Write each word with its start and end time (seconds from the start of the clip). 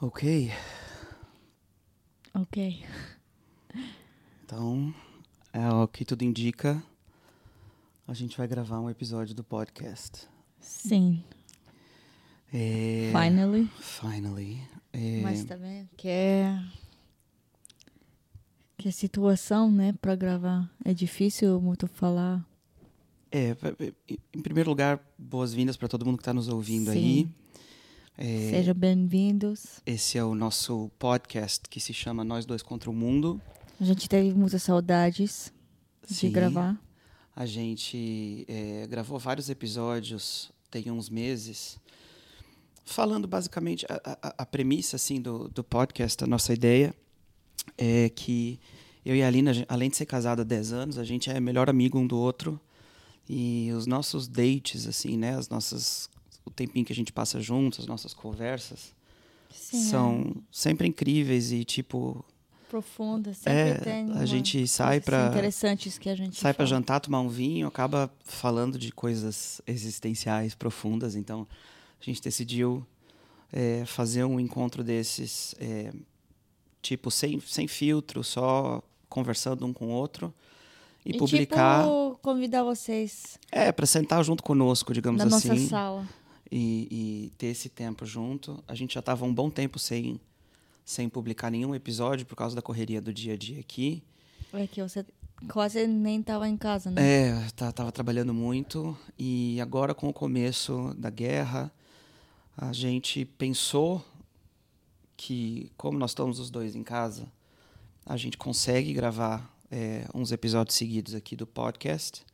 Ok, 0.00 0.50
Ok. 2.34 2.84
então 4.44 4.94
é 5.52 5.68
o 5.70 5.86
que 5.88 6.04
tudo 6.04 6.22
indica. 6.22 6.82
A 8.06 8.12
gente 8.12 8.36
vai 8.36 8.46
gravar 8.46 8.80
um 8.80 8.90
episódio 8.90 9.34
do 9.34 9.42
podcast. 9.42 10.28
Sim. 10.60 11.22
É, 12.52 13.10
Finally. 13.12 13.66
Finally. 13.80 14.60
É, 14.92 15.20
Mas 15.22 15.44
também 15.44 15.88
que 15.96 16.08
é 16.08 16.62
que 18.76 18.88
a 18.88 18.92
situação, 18.92 19.70
né, 19.70 19.94
para 20.00 20.14
gravar 20.14 20.70
é 20.84 20.92
difícil 20.92 21.58
muito 21.60 21.86
falar. 21.86 22.44
é, 23.32 23.56
em 24.34 24.42
primeiro 24.42 24.68
lugar, 24.68 25.00
boas-vindas 25.16 25.76
para 25.76 25.88
todo 25.88 26.04
mundo 26.04 26.16
que 26.18 26.22
está 26.22 26.34
nos 26.34 26.48
ouvindo 26.48 26.90
Sim. 26.92 26.98
aí. 26.98 27.28
É, 28.16 28.50
Sejam 28.50 28.74
bem-vindos. 28.74 29.80
Esse 29.84 30.18
é 30.18 30.24
o 30.24 30.34
nosso 30.34 30.90
podcast 30.98 31.62
que 31.68 31.80
se 31.80 31.92
chama 31.92 32.22
Nós 32.24 32.44
Dois 32.46 32.62
Contra 32.62 32.88
o 32.90 32.92
Mundo. 32.94 33.40
A 33.80 33.84
gente 33.84 34.08
teve 34.08 34.32
muitas 34.32 34.62
saudades 34.62 35.52
de 36.08 36.14
Sim. 36.14 36.30
gravar. 36.30 36.80
A 37.34 37.44
gente 37.44 38.44
é, 38.48 38.86
gravou 38.86 39.18
vários 39.18 39.50
episódios 39.50 40.52
tem 40.70 40.90
uns 40.90 41.08
meses, 41.08 41.78
falando 42.84 43.28
basicamente 43.28 43.86
a, 43.88 44.00
a- 44.20 44.34
a 44.38 44.46
premissa 44.46 44.96
assim 44.96 45.20
do, 45.20 45.48
do 45.48 45.62
podcast, 45.62 46.22
a 46.24 46.26
nossa 46.26 46.52
ideia 46.52 46.92
é 47.78 48.08
que 48.08 48.58
eu 49.06 49.14
e 49.14 49.22
a 49.22 49.28
Alina, 49.28 49.52
além 49.68 49.88
de 49.88 49.96
ser 49.96 50.06
casada 50.06 50.42
há 50.42 50.44
10 50.44 50.72
anos, 50.72 50.98
a 50.98 51.04
gente 51.04 51.30
é 51.30 51.38
melhor 51.38 51.70
amigo 51.70 51.96
um 51.96 52.06
do 52.08 52.16
outro 52.18 52.60
e 53.28 53.70
os 53.72 53.86
nossos 53.86 54.26
dates 54.26 54.84
assim, 54.88 55.16
né, 55.16 55.36
as 55.36 55.48
nossas 55.48 56.10
o 56.44 56.50
tempinho 56.50 56.84
que 56.84 56.92
a 56.92 56.96
gente 56.96 57.12
passa 57.12 57.40
juntos, 57.40 57.80
as 57.80 57.86
nossas 57.86 58.12
conversas 58.14 58.94
Sim, 59.50 59.82
são 59.90 60.36
sempre 60.50 60.86
incríveis 60.86 61.52
e 61.52 61.64
tipo 61.64 62.24
é 62.28 62.70
profunda, 62.70 63.32
sempre 63.32 63.52
é, 63.52 63.74
tem 63.76 64.12
a 64.18 64.26
gente 64.26 64.66
sai 64.66 65.00
para 65.00 65.28
interessantes 65.28 65.96
que 65.96 66.08
a 66.08 66.14
gente 66.16 66.36
sai 66.40 66.52
para 66.52 66.64
jantar, 66.64 66.98
tomar 67.00 67.20
um 67.20 67.28
vinho, 67.28 67.68
acaba 67.68 68.12
falando 68.24 68.76
de 68.78 68.90
coisas 68.90 69.60
existenciais 69.66 70.56
profundas. 70.56 71.14
Então, 71.14 71.46
a 72.00 72.04
gente 72.04 72.20
decidiu 72.20 72.84
é, 73.52 73.84
fazer 73.86 74.24
um 74.24 74.40
encontro 74.40 74.82
desses, 74.82 75.54
é, 75.60 75.92
tipo, 76.82 77.12
sem, 77.12 77.38
sem 77.40 77.68
filtro, 77.68 78.24
só 78.24 78.82
conversando 79.08 79.64
um 79.64 79.72
com 79.72 79.86
o 79.86 79.90
outro. 79.90 80.34
E, 81.06 81.12
E 81.12 81.16
publicar. 81.18 81.82
tipo, 81.84 82.18
convidar 82.22 82.64
vocês 82.64 83.38
É, 83.52 83.70
para 83.70 83.86
sentar 83.86 84.24
junto 84.24 84.42
conosco, 84.42 84.92
digamos 84.92 85.22
na 85.22 85.36
assim. 85.36 85.48
nossa 85.48 85.68
sala. 85.68 86.08
E, 86.50 86.88
e 86.90 87.32
ter 87.38 87.46
esse 87.48 87.68
tempo 87.68 88.04
junto. 88.04 88.62
A 88.68 88.74
gente 88.74 88.94
já 88.94 89.00
estava 89.00 89.24
um 89.24 89.34
bom 89.34 89.50
tempo 89.50 89.78
sem, 89.78 90.20
sem 90.84 91.08
publicar 91.08 91.50
nenhum 91.50 91.74
episódio 91.74 92.26
por 92.26 92.36
causa 92.36 92.54
da 92.54 92.62
correria 92.62 93.00
do 93.00 93.12
dia 93.12 93.34
a 93.34 93.36
dia 93.36 93.60
aqui. 93.60 94.02
É 94.52 94.66
que 94.66 94.82
você 94.82 95.04
quase 95.48 95.86
nem 95.86 96.20
estava 96.20 96.48
em 96.48 96.56
casa, 96.56 96.90
né? 96.90 97.02
É, 97.02 97.50
tá, 97.56 97.72
tava 97.72 97.90
trabalhando 97.90 98.32
muito 98.32 98.96
e 99.18 99.60
agora 99.60 99.94
com 99.94 100.08
o 100.08 100.12
começo 100.12 100.94
da 100.96 101.10
guerra, 101.10 101.72
a 102.56 102.72
gente 102.72 103.24
pensou 103.24 104.04
que, 105.16 105.70
como 105.76 105.98
nós 105.98 106.10
estamos 106.10 106.38
os 106.38 106.50
dois 106.50 106.76
em 106.76 106.82
casa, 106.82 107.26
a 108.06 108.16
gente 108.16 108.36
consegue 108.36 108.92
gravar 108.92 109.52
é, 109.70 110.06
uns 110.14 110.30
episódios 110.30 110.76
seguidos 110.76 111.14
aqui 111.14 111.34
do 111.34 111.46
podcast, 111.46 112.24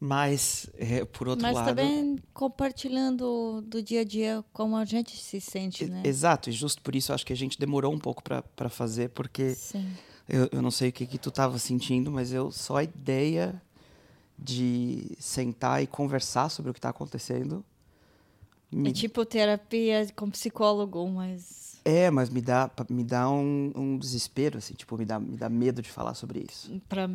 mas, 0.00 0.68
é, 0.74 1.04
por 1.04 1.28
outro 1.28 1.42
Mas 1.42 1.54
lado... 1.54 1.66
também 1.66 2.18
compartilhando 2.32 3.62
do 3.62 3.82
dia 3.82 4.02
a 4.02 4.04
dia 4.04 4.44
como 4.52 4.76
a 4.76 4.84
gente 4.84 5.16
se 5.16 5.40
sente, 5.40 5.86
né? 5.86 6.02
Exato, 6.04 6.50
e 6.50 6.52
justo 6.52 6.82
por 6.82 6.94
isso 6.94 7.12
acho 7.12 7.24
que 7.24 7.32
a 7.32 7.36
gente 7.36 7.58
demorou 7.58 7.92
um 7.92 7.98
pouco 7.98 8.22
para 8.22 8.68
fazer, 8.68 9.10
porque. 9.10 9.56
Eu, 10.26 10.48
eu 10.52 10.62
não 10.62 10.70
sei 10.70 10.88
o 10.88 10.92
que, 10.92 11.06
que 11.06 11.18
tu 11.18 11.28
estava 11.28 11.58
sentindo, 11.58 12.10
mas 12.10 12.32
eu 12.32 12.50
só 12.50 12.76
a 12.76 12.84
ideia 12.84 13.60
de 14.38 15.12
sentar 15.18 15.82
e 15.82 15.86
conversar 15.86 16.48
sobre 16.48 16.70
o 16.70 16.74
que 16.74 16.78
está 16.78 16.88
acontecendo. 16.88 17.64
Me, 18.70 18.90
É 18.90 18.92
tipo 18.92 19.24
terapia 19.24 20.06
com 20.16 20.30
psicólogo, 20.30 21.06
mas 21.08 21.73
é, 21.84 22.10
mas 22.10 22.30
me 22.30 22.40
dá, 22.40 22.70
me 22.88 23.04
dá 23.04 23.28
um, 23.28 23.72
um 23.76 23.98
desespero, 23.98 24.58
assim, 24.58 24.74
tipo, 24.74 24.96
me 24.96 25.04
dá, 25.04 25.20
me 25.20 25.36
dá 25.36 25.48
medo 25.48 25.82
de 25.82 25.90
falar 25.90 26.14
sobre 26.14 26.46
isso. 26.48 26.80
pra, 26.88 27.10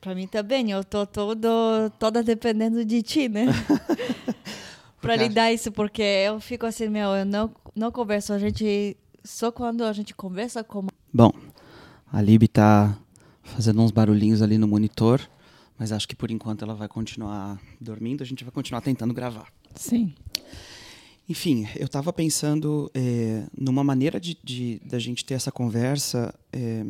pra 0.00 0.14
mim 0.14 0.26
também, 0.26 0.70
eu 0.70 0.82
tô 0.82 1.06
todo, 1.06 1.90
toda 1.98 2.22
dependendo 2.22 2.84
de 2.84 3.02
ti, 3.02 3.28
né? 3.28 3.46
pra 5.00 5.16
lidar 5.16 5.52
isso, 5.52 5.70
porque 5.70 6.02
eu 6.02 6.40
fico 6.40 6.64
assim, 6.64 6.88
meu, 6.88 7.10
eu 7.10 7.26
não, 7.26 7.50
não 7.76 7.92
converso, 7.92 8.32
a 8.32 8.38
gente, 8.38 8.96
só 9.22 9.52
quando 9.52 9.84
a 9.84 9.92
gente 9.92 10.14
conversa 10.14 10.64
com 10.64 10.86
Bom, 11.12 11.30
a 12.10 12.22
Lib 12.22 12.48
tá 12.48 12.96
fazendo 13.42 13.82
uns 13.82 13.90
barulhinhos 13.90 14.40
ali 14.40 14.56
no 14.56 14.66
monitor, 14.66 15.20
mas 15.78 15.92
acho 15.92 16.08
que 16.08 16.16
por 16.16 16.30
enquanto 16.30 16.62
ela 16.62 16.74
vai 16.74 16.88
continuar 16.88 17.60
dormindo, 17.80 18.22
a 18.22 18.26
gente 18.26 18.42
vai 18.42 18.52
continuar 18.52 18.80
tentando 18.80 19.12
gravar. 19.12 19.48
Sim. 19.74 20.14
Enfim, 21.28 21.66
eu 21.76 21.86
estava 21.86 22.12
pensando 22.12 22.90
é, 22.92 23.46
numa 23.56 23.82
maneira 23.82 24.20
de, 24.20 24.36
de 24.44 24.78
da 24.84 24.98
gente 24.98 25.24
ter 25.24 25.34
essa 25.34 25.50
conversa. 25.50 26.34
é, 26.52 26.84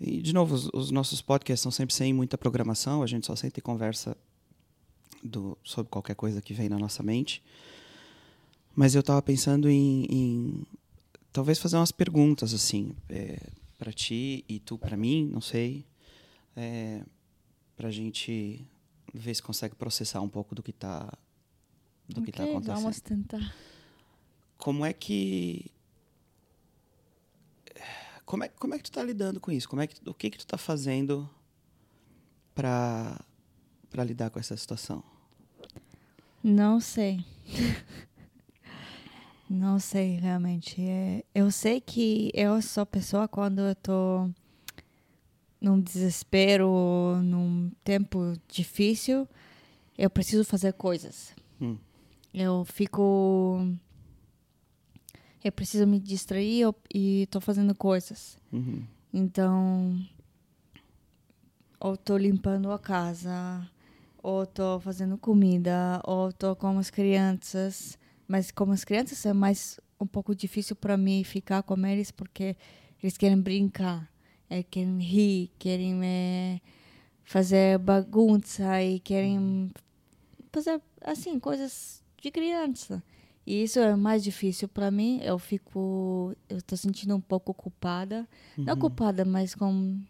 e, 0.00 0.20
de 0.20 0.32
novo, 0.32 0.54
os, 0.54 0.68
os 0.72 0.90
nossos 0.90 1.20
podcasts 1.20 1.62
são 1.62 1.72
sempre 1.72 1.94
sem 1.94 2.12
muita 2.12 2.38
programação, 2.38 3.02
a 3.02 3.06
gente 3.06 3.26
só 3.26 3.34
senta 3.34 3.58
e 3.58 3.62
conversa 3.62 4.16
do, 5.22 5.56
sobre 5.64 5.90
qualquer 5.90 6.14
coisa 6.14 6.40
que 6.40 6.54
vem 6.54 6.68
na 6.68 6.78
nossa 6.78 7.02
mente. 7.02 7.42
Mas 8.76 8.94
eu 8.94 9.00
estava 9.00 9.22
pensando 9.22 9.68
em, 9.68 10.04
em 10.10 10.66
talvez 11.32 11.58
fazer 11.58 11.76
umas 11.76 11.92
perguntas 11.92 12.52
assim 12.52 12.94
para 13.78 13.92
ti 13.92 14.44
e 14.48 14.58
tu 14.58 14.78
para 14.78 14.96
mim, 14.96 15.28
não 15.32 15.40
sei, 15.40 15.84
é, 16.56 17.02
para 17.76 17.88
a 17.88 17.90
gente 17.90 18.64
ver 19.12 19.34
se 19.34 19.42
consegue 19.42 19.74
processar 19.74 20.20
um 20.20 20.28
pouco 20.28 20.54
do 20.54 20.62
que 20.62 20.70
está 20.70 21.12
do 22.08 22.22
que 22.22 22.30
está 22.30 22.44
acontecendo. 22.44 22.76
Vamos 22.76 23.00
tentar. 23.00 23.54
Como 24.58 24.84
é 24.84 24.92
que 24.92 25.70
como 28.24 28.44
é, 28.44 28.48
como 28.48 28.74
é 28.74 28.78
que 28.78 28.84
tu 28.84 28.92
tá 28.92 29.02
lidando 29.02 29.40
com 29.40 29.50
isso? 29.52 29.68
Como 29.68 29.82
é 29.82 29.86
que 29.86 29.96
o 30.08 30.14
que 30.14 30.30
que 30.30 30.38
tu 30.38 30.46
tá 30.46 30.56
fazendo 30.56 31.28
para 32.54 33.20
para 33.90 34.02
lidar 34.02 34.30
com 34.30 34.38
essa 34.38 34.56
situação? 34.56 35.02
Não 36.42 36.80
sei. 36.80 37.24
Não 39.48 39.78
sei 39.78 40.18
realmente. 40.18 40.80
É, 40.80 41.22
eu 41.34 41.50
sei 41.50 41.80
que 41.80 42.30
eu 42.34 42.60
sou 42.60 42.84
pessoa 42.84 43.28
quando 43.28 43.60
eu 43.60 43.74
tô 43.74 44.28
num 45.60 45.80
desespero, 45.80 47.20
num 47.22 47.70
tempo 47.84 48.34
difícil, 48.48 49.28
eu 49.96 50.10
preciso 50.10 50.44
fazer 50.44 50.72
coisas. 50.72 51.34
Hum. 51.60 51.78
Eu 52.34 52.64
fico. 52.64 53.60
Eu 55.42 55.52
preciso 55.52 55.86
me 55.86 56.00
distrair 56.00 56.60
eu- 56.62 56.74
e 56.92 57.28
tô 57.30 57.40
fazendo 57.40 57.74
coisas. 57.74 58.36
Uhum. 58.52 58.82
Então, 59.12 60.04
ou 61.78 61.96
tô 61.96 62.16
limpando 62.16 62.72
a 62.72 62.78
casa, 62.78 63.70
ou 64.22 64.44
tô 64.46 64.80
fazendo 64.80 65.16
comida, 65.16 66.00
ou 66.04 66.32
tô 66.32 66.56
com 66.56 66.76
as 66.78 66.90
crianças. 66.90 67.96
Mas 68.26 68.50
como 68.50 68.72
as 68.72 68.84
crianças 68.84 69.24
é 69.26 69.32
mais 69.32 69.78
um 70.00 70.06
pouco 70.06 70.34
difícil 70.34 70.74
para 70.74 70.96
mim 70.96 71.22
ficar 71.22 71.62
com 71.62 71.86
eles 71.86 72.10
porque 72.10 72.56
eles 73.02 73.16
querem 73.16 73.40
brincar, 73.40 74.10
eh, 74.50 74.62
querem 74.62 74.98
rir, 74.98 75.52
querem 75.58 76.00
eh, 76.04 76.60
fazer 77.22 77.78
bagunça 77.78 78.82
e 78.82 78.98
querem 78.98 79.70
fazer 80.50 80.80
assim 81.02 81.38
coisas 81.38 82.02
de 82.24 82.30
criança. 82.30 83.02
E 83.46 83.62
isso 83.62 83.78
é 83.78 83.94
mais 83.94 84.24
difícil 84.24 84.66
para 84.66 84.90
mim. 84.90 85.20
Eu 85.22 85.38
fico, 85.38 86.34
eu 86.48 86.62
tô 86.62 86.76
sentindo 86.76 87.14
um 87.14 87.20
pouco 87.20 87.52
culpada, 87.52 88.26
não 88.56 88.76
culpada, 88.76 89.24
mas 89.24 89.54
com 89.54 90.00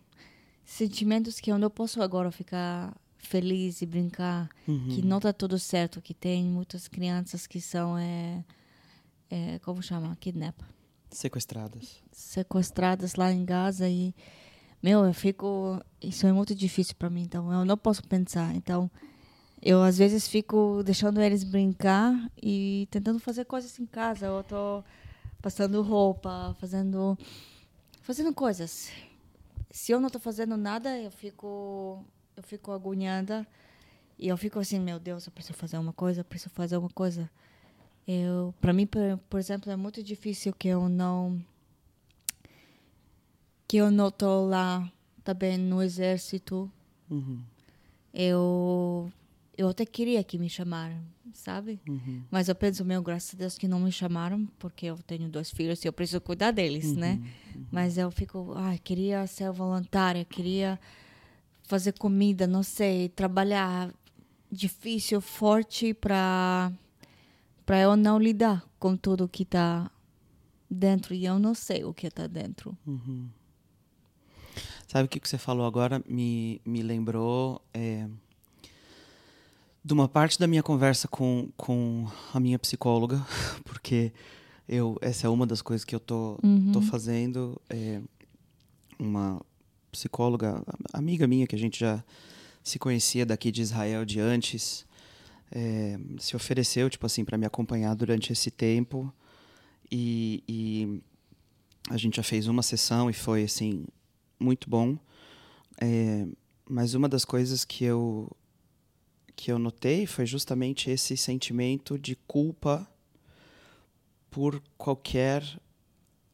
sentimentos 0.64 1.40
que 1.40 1.50
eu 1.50 1.58
não 1.58 1.68
posso 1.68 2.00
agora 2.00 2.30
ficar 2.30 2.96
feliz 3.18 3.82
e 3.82 3.86
brincar, 3.86 4.48
que 4.64 5.02
não 5.02 5.18
tá 5.18 5.32
tudo 5.32 5.58
certo, 5.58 6.00
que 6.00 6.14
tem 6.14 6.44
muitas 6.44 6.86
crianças 6.86 7.46
que 7.46 7.60
são 7.60 7.98
é, 7.98 8.44
é 9.30 9.58
como 9.60 9.82
chama, 9.82 10.14
kidnap, 10.20 10.60
Sequestradas. 11.10 12.02
sequestradas 12.12 13.14
lá 13.14 13.32
em 13.32 13.44
Gaza 13.44 13.88
e 13.88 14.14
meu, 14.82 15.04
eu 15.04 15.14
fico, 15.14 15.80
isso 16.02 16.26
é 16.26 16.32
muito 16.32 16.54
difícil 16.54 16.94
para 16.98 17.08
mim, 17.08 17.22
então 17.22 17.50
eu 17.50 17.64
não 17.64 17.76
posso 17.78 18.02
pensar. 18.04 18.54
Então, 18.54 18.90
eu 19.64 19.82
às 19.82 19.96
vezes 19.96 20.28
fico 20.28 20.82
deixando 20.84 21.22
eles 21.22 21.42
brincar 21.42 22.30
e 22.40 22.86
tentando 22.90 23.18
fazer 23.18 23.46
coisas 23.46 23.78
em 23.80 23.86
casa. 23.86 24.26
Eu 24.26 24.44
tô 24.44 24.84
passando 25.40 25.80
roupa, 25.80 26.54
fazendo 26.60 27.16
fazendo 28.02 28.34
coisas. 28.34 28.90
Se 29.70 29.90
eu 29.90 29.98
não 29.98 30.10
tô 30.10 30.18
fazendo 30.18 30.54
nada, 30.58 30.98
eu 30.98 31.10
fico 31.10 32.04
eu 32.36 32.42
fico 32.42 32.72
agoniada 32.72 33.46
e 34.18 34.28
eu 34.28 34.36
fico 34.36 34.58
assim, 34.58 34.78
meu 34.78 35.00
Deus, 35.00 35.26
eu 35.26 35.32
preciso 35.32 35.56
fazer 35.56 35.78
uma 35.78 35.94
coisa, 35.94 36.20
eu 36.20 36.24
preciso 36.24 36.50
fazer 36.50 36.76
uma 36.76 36.90
coisa. 36.90 37.30
Eu, 38.06 38.54
para 38.60 38.72
mim, 38.74 38.86
por, 38.86 39.00
por 39.30 39.40
exemplo, 39.40 39.72
é 39.72 39.76
muito 39.76 40.02
difícil 40.02 40.52
que 40.52 40.68
eu 40.68 40.90
não 40.90 41.42
que 43.66 43.78
eu 43.78 43.90
não 43.90 44.10
tô 44.10 44.44
lá 44.44 44.92
também 45.24 45.56
no 45.56 45.82
exército. 45.82 46.70
Uhum. 47.10 47.40
Eu 48.12 49.10
eu 49.56 49.68
até 49.68 49.84
queria 49.84 50.22
que 50.24 50.38
me 50.38 50.48
chamaram, 50.48 51.00
sabe? 51.32 51.80
Uhum. 51.88 52.22
Mas 52.30 52.48
eu 52.48 52.54
penso, 52.54 52.84
meu, 52.84 53.02
graças 53.02 53.34
a 53.34 53.38
Deus 53.38 53.58
que 53.58 53.68
não 53.68 53.80
me 53.80 53.92
chamaram, 53.92 54.46
porque 54.58 54.86
eu 54.86 54.96
tenho 54.98 55.28
dois 55.28 55.50
filhos 55.50 55.84
e 55.84 55.88
eu 55.88 55.92
preciso 55.92 56.20
cuidar 56.20 56.50
deles, 56.50 56.94
né? 56.94 57.20
Uhum. 57.54 57.64
Mas 57.70 57.98
eu 57.98 58.10
fico, 58.10 58.52
ai, 58.56 58.78
queria 58.78 59.26
ser 59.26 59.50
voluntária, 59.50 60.24
queria 60.24 60.78
fazer 61.64 61.92
comida, 61.92 62.46
não 62.46 62.62
sei, 62.62 63.08
trabalhar 63.08 63.92
difícil, 64.50 65.20
forte 65.20 65.92
para 65.92 66.72
para 67.66 67.80
eu 67.80 67.96
não 67.96 68.18
lidar 68.18 68.62
com 68.78 68.94
tudo 68.94 69.26
que 69.26 69.42
tá 69.42 69.90
dentro 70.70 71.14
e 71.14 71.24
eu 71.24 71.38
não 71.38 71.54
sei 71.54 71.82
o 71.82 71.94
que 71.94 72.10
tá 72.10 72.26
dentro. 72.26 72.76
Uhum. 72.86 73.26
Sabe 74.86 75.06
o 75.06 75.08
que 75.08 75.18
que 75.18 75.28
você 75.28 75.38
falou 75.38 75.66
agora? 75.66 76.02
Me, 76.06 76.60
me 76.64 76.82
lembrou 76.82 77.62
é, 77.72 78.06
de 79.84 79.92
uma 79.92 80.08
parte 80.08 80.38
da 80.38 80.46
minha 80.46 80.62
conversa 80.62 81.06
com, 81.06 81.48
com 81.56 82.06
a 82.32 82.40
minha 82.40 82.58
psicóloga, 82.58 83.24
porque 83.64 84.12
eu, 84.68 84.96
essa 85.02 85.26
é 85.26 85.30
uma 85.30 85.46
das 85.46 85.60
coisas 85.60 85.84
que 85.84 85.94
eu 85.94 86.00
tô, 86.00 86.38
Uhum. 86.42 86.72
tô 86.72 86.80
fazendo. 86.80 87.60
É, 87.68 88.00
uma 88.98 89.40
psicóloga, 89.92 90.62
amiga 90.92 91.26
minha, 91.26 91.46
que 91.46 91.54
a 91.54 91.58
gente 91.58 91.78
já 91.80 92.02
se 92.62 92.78
conhecia 92.78 93.26
daqui 93.26 93.50
de 93.52 93.60
Israel 93.60 94.04
de 94.04 94.20
antes, 94.20 94.86
é, 95.52 95.98
se 96.18 96.34
ofereceu, 96.34 96.88
tipo 96.88 97.04
assim, 97.04 97.24
para 97.24 97.36
me 97.36 97.44
acompanhar 97.44 97.94
durante 97.94 98.32
esse 98.32 98.50
tempo. 98.50 99.12
E, 99.90 100.42
e 100.48 101.02
a 101.90 101.96
gente 101.96 102.16
já 102.16 102.22
fez 102.22 102.46
uma 102.48 102.62
sessão 102.62 103.10
e 103.10 103.12
foi, 103.12 103.44
assim, 103.44 103.84
muito 104.40 104.70
bom. 104.70 104.96
É, 105.80 106.26
mas 106.68 106.94
uma 106.94 107.08
das 107.08 107.24
coisas 107.24 107.64
que 107.64 107.84
eu 107.84 108.30
que 109.36 109.50
eu 109.50 109.58
notei 109.58 110.06
foi 110.06 110.26
justamente 110.26 110.90
esse 110.90 111.16
sentimento 111.16 111.98
de 111.98 112.14
culpa 112.16 112.88
por 114.30 114.62
qualquer 114.76 115.42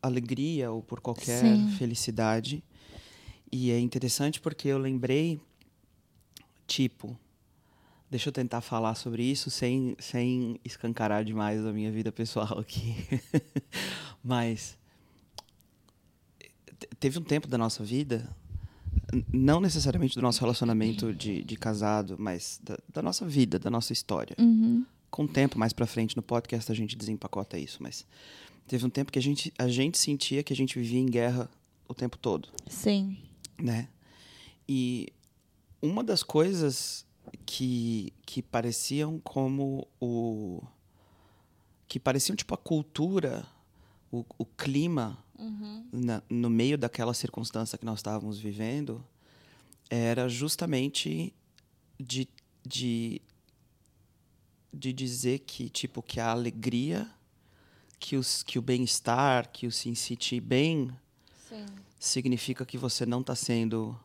alegria 0.03 0.71
ou 0.71 0.83
por 0.83 1.01
qualquer 1.01 1.57
Sim. 1.57 1.67
felicidade. 1.69 2.63
E 3.53 3.71
é 3.71 3.79
interessante 3.79 4.41
porque 4.41 4.69
eu 4.69 4.79
lembrei, 4.79 5.41
tipo, 6.67 7.19
deixa 8.11 8.29
eu 8.29 8.33
tentar 8.33 8.61
falar 8.61 8.95
sobre 8.95 9.23
isso 9.23 9.51
sem, 9.51 9.97
sem 9.99 10.59
escancarar 10.65 11.25
demais 11.25 11.65
a 11.67 11.73
minha 11.73 11.91
vida 11.91 12.11
pessoal 12.13 12.59
aqui. 12.59 12.95
Mas 14.23 14.79
te- 16.79 16.89
teve 16.99 17.19
um 17.19 17.23
tempo 17.25 17.47
da 17.49 17.59
nossa 17.59 17.85
vida, 17.85 18.29
não 19.33 19.61
necessariamente 19.61 20.15
do 20.15 20.23
nosso 20.23 20.41
relacionamento 20.41 21.13
de, 21.13 21.43
de 21.43 21.57
casado, 21.57 22.17
mas 22.19 22.61
da, 22.63 22.79
da 22.93 23.03
nossa 23.03 23.27
vida, 23.27 23.59
da 23.59 23.71
nossa 23.71 23.93
história. 23.93 24.37
Uhum. 24.39 24.85
Com 25.11 25.25
o 25.25 25.29
tempo, 25.29 25.59
mais 25.59 25.73
pra 25.73 25.87
frente 25.87 26.17
no 26.17 26.23
podcast, 26.23 26.71
a 26.71 26.75
gente 26.75 26.97
desempacota 26.97 27.59
isso, 27.59 27.83
mas 27.83 28.07
teve 28.67 28.87
um 28.87 28.91
tempo 28.91 29.11
que 29.11 29.19
a 29.19 29.23
gente, 29.23 29.53
a 29.59 29.69
gente 29.69 29.99
sentia 29.99 30.43
que 30.43 30.53
a 30.53 30.57
gente 30.57 30.79
vivia 30.79 31.01
em 31.01 31.07
guerra 31.07 31.51
o 31.89 31.95
tempo 31.95 32.17
todo 32.17 32.49
Sim. 32.69 33.17
né? 33.61 33.89
E 34.69 35.09
uma 35.83 36.05
das 36.05 36.23
coisas 36.23 37.05
que, 37.45 38.13
que 38.25 38.41
pareciam 38.41 39.19
como 39.19 39.89
o 40.01 40.63
que 41.89 41.99
pareciam 41.99 42.37
tipo 42.37 42.55
a 42.55 42.57
cultura, 42.57 43.45
o, 44.13 44.25
o 44.39 44.47
clima 44.47 45.19
na- 45.93 46.23
no 46.29 46.51
meio 46.51 46.77
daquela 46.79 47.15
circunstância 47.15 47.79
que 47.79 47.85
nós 47.85 47.99
estávamos 47.99 48.39
vivendo 48.39 49.05
era 49.89 50.29
justamente 50.29 51.35
de, 51.99 52.29
de, 52.65 53.21
de 54.73 54.93
dizer 54.93 55.41
que 55.41 55.69
tipo 55.69 56.03
que 56.03 56.21
a 56.21 56.31
alegria, 56.31 57.09
que, 57.99 58.17
os, 58.17 58.43
que 58.43 58.59
o 58.59 58.63
bem-estar, 58.63 59.49
que 59.51 59.67
o 59.67 59.73
se 59.73 59.95
sentir 59.97 60.41
bem 60.41 60.91
Sim. 61.49 61.67
significa 61.99 62.65
que 62.65 62.79
você 62.79 63.05
não 63.05 63.21
está 63.21 63.35
sendo 63.35 63.99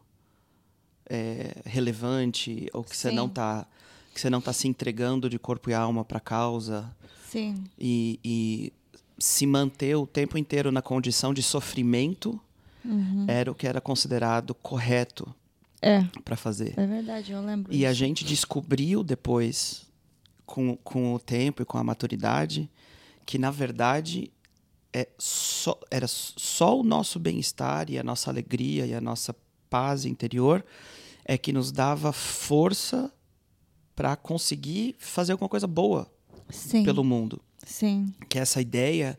é, 1.08 1.62
relevante 1.66 2.68
ou 2.74 2.84
que 2.84 2.96
você 2.98 3.10
Sim. 3.10 3.16
não 3.16 3.28
está 3.28 3.68
que 4.14 4.22
você 4.22 4.30
não 4.30 4.40
está 4.40 4.54
se 4.54 4.66
entregando 4.66 5.30
de 5.30 5.38
corpo 5.38 5.70
e 5.70 5.74
alma 5.74 6.06
para 6.06 6.20
a 6.20 6.22
causa 6.22 6.90
Sim. 7.30 7.66
e, 7.78 8.18
e 8.24 8.74
se 9.17 9.45
manter 9.45 9.95
o 9.95 10.06
tempo 10.07 10.38
inteiro 10.38 10.71
na 10.71 10.81
condição 10.81 11.33
de 11.33 11.41
sofrimento 11.44 12.39
Uhum. 12.83 13.25
era 13.27 13.51
o 13.51 13.56
que 13.56 13.65
era 13.67 13.81
considerado 13.81 14.53
correto 14.53 15.33
É, 15.81 16.03
para 16.23 16.35
fazer. 16.35 16.73
é 16.77 16.85
verdade, 16.85 17.31
eu 17.31 17.41
lembro. 17.44 17.73
E 17.73 17.83
a 17.83 17.89
disso. 17.89 18.00
gente 18.00 18.23
descobriu 18.23 19.03
depois, 19.03 19.88
com, 20.45 20.77
com 20.77 21.15
o 21.15 21.19
tempo 21.19 21.63
e 21.63 21.65
com 21.65 21.79
a 21.79 21.83
maturidade, 21.83 22.69
que 23.25 23.39
na 23.39 23.50
verdade 23.50 24.31
é 24.94 25.07
só, 25.17 25.79
era 25.89 26.07
só 26.07 26.79
o 26.79 26.83
nosso 26.83 27.17
bem-estar 27.19 27.89
e 27.89 27.97
a 27.97 28.03
nossa 28.03 28.29
alegria 28.29 28.85
e 28.85 28.94
a 28.94 29.01
nossa 29.01 29.35
paz 29.67 30.06
interior 30.06 30.63
é 31.25 31.39
que 31.39 31.51
nos 31.51 31.71
dava 31.71 32.13
força 32.13 33.12
para 33.95 34.15
conseguir 34.15 34.95
fazer 35.00 35.31
alguma 35.31 35.50
coisa 35.50 35.65
boa 35.65 36.07
Sim. 36.50 36.83
pelo 36.83 37.03
mundo. 37.03 37.42
Sim. 37.65 38.13
Que 38.30 38.38
é 38.38 38.42
essa 38.42 38.62
ideia 38.62 39.18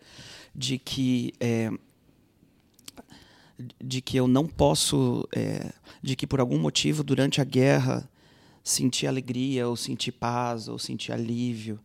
de 0.55 0.79
que 0.79 1.33
é, 1.41 1.71
de 3.83 4.01
que 4.01 4.17
eu 4.17 4.29
não 4.29 4.47
posso, 4.47 5.27
é, 5.33 5.73
de 6.03 6.15
que 6.15 6.27
por 6.27 6.41
algum 6.41 6.59
motivo 6.59 7.03
durante 7.03 7.41
a 7.41 7.45
guerra 7.45 8.09
sentir 8.63 9.07
alegria 9.07 9.69
ou 9.69 9.77
sentir 9.77 10.13
paz 10.13 10.69
ou 10.69 10.79
sentir 10.79 11.13
alívio, 11.13 11.79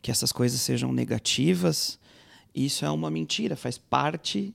que 0.00 0.10
essas 0.10 0.32
coisas 0.32 0.60
sejam 0.60 0.92
negativas, 0.92 1.98
isso 2.54 2.84
é 2.84 2.90
uma 2.90 3.10
mentira, 3.10 3.56
faz 3.56 3.76
parte 3.76 4.54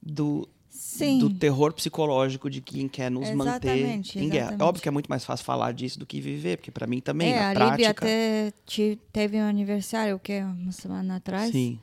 do, 0.00 0.48
Sim. 0.80 1.18
do 1.18 1.28
terror 1.30 1.72
psicológico 1.72 2.48
de 2.48 2.60
quem 2.60 2.88
quer 2.88 3.10
nos 3.10 3.28
manter 3.32 3.68
Exatamente, 3.76 4.18
em 4.18 4.28
guerra. 4.28 4.36
exatamente. 4.50 4.62
Óbvio 4.62 4.82
que 4.82 4.88
é 4.88 4.92
muito 4.92 5.08
mais 5.08 5.24
fácil 5.24 5.44
falar 5.44 5.72
disso 5.72 5.98
do 5.98 6.06
que 6.06 6.20
viver, 6.20 6.56
porque 6.58 6.70
para 6.70 6.86
mim 6.86 7.00
também, 7.00 7.32
é, 7.32 7.40
na 7.40 7.50
a 7.50 7.54
prática... 7.54 7.90
Até 8.06 8.52
te- 8.64 8.98
teve 9.12 9.36
um 9.38 9.42
aniversário, 9.44 10.14
o 10.14 10.18
quê? 10.20 10.40
Uma 10.40 10.70
semana 10.72 11.16
atrás? 11.16 11.50
Sim. 11.50 11.80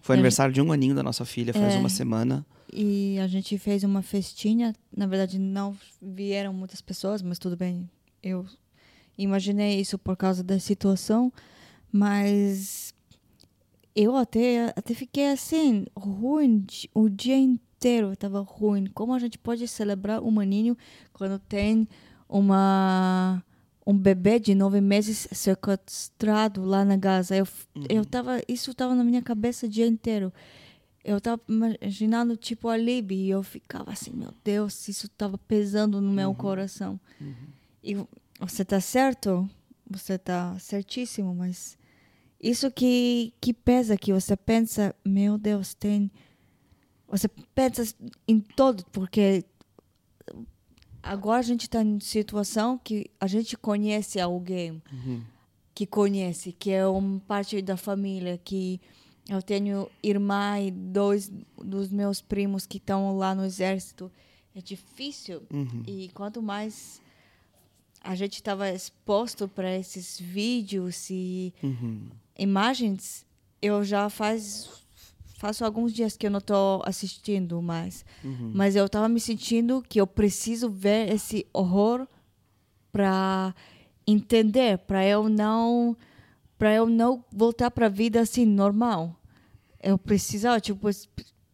Foi 0.00 0.14
E 0.14 0.16
a 0.16 0.18
aniversário 0.18 0.54
de 0.54 0.62
um 0.62 0.70
aninho 0.70 0.94
da 0.94 1.02
nossa 1.02 1.24
filha, 1.24 1.52
faz 1.52 1.74
É. 1.74 1.78
uma 1.78 1.88
semana. 1.88 2.46
E 2.72 3.18
a 3.18 3.26
gente 3.26 3.58
fez 3.58 3.82
uma 3.82 4.00
festinha. 4.02 4.72
Na 4.96 5.06
verdade, 5.06 5.38
não 5.38 5.76
vieram 6.00 6.52
muitas 6.52 6.80
pessoas, 6.80 7.22
mas 7.22 7.38
tudo 7.40 7.56
bem. 7.56 7.88
Eu 8.22 8.46
imaginei 9.18 9.80
isso 9.80 9.98
por 9.98 10.16
causa 10.16 10.44
da 10.44 10.58
situação. 10.60 11.32
Mas 11.92 12.92
eu 13.94 14.14
até, 14.16 14.72
até 14.76 14.94
fiquei 14.94 15.28
assim, 15.30 15.86
ruim 15.96 16.64
o 16.94 17.08
dia 17.08 17.36
inteiro. 17.36 17.66
Estava 18.12 18.40
ruim. 18.40 18.86
Como 18.86 19.12
a 19.14 19.18
gente 19.18 19.38
pode 19.38 19.66
celebrar 19.68 20.22
um 20.22 20.40
aninho 20.40 20.76
quando 21.12 21.38
tem 21.38 21.88
uma 22.28 23.42
um 23.88 23.96
bebê 23.96 24.40
de 24.40 24.52
nove 24.52 24.80
meses 24.80 25.28
sequestrado 25.30 26.64
lá 26.64 26.84
na 26.84 26.96
Gaza? 26.96 27.36
Eu, 27.36 27.46
eu 27.88 28.04
tava, 28.04 28.42
isso 28.48 28.72
estava 28.72 28.94
na 28.96 29.04
minha 29.04 29.22
cabeça 29.22 29.66
o 29.66 29.68
dia 29.68 29.86
inteiro 29.86 30.32
eu 31.06 31.20
tava 31.20 31.40
imaginando 31.48 32.36
tipo 32.36 32.68
a 32.68 32.76
Lib 32.76 33.12
e 33.12 33.30
eu 33.30 33.40
ficava 33.40 33.92
assim, 33.92 34.10
meu 34.10 34.34
Deus, 34.42 34.88
isso 34.88 35.08
tava 35.08 35.38
pesando 35.38 36.00
no 36.00 36.10
meu 36.10 36.34
coração. 36.34 36.98
E 37.82 37.96
você 38.40 38.64
tá 38.64 38.80
certo, 38.80 39.48
você 39.88 40.18
tá 40.18 40.58
certíssimo, 40.58 41.32
mas 41.32 41.78
isso 42.42 42.68
que 42.72 43.32
que 43.40 43.54
pesa 43.54 43.96
que 43.96 44.12
você 44.12 44.36
pensa, 44.36 44.92
meu 45.04 45.38
Deus, 45.38 45.74
tem 45.74 46.10
você 47.08 47.28
pensa 47.54 47.82
em 48.26 48.40
todo 48.40 48.84
porque 48.86 49.44
agora 51.02 51.38
a 51.40 51.42
gente 51.42 51.62
está 51.62 51.82
em 51.82 52.00
situação 52.00 52.78
que 52.78 53.06
a 53.20 53.26
gente 53.26 53.56
conhece 53.56 54.20
alguém 54.20 54.82
que 55.74 55.86
conhece, 55.86 56.52
que 56.52 56.70
é 56.70 56.86
uma 56.86 57.20
parte 57.20 57.60
da 57.60 57.76
família, 57.76 58.38
que 58.42 58.80
eu 59.28 59.42
tenho 59.42 59.90
irmã 60.02 60.58
e 60.60 60.70
dois 60.70 61.30
dos 61.58 61.90
meus 61.90 62.20
primos 62.22 62.66
que 62.66 62.78
estão 62.78 63.16
lá 63.16 63.34
no 63.34 63.44
exército. 63.44 64.10
É 64.54 64.60
difícil. 64.62 65.42
Uhum. 65.52 65.82
E 65.86 66.08
quanto 66.14 66.40
mais 66.40 67.00
a 68.00 68.14
gente 68.14 68.34
estava 68.34 68.70
exposto 68.70 69.46
para 69.48 69.76
esses 69.76 70.18
vídeos 70.18 71.10
e 71.10 71.52
Uhum. 71.62 72.08
imagens, 72.38 73.26
eu 73.60 73.84
já 73.84 74.08
faz 74.08 74.85
faço 75.38 75.64
alguns 75.64 75.92
dias 75.92 76.16
que 76.16 76.26
eu 76.26 76.30
não 76.30 76.38
estou 76.38 76.82
assistindo 76.84 77.60
mais, 77.62 78.04
Uhum. 78.24 78.52
mas 78.54 78.74
eu 78.76 78.86
estava 78.86 79.08
me 79.08 79.20
sentindo 79.20 79.82
que 79.88 80.00
eu 80.00 80.06
preciso 80.06 80.68
ver 80.70 81.12
esse 81.12 81.46
horror 81.52 82.06
para 82.92 83.54
entender, 84.06 84.78
para 84.78 85.04
eu 85.04 85.28
não 85.28 85.96
para 86.58 86.72
eu 86.72 86.88
não 86.88 87.22
voltar 87.30 87.70
para 87.70 87.84
a 87.84 87.90
vida 87.90 88.18
assim 88.20 88.46
normal. 88.46 89.14
Eu 89.82 89.98
precisava, 89.98 90.58
tipo, 90.58 90.88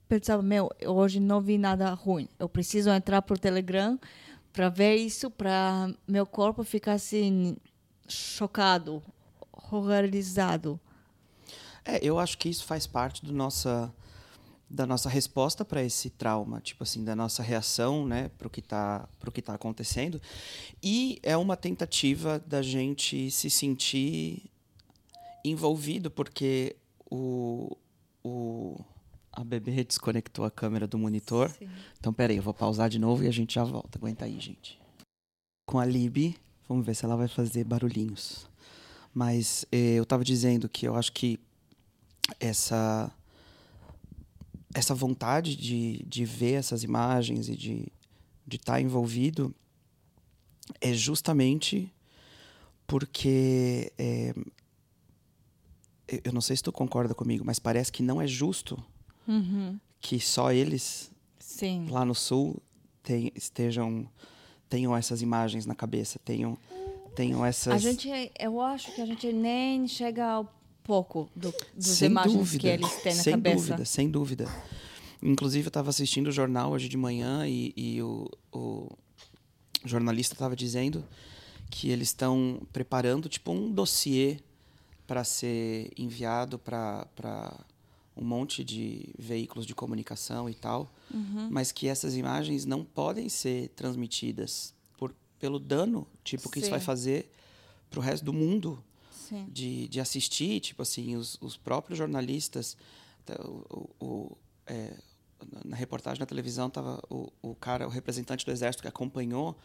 pensava, 0.08 0.40
meu, 0.44 0.70
hoje 0.86 1.18
não 1.18 1.40
vi 1.40 1.58
nada 1.58 1.92
ruim. 1.92 2.28
Eu 2.38 2.48
preciso 2.48 2.88
entrar 2.88 3.20
pro 3.22 3.36
Telegram 3.36 3.98
para 4.52 4.68
ver 4.68 4.94
isso, 4.94 5.28
para 5.28 5.92
meu 6.06 6.24
corpo 6.24 6.62
ficar 6.62 6.92
assim 6.92 7.56
chocado, 8.06 9.02
horrorizado. 9.52 10.78
É, 11.84 11.98
eu 12.02 12.18
acho 12.18 12.38
que 12.38 12.48
isso 12.48 12.64
faz 12.64 12.86
parte 12.86 13.24
do 13.24 13.32
nossa 13.32 13.92
da 14.72 14.86
nossa 14.86 15.06
resposta 15.06 15.66
para 15.66 15.82
esse 15.82 16.08
trauma, 16.08 16.58
tipo 16.58 16.82
assim, 16.82 17.04
da 17.04 17.14
nossa 17.14 17.42
reação, 17.42 18.06
né, 18.06 18.30
para 18.38 18.46
o 18.46 18.50
que 18.50 18.60
está 18.60 19.06
pro 19.18 19.30
que 19.30 19.42
tá 19.42 19.52
acontecendo. 19.52 20.20
E 20.82 21.20
é 21.22 21.36
uma 21.36 21.58
tentativa 21.58 22.38
da 22.46 22.62
gente 22.62 23.30
se 23.30 23.50
sentir 23.50 24.50
envolvido, 25.44 26.10
porque 26.10 26.74
o, 27.10 27.76
o 28.24 28.80
a 29.30 29.44
bebê 29.44 29.84
desconectou 29.84 30.44
a 30.44 30.50
câmera 30.50 30.86
do 30.86 30.98
monitor. 30.98 31.50
Sim. 31.50 31.68
Então, 31.98 32.12
peraí, 32.12 32.36
eu 32.36 32.42
vou 32.42 32.54
pausar 32.54 32.88
de 32.88 32.98
novo 32.98 33.24
e 33.24 33.28
a 33.28 33.32
gente 33.32 33.54
já 33.54 33.64
volta. 33.64 33.98
Aguenta 33.98 34.24
aí, 34.24 34.38
gente. 34.38 34.80
Com 35.66 35.78
a 35.78 35.84
Lib, 35.84 36.34
vamos 36.68 36.84
ver 36.84 36.94
se 36.94 37.04
ela 37.04 37.16
vai 37.16 37.28
fazer 37.28 37.64
barulhinhos. 37.64 38.46
Mas 39.12 39.64
eh, 39.70 39.94
eu 39.94 40.02
estava 40.02 40.24
dizendo 40.24 40.68
que 40.68 40.86
eu 40.86 40.94
acho 40.94 41.12
que 41.12 41.38
essa 42.38 43.10
essa 44.74 44.94
vontade 44.94 45.54
de, 45.54 46.02
de 46.06 46.24
ver 46.24 46.54
essas 46.54 46.82
imagens 46.82 47.48
e 47.48 47.56
de 47.56 47.92
de 48.46 48.56
estar 48.56 48.74
tá 48.74 48.80
envolvido 48.80 49.54
é 50.80 50.92
justamente 50.92 51.92
porque 52.86 53.92
é, 53.96 54.34
eu 56.24 56.32
não 56.32 56.40
sei 56.40 56.56
se 56.56 56.62
tu 56.62 56.72
concorda 56.72 57.14
comigo, 57.14 57.44
mas 57.44 57.58
parece 57.58 57.90
que 57.90 58.02
não 58.02 58.20
é 58.20 58.26
justo 58.26 58.82
uhum. 59.26 59.78
que 60.00 60.20
só 60.20 60.52
eles 60.52 61.10
Sim. 61.38 61.86
lá 61.88 62.04
no 62.04 62.14
sul 62.14 62.60
tem, 63.02 63.32
estejam 63.34 64.06
tenham 64.68 64.96
essas 64.96 65.20
imagens 65.22 65.66
na 65.66 65.74
cabeça, 65.74 66.18
tenham 66.18 66.58
tenham 67.14 67.44
essas. 67.44 67.74
A 67.74 67.78
gente, 67.78 68.08
eu 68.38 68.60
acho 68.60 68.94
que 68.94 69.00
a 69.00 69.06
gente 69.06 69.32
nem 69.32 69.86
chega 69.86 70.24
ao 70.24 70.61
pouco 70.82 71.30
do, 71.34 71.52
dos 71.74 71.86
sem 71.86 72.10
imagens 72.10 72.36
dúvida, 72.36 72.60
que 72.60 72.66
eles 72.66 73.02
têm 73.02 73.14
na 73.14 73.22
sem 73.22 73.32
cabeça. 73.32 73.56
Sem 73.56 73.66
dúvida, 73.66 73.84
sem 73.84 74.10
dúvida. 74.10 74.48
Inclusive, 75.22 75.66
eu 75.66 75.68
estava 75.68 75.90
assistindo 75.90 76.28
o 76.28 76.32
jornal 76.32 76.72
hoje 76.72 76.88
de 76.88 76.96
manhã 76.96 77.46
e, 77.46 77.72
e 77.76 78.02
o, 78.02 78.28
o 78.52 78.90
jornalista 79.84 80.34
estava 80.34 80.56
dizendo 80.56 81.04
que 81.70 81.90
eles 81.90 82.08
estão 82.08 82.60
preparando 82.72 83.28
tipo 83.28 83.52
um 83.52 83.70
dossiê 83.70 84.38
para 85.06 85.24
ser 85.24 85.90
enviado 85.96 86.58
para 86.58 87.06
um 88.16 88.24
monte 88.24 88.62
de 88.62 89.08
veículos 89.18 89.64
de 89.64 89.74
comunicação 89.74 90.48
e 90.48 90.54
tal, 90.54 90.92
uhum. 91.12 91.48
mas 91.50 91.72
que 91.72 91.88
essas 91.88 92.16
imagens 92.16 92.64
não 92.64 92.84
podem 92.84 93.28
ser 93.28 93.68
transmitidas 93.70 94.74
pelo 95.38 95.58
dano 95.58 96.06
tipo 96.22 96.48
que 96.48 96.60
Sim. 96.60 96.62
isso 96.62 96.70
vai 96.70 96.78
fazer 96.78 97.28
para 97.90 97.98
o 97.98 98.02
resto 98.02 98.24
do 98.24 98.32
mundo 98.32 98.82
de, 99.48 99.88
de 99.88 100.00
assistir 100.00 100.60
tipo 100.60 100.82
assim 100.82 101.16
os, 101.16 101.38
os 101.40 101.56
próprios 101.56 101.98
jornalistas 101.98 102.76
tá, 103.24 103.34
o, 103.44 103.90
o 104.00 104.38
é, 104.66 104.96
na 105.64 105.76
reportagem 105.76 106.20
na 106.20 106.26
televisão 106.26 106.70
tava 106.70 107.02
o, 107.10 107.32
o 107.42 107.54
cara 107.54 107.86
o 107.86 107.90
representante 107.90 108.44
do 108.44 108.52
exército 108.52 108.82
que 108.82 108.88
acompanhou 108.88 109.56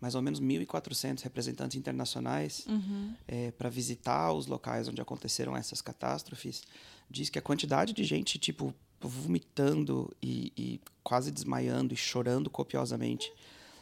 mais 0.00 0.14
ou 0.14 0.22
menos 0.22 0.40
1.400 0.40 1.22
representantes 1.22 1.76
internacionais 1.76 2.66
uhum. 2.66 3.14
é, 3.26 3.50
para 3.52 3.68
visitar 3.68 4.32
os 4.32 4.46
locais 4.46 4.88
onde 4.88 5.00
aconteceram 5.00 5.56
essas 5.56 5.80
catástrofes 5.80 6.62
diz 7.10 7.30
que 7.30 7.38
a 7.38 7.42
quantidade 7.42 7.92
de 7.92 8.04
gente 8.04 8.38
tipo 8.38 8.74
vomitando 9.00 10.10
e, 10.22 10.52
e 10.56 10.80
quase 11.02 11.30
desmaiando 11.30 11.92
e 11.92 11.96
chorando 11.96 12.48
copiosamente 12.48 13.30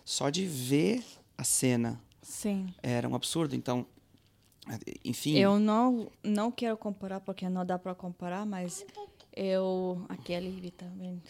só 0.04 0.30
de 0.30 0.46
ver 0.46 1.04
a 1.36 1.44
cena 1.44 2.00
Sim. 2.22 2.72
era 2.82 3.08
um 3.08 3.14
absurdo. 3.14 3.54
Então, 3.54 3.86
enfim. 5.04 5.36
Eu 5.36 5.58
não 5.58 6.10
não 6.22 6.50
quero 6.50 6.76
comparar 6.76 7.20
porque 7.20 7.48
não 7.48 7.64
dá 7.64 7.78
para 7.78 7.94
comparar, 7.94 8.46
mas 8.46 8.84
eu 9.34 10.04
aqui 10.08 10.34
a 10.34 10.40
Lili 10.40 10.70
também 10.70 11.20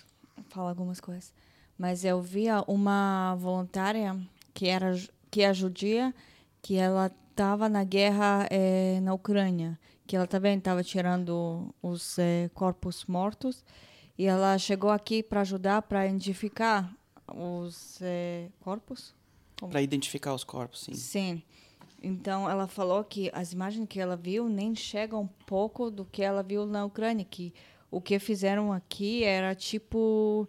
fala 0.48 0.70
algumas 0.70 1.00
coisas. 1.00 1.32
Mas 1.78 2.04
eu 2.04 2.20
via 2.20 2.62
uma 2.66 3.34
voluntária 3.36 4.18
que 4.52 4.68
era 4.68 4.94
que 5.30 5.42
é 5.42 5.52
judia, 5.54 6.14
que 6.60 6.76
ela 6.76 7.10
estava 7.30 7.68
na 7.68 7.82
guerra 7.82 8.46
é, 8.50 9.00
na 9.00 9.14
Ucrânia, 9.14 9.78
que 10.06 10.14
ela 10.14 10.26
também 10.26 10.58
estava 10.58 10.84
tirando 10.84 11.74
os 11.82 12.18
é, 12.18 12.50
corpos 12.52 13.06
mortos 13.06 13.64
e 14.18 14.26
ela 14.26 14.58
chegou 14.58 14.90
aqui 14.90 15.22
para 15.22 15.40
ajudar 15.40 15.82
para 15.82 16.06
identificar 16.06 16.94
os 17.34 17.98
é, 18.02 18.50
corpos 18.60 19.14
para 19.70 19.82
identificar 19.82 20.34
os 20.34 20.44
corpos, 20.44 20.80
sim. 20.80 20.94
Sim. 20.94 21.42
Então, 22.02 22.50
ela 22.50 22.66
falou 22.66 23.04
que 23.04 23.30
as 23.32 23.52
imagens 23.52 23.86
que 23.88 24.00
ela 24.00 24.16
viu 24.16 24.48
nem 24.48 24.74
chegam 24.74 25.22
um 25.22 25.28
pouco 25.46 25.90
do 25.90 26.04
que 26.04 26.22
ela 26.22 26.42
viu 26.42 26.66
na 26.66 26.84
Ucrânia, 26.84 27.24
que 27.24 27.54
o 27.90 28.00
que 28.00 28.18
fizeram 28.18 28.72
aqui 28.72 29.22
era 29.22 29.54
tipo 29.54 30.48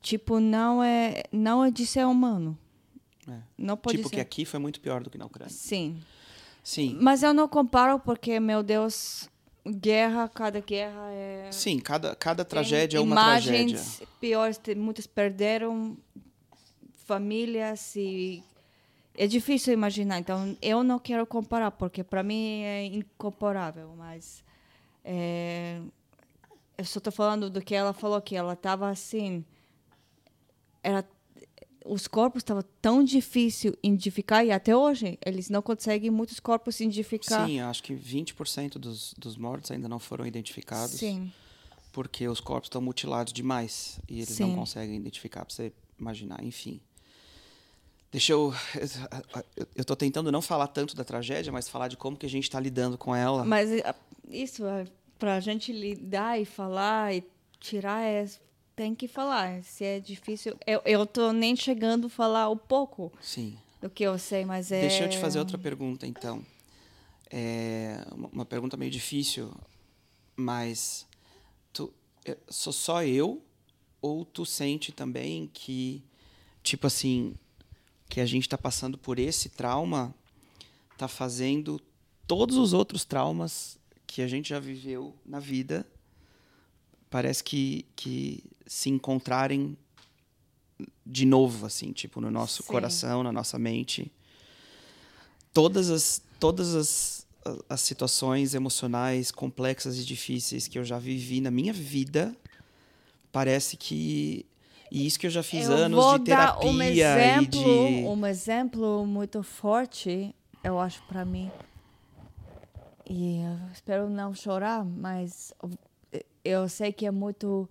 tipo 0.00 0.38
não 0.38 0.82
é 0.82 1.24
não 1.30 1.64
é 1.64 1.70
de 1.70 1.84
ser 1.84 2.06
humano. 2.06 2.56
É. 3.28 3.38
Não 3.58 3.76
pode 3.76 3.98
tipo 3.98 4.08
ser. 4.08 4.16
que 4.16 4.20
aqui 4.20 4.44
foi 4.44 4.58
muito 4.58 4.80
pior 4.80 5.02
do 5.02 5.10
que 5.10 5.18
na 5.18 5.26
Ucrânia. 5.26 5.52
Sim. 5.52 6.00
Sim. 6.62 6.96
Mas 7.00 7.22
eu 7.22 7.34
não 7.34 7.48
comparo 7.48 7.98
porque 7.98 8.38
meu 8.38 8.62
Deus, 8.62 9.28
guerra, 9.66 10.28
cada 10.28 10.60
guerra 10.60 11.10
é 11.10 11.50
Sim, 11.52 11.78
cada 11.80 12.14
cada 12.14 12.44
tragédia 12.44 12.98
é 12.98 13.00
uma 13.00 13.16
tragédia. 13.16 13.74
Imagens 13.74 14.02
piores, 14.20 14.60
muitas 14.76 15.06
perderam 15.06 15.98
famílias 17.04 17.96
e 17.96 18.42
é 19.16 19.26
difícil 19.26 19.72
imaginar. 19.72 20.18
Então 20.18 20.56
eu 20.60 20.82
não 20.82 20.98
quero 20.98 21.26
comparar 21.26 21.70
porque 21.70 22.02
para 22.02 22.22
mim 22.22 22.62
é 22.62 22.84
incomparável, 22.86 23.94
mas 23.96 24.44
é, 25.04 25.80
eu 26.76 26.84
só 26.84 26.98
estou 26.98 27.12
falando 27.12 27.50
do 27.50 27.60
que 27.60 27.74
ela 27.74 27.92
falou 27.92 28.20
que 28.20 28.36
ela 28.36 28.54
estava 28.54 28.88
assim, 28.88 29.44
era 30.82 31.04
os 31.84 32.06
corpos 32.06 32.40
estavam 32.40 32.64
tão 32.80 33.02
difícil 33.02 33.76
identificar 33.82 34.44
e 34.44 34.50
até 34.50 34.76
hoje 34.76 35.18
eles 35.24 35.48
não 35.48 35.62
conseguem 35.62 36.10
muitos 36.10 36.38
corpos 36.38 36.78
identificar. 36.80 37.46
Sim, 37.46 37.60
acho 37.60 37.82
que 37.82 37.94
20% 37.94 38.72
dos, 38.78 39.14
dos 39.18 39.36
mortos 39.36 39.70
ainda 39.70 39.88
não 39.88 39.98
foram 39.98 40.26
identificados. 40.26 40.96
Sim. 40.96 41.32
Porque 41.92 42.28
os 42.28 42.38
corpos 42.38 42.66
estão 42.66 42.80
mutilados 42.80 43.32
demais 43.32 43.98
e 44.08 44.18
eles 44.18 44.28
Sim. 44.28 44.44
não 44.44 44.56
conseguem 44.56 44.96
identificar 44.96 45.44
para 45.44 45.54
você 45.54 45.72
imaginar, 45.98 46.44
enfim. 46.44 46.80
Deixa 48.10 48.32
eu. 48.32 48.52
Eu 49.74 49.82
estou 49.82 49.94
tentando 49.94 50.32
não 50.32 50.42
falar 50.42 50.66
tanto 50.66 50.96
da 50.96 51.04
tragédia, 51.04 51.52
mas 51.52 51.68
falar 51.68 51.88
de 51.88 51.96
como 51.96 52.16
que 52.16 52.26
a 52.26 52.28
gente 52.28 52.44
está 52.44 52.58
lidando 52.58 52.98
com 52.98 53.14
ela. 53.14 53.44
Mas 53.44 53.70
eh, 53.70 53.94
isso, 54.28 54.66
é, 54.66 54.86
para 55.18 55.36
a 55.36 55.40
gente 55.40 55.72
lidar 55.72 56.40
e 56.40 56.44
falar 56.44 57.14
e 57.14 57.24
tirar, 57.60 58.02
é, 58.02 58.26
tem 58.74 58.94
que 58.96 59.06
falar. 59.06 59.62
Se 59.62 59.84
é 59.84 60.00
difícil. 60.00 60.56
Eu, 60.66 60.82
eu 60.84 61.06
tô 61.06 61.32
nem 61.32 61.54
chegando 61.54 62.08
a 62.08 62.10
falar 62.10 62.48
o 62.48 62.56
pouco 62.56 63.12
Sim. 63.20 63.56
do 63.80 63.88
que 63.88 64.02
eu 64.02 64.18
sei, 64.18 64.44
mas 64.44 64.72
é. 64.72 64.80
Deixa 64.80 65.04
eu 65.04 65.08
te 65.08 65.18
fazer 65.18 65.38
outra 65.38 65.56
pergunta, 65.56 66.04
então. 66.04 66.44
É 67.30 68.04
uma 68.32 68.44
pergunta 68.44 68.76
meio 68.76 68.90
difícil, 68.90 69.52
mas. 70.34 71.06
Tu, 71.72 71.92
sou 72.48 72.72
só 72.72 73.04
eu? 73.04 73.40
Ou 74.02 74.24
tu 74.24 74.44
sente 74.44 74.90
também 74.90 75.48
que, 75.52 76.02
tipo 76.64 76.88
assim 76.88 77.36
que 78.10 78.20
a 78.20 78.26
gente 78.26 78.42
está 78.42 78.58
passando 78.58 78.98
por 78.98 79.18
esse 79.20 79.48
trauma 79.48 80.12
está 80.92 81.06
fazendo 81.06 81.80
todos 82.26 82.56
os 82.56 82.72
outros 82.72 83.04
traumas 83.04 83.78
que 84.06 84.20
a 84.20 84.26
gente 84.26 84.50
já 84.50 84.58
viveu 84.58 85.14
na 85.24 85.38
vida 85.38 85.86
parece 87.08 87.42
que, 87.42 87.86
que 87.94 88.42
se 88.66 88.90
encontrarem 88.90 89.78
de 91.06 91.24
novo 91.24 91.66
assim 91.66 91.92
tipo 91.92 92.20
no 92.20 92.30
nosso 92.30 92.64
Sim. 92.64 92.68
coração 92.68 93.22
na 93.22 93.32
nossa 93.32 93.58
mente 93.58 94.10
todas 95.54 95.88
as 95.88 96.20
todas 96.40 96.74
as, 96.74 97.26
as 97.68 97.80
situações 97.80 98.54
emocionais 98.54 99.30
complexas 99.30 99.98
e 99.98 100.04
difíceis 100.04 100.66
que 100.66 100.78
eu 100.78 100.84
já 100.84 100.98
vivi 100.98 101.40
na 101.40 101.50
minha 101.50 101.72
vida 101.72 102.36
parece 103.30 103.76
que 103.76 104.44
e 104.90 105.06
isso 105.06 105.18
que 105.18 105.26
eu 105.26 105.30
já 105.30 105.42
fiz 105.42 105.66
eu 105.68 105.72
anos 105.76 106.18
de 106.18 106.24
terapia 106.24 106.70
um 106.70 106.82
exemplo, 106.82 107.50
de... 107.50 108.04
Um 108.06 108.26
exemplo 108.26 109.06
muito 109.06 109.42
forte, 109.42 110.34
eu 110.64 110.78
acho, 110.78 111.02
para 111.04 111.24
mim. 111.24 111.50
E 113.08 113.38
eu 113.40 113.58
espero 113.72 114.08
não 114.08 114.34
chorar, 114.34 114.84
mas 114.84 115.52
eu 116.44 116.68
sei 116.68 116.92
que 116.92 117.06
é 117.06 117.10
muito, 117.10 117.68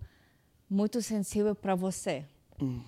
muito 0.68 1.00
sensível 1.02 1.54
para 1.54 1.74
você. 1.74 2.24
Hum. 2.60 2.80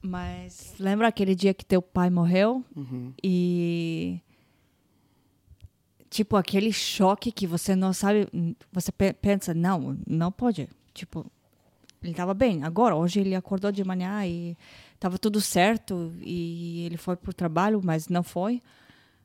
Mas 0.00 0.74
lembra 0.80 1.06
aquele 1.06 1.34
dia 1.34 1.54
que 1.54 1.64
teu 1.64 1.80
pai 1.80 2.10
morreu? 2.10 2.64
Uhum. 2.74 3.12
E 3.22 4.20
tipo, 6.10 6.36
aquele 6.36 6.72
choque 6.72 7.30
que 7.30 7.46
você 7.46 7.76
não 7.76 7.92
sabe. 7.92 8.28
Você 8.72 8.90
pe- 8.90 9.12
pensa, 9.12 9.54
não, 9.54 9.96
não 10.06 10.32
pode. 10.32 10.68
Tipo, 10.92 11.24
ele 12.02 12.12
estava 12.12 12.34
bem. 12.34 12.62
Agora, 12.64 12.94
hoje 12.96 13.20
ele 13.20 13.34
acordou 13.34 13.70
de 13.72 13.84
manhã 13.84 14.24
e 14.26 14.56
estava 14.94 15.18
tudo 15.18 15.40
certo 15.40 16.12
e 16.20 16.84
ele 16.86 16.96
foi 16.96 17.16
pro 17.16 17.32
trabalho, 17.34 17.80
mas 17.82 18.08
não 18.08 18.22
foi. 18.22 18.62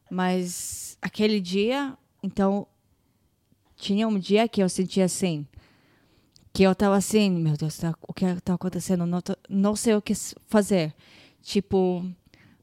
Mas 0.10 0.98
aquele 1.02 1.40
dia, 1.42 1.98
então, 2.24 2.68
tinha 3.76 4.08
um 4.08 4.18
dia 4.18 4.48
que 4.48 4.62
eu 4.62 4.70
sentia 4.70 5.06
assim, 5.06 5.46
que 6.54 6.64
eu 6.64 6.74
tava 6.74 6.96
assim, 6.96 7.30
meu 7.30 7.56
Deus, 7.56 7.78
tá- 7.78 7.94
o 8.08 8.14
que 8.14 8.26
está 8.26 8.54
acontecendo? 8.54 9.06
Não, 9.06 9.20
não 9.50 9.76
sei 9.76 9.96
o 9.96 10.02
que 10.02 10.14
fazer. 10.48 10.94
Tipo, 11.42 12.04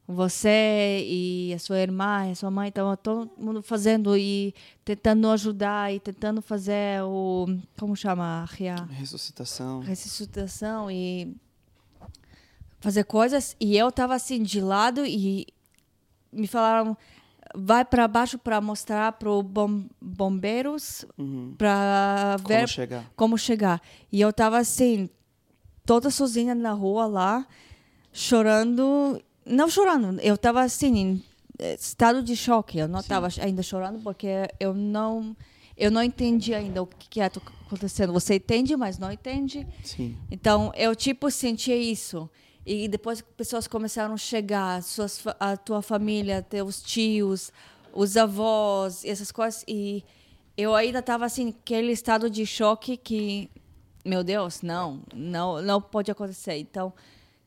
você 0.07 1.03
e 1.07 1.51
a 1.53 1.59
sua 1.59 1.79
irmã 1.79 2.29
a 2.31 2.35
sua 2.35 2.51
mãe 2.51 2.69
estavam 2.69 2.95
todo 2.95 3.31
mundo 3.37 3.61
fazendo 3.63 4.15
e 4.15 4.53
tentando 4.83 5.29
ajudar 5.31 5.91
e 5.93 5.99
tentando 5.99 6.41
fazer 6.41 7.01
o 7.03 7.47
como 7.77 7.95
chama 7.95 8.45
Ria? 8.49 8.75
Ressuscitação. 8.91 9.79
ressuscitação 9.79 10.91
e 10.91 11.35
fazer 12.79 13.03
coisas 13.05 13.55
e 13.59 13.75
eu 13.75 13.91
tava 13.91 14.13
assim 14.13 14.43
de 14.43 14.61
lado 14.61 15.03
e 15.05 15.47
me 16.31 16.45
falaram 16.47 16.95
vai 17.55 17.83
para 17.85 18.07
baixo 18.07 18.37
para 18.37 18.59
mostrar 18.61 19.13
pro 19.13 19.41
bom, 19.41 19.85
bombeiros 20.01 21.05
Uhum. 21.17 21.55
para 21.57 22.35
Como 22.43 22.47
ver 22.49 22.67
chegar? 22.69 23.11
como 23.15 23.37
chegar. 23.37 23.81
E 24.11 24.19
eu 24.21 24.31
tava 24.33 24.57
assim, 24.59 25.09
toda 25.85 26.09
sozinha 26.11 26.53
na 26.53 26.73
rua 26.73 27.05
lá, 27.07 27.47
chorando. 28.11 29.21
Não 29.45 29.69
chorando, 29.69 30.19
eu 30.21 30.37
tava 30.37 30.61
assim, 30.61 30.97
em 30.97 31.23
eh, 31.59 31.75
estado 31.75 32.23
de 32.23 32.35
choque. 32.35 32.77
Eu 32.77 32.87
não 32.87 33.03
tava 33.03 33.27
ainda 33.39 33.61
chorando 33.61 33.99
porque 34.01 34.27
eu 34.59 34.73
não. 34.73 35.35
Eu 35.77 35.91
não 35.91 36.01
entendi 36.01 36.53
ainda 36.53 36.81
o 36.81 36.87
que 36.87 37.19
está 37.19 37.41
acontecendo. 37.65 38.13
Você 38.13 38.35
entende, 38.35 38.75
mas 38.77 38.97
não 38.97 39.11
entende. 39.11 39.67
Sim. 39.83 40.17
Então, 40.31 40.71
eu, 40.75 40.95
tipo, 40.95 41.29
sentia 41.29 41.75
isso. 41.75 42.29
E 42.65 42.87
depois 42.87 43.21
que 43.21 43.29
pessoas 43.33 43.67
começaram 43.67 44.13
a 44.13 44.17
chegar, 44.17 44.81
suas, 44.81 45.21
a 45.39 45.57
tua 45.57 45.81
família, 45.81 46.41
teus 46.41 46.81
tios, 46.81 47.51
os 47.93 48.15
avós, 48.15 49.03
essas 49.03 49.31
coisas. 49.31 49.65
E 49.67 50.03
eu 50.57 50.73
ainda 50.73 50.99
estava, 50.99 51.25
assim, 51.25 51.49
aquele 51.49 51.91
estado 51.91 52.29
de 52.29 52.45
choque 52.45 52.95
que, 52.95 53.51
meu 54.03 54.23
Deus, 54.23 54.61
não, 54.61 55.01
não, 55.13 55.61
não 55.61 55.81
pode 55.81 56.09
acontecer. 56.09 56.57
Então, 56.57 56.93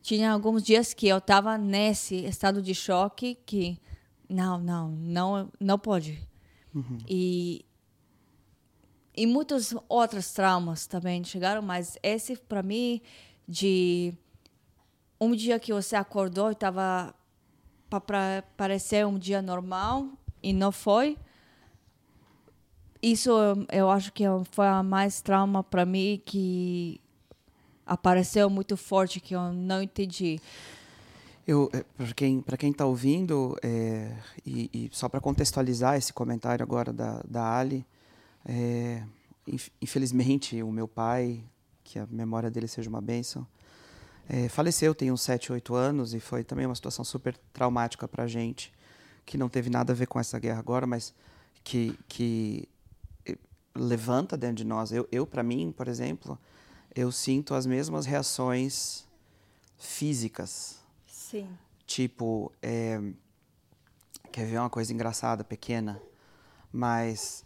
tinha 0.08 0.32
alguns 0.32 0.62
dias 0.62 0.94
que 0.94 1.06
eu 1.06 1.18
estava 1.18 1.58
nesse 1.58 2.24
estado 2.24 2.62
de 2.62 2.74
choque 2.74 3.36
que, 3.44 3.78
não, 4.26 4.58
não, 4.58 4.88
não, 4.88 5.52
não 5.60 5.78
pode. 5.78 6.26
E 7.06 7.62
e 9.14 9.26
muitos 9.26 9.74
outros 9.86 10.32
traumas 10.32 10.86
também 10.86 11.22
chegaram, 11.24 11.60
mas 11.60 11.98
esse 12.02 12.36
para 12.36 12.62
mim 12.62 13.02
de 13.46 14.14
um 15.20 15.34
dia 15.34 15.58
que 15.58 15.74
você 15.74 15.94
acordou 15.94 16.48
e 16.48 16.52
estava 16.52 17.14
para 17.90 18.44
parecer 18.56 19.04
um 19.04 19.18
dia 19.18 19.42
normal 19.42 20.08
e 20.42 20.54
não 20.54 20.72
foi. 20.72 21.18
Isso 23.02 23.28
eu, 23.30 23.66
eu 23.70 23.90
acho 23.90 24.10
que 24.12 24.24
foi 24.52 24.68
a 24.68 24.82
mais 24.82 25.20
trauma 25.20 25.62
para 25.62 25.84
mim 25.84 26.22
que 26.24 26.98
apareceu 27.88 28.48
muito 28.50 28.76
forte 28.76 29.18
que 29.20 29.34
eu 29.34 29.52
não 29.52 29.82
entendi. 29.82 30.40
Eu, 31.46 31.70
para 31.96 32.12
quem 32.14 32.40
para 32.42 32.56
quem 32.58 32.70
está 32.70 32.84
ouvindo 32.84 33.56
é, 33.62 34.14
e, 34.44 34.70
e 34.72 34.90
só 34.92 35.08
para 35.08 35.18
contextualizar 35.20 35.96
esse 35.96 36.12
comentário 36.12 36.62
agora 36.62 36.92
da, 36.92 37.22
da 37.26 37.58
Ali, 37.58 37.86
é, 38.44 39.02
inf- 39.46 39.70
infelizmente 39.80 40.62
o 40.62 40.70
meu 40.70 40.86
pai, 40.86 41.42
que 41.82 41.98
a 41.98 42.06
memória 42.06 42.50
dele 42.50 42.68
seja 42.68 42.90
uma 42.90 43.00
bênção, 43.00 43.46
é, 44.28 44.46
faleceu 44.50 44.94
tem 44.94 45.10
uns 45.10 45.22
7, 45.22 45.50
8 45.50 45.74
anos 45.74 46.12
e 46.12 46.20
foi 46.20 46.44
também 46.44 46.66
uma 46.66 46.74
situação 46.74 47.02
super 47.02 47.34
traumática 47.50 48.06
para 48.06 48.24
a 48.24 48.26
gente, 48.26 48.70
que 49.24 49.38
não 49.38 49.48
teve 49.48 49.70
nada 49.70 49.94
a 49.94 49.96
ver 49.96 50.06
com 50.06 50.20
essa 50.20 50.38
guerra 50.38 50.58
agora, 50.58 50.86
mas 50.86 51.14
que, 51.64 51.98
que 52.06 52.68
eh, 53.24 53.38
levanta 53.74 54.36
dentro 54.36 54.56
de 54.56 54.64
nós. 54.64 54.92
Eu, 54.92 55.08
eu 55.10 55.26
para 55.26 55.42
mim, 55.42 55.72
por 55.74 55.88
exemplo, 55.88 56.38
eu 56.98 57.12
sinto 57.12 57.54
as 57.54 57.66
mesmas 57.66 58.06
reações 58.06 59.06
físicas 59.78 60.78
Sim. 61.28 61.46
Tipo, 61.86 62.50
é, 62.62 62.98
quer 64.32 64.46
ver 64.46 64.58
uma 64.58 64.70
coisa 64.70 64.94
engraçada, 64.94 65.44
pequena, 65.44 66.00
mas 66.72 67.44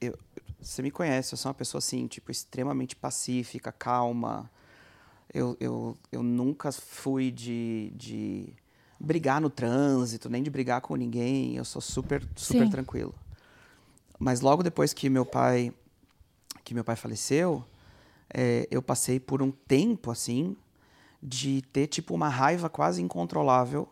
eu, 0.00 0.16
você 0.60 0.80
me 0.80 0.92
conhece, 0.92 1.34
eu 1.34 1.36
sou 1.36 1.48
uma 1.48 1.54
pessoa 1.54 1.80
assim, 1.80 2.06
tipo, 2.06 2.30
extremamente 2.30 2.94
pacífica, 2.94 3.72
calma. 3.72 4.48
Eu, 5.34 5.56
eu, 5.58 5.96
eu 6.12 6.22
nunca 6.22 6.70
fui 6.70 7.32
de, 7.32 7.92
de 7.96 8.52
brigar 8.98 9.40
no 9.40 9.50
trânsito, 9.50 10.28
nem 10.28 10.40
de 10.40 10.50
brigar 10.50 10.80
com 10.80 10.94
ninguém. 10.94 11.56
Eu 11.56 11.64
sou 11.64 11.82
super, 11.82 12.22
super 12.36 12.64
Sim. 12.64 12.70
tranquilo. 12.70 13.14
Mas 14.20 14.40
logo 14.40 14.62
depois 14.62 14.92
que 14.92 15.10
meu 15.10 15.26
pai, 15.26 15.72
que 16.62 16.74
meu 16.74 16.84
pai 16.84 16.94
faleceu, 16.94 17.64
é, 18.32 18.66
eu 18.70 18.82
passei 18.82 19.18
por 19.18 19.42
um 19.42 19.50
tempo 19.50 20.10
assim 20.10 20.56
de 21.22 21.62
ter 21.72 21.86
tipo 21.86 22.14
uma 22.14 22.28
raiva 22.28 22.68
quase 22.68 23.02
incontrolável 23.02 23.88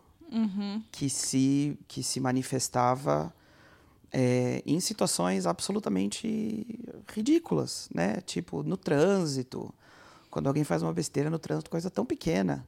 que 0.92 1.08
se 1.08 1.78
que 1.88 2.02
se 2.02 2.20
manifestava 2.20 3.32
é, 4.12 4.62
em 4.64 4.78
situações 4.80 5.46
absolutamente 5.46 6.66
ridículas, 7.12 7.88
né? 7.94 8.20
Tipo 8.22 8.62
no 8.62 8.76
trânsito, 8.76 9.72
quando 10.30 10.46
alguém 10.46 10.64
faz 10.64 10.82
uma 10.82 10.92
besteira 10.92 11.30
no 11.30 11.38
trânsito, 11.38 11.70
coisa 11.70 11.90
tão 11.90 12.04
pequena. 12.04 12.66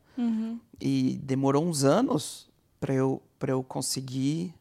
E 0.81 1.20
demorou 1.22 1.64
uns 1.64 1.85
anos 1.85 2.48
para 2.81 2.94
eu 2.94 3.22
para 3.38 3.52
eu 3.52 3.62
conseguir 3.62 4.52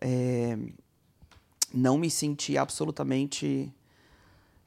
é, 0.00 0.58
não 1.72 1.96
me 1.96 2.10
sentir 2.10 2.58
absolutamente 2.58 3.72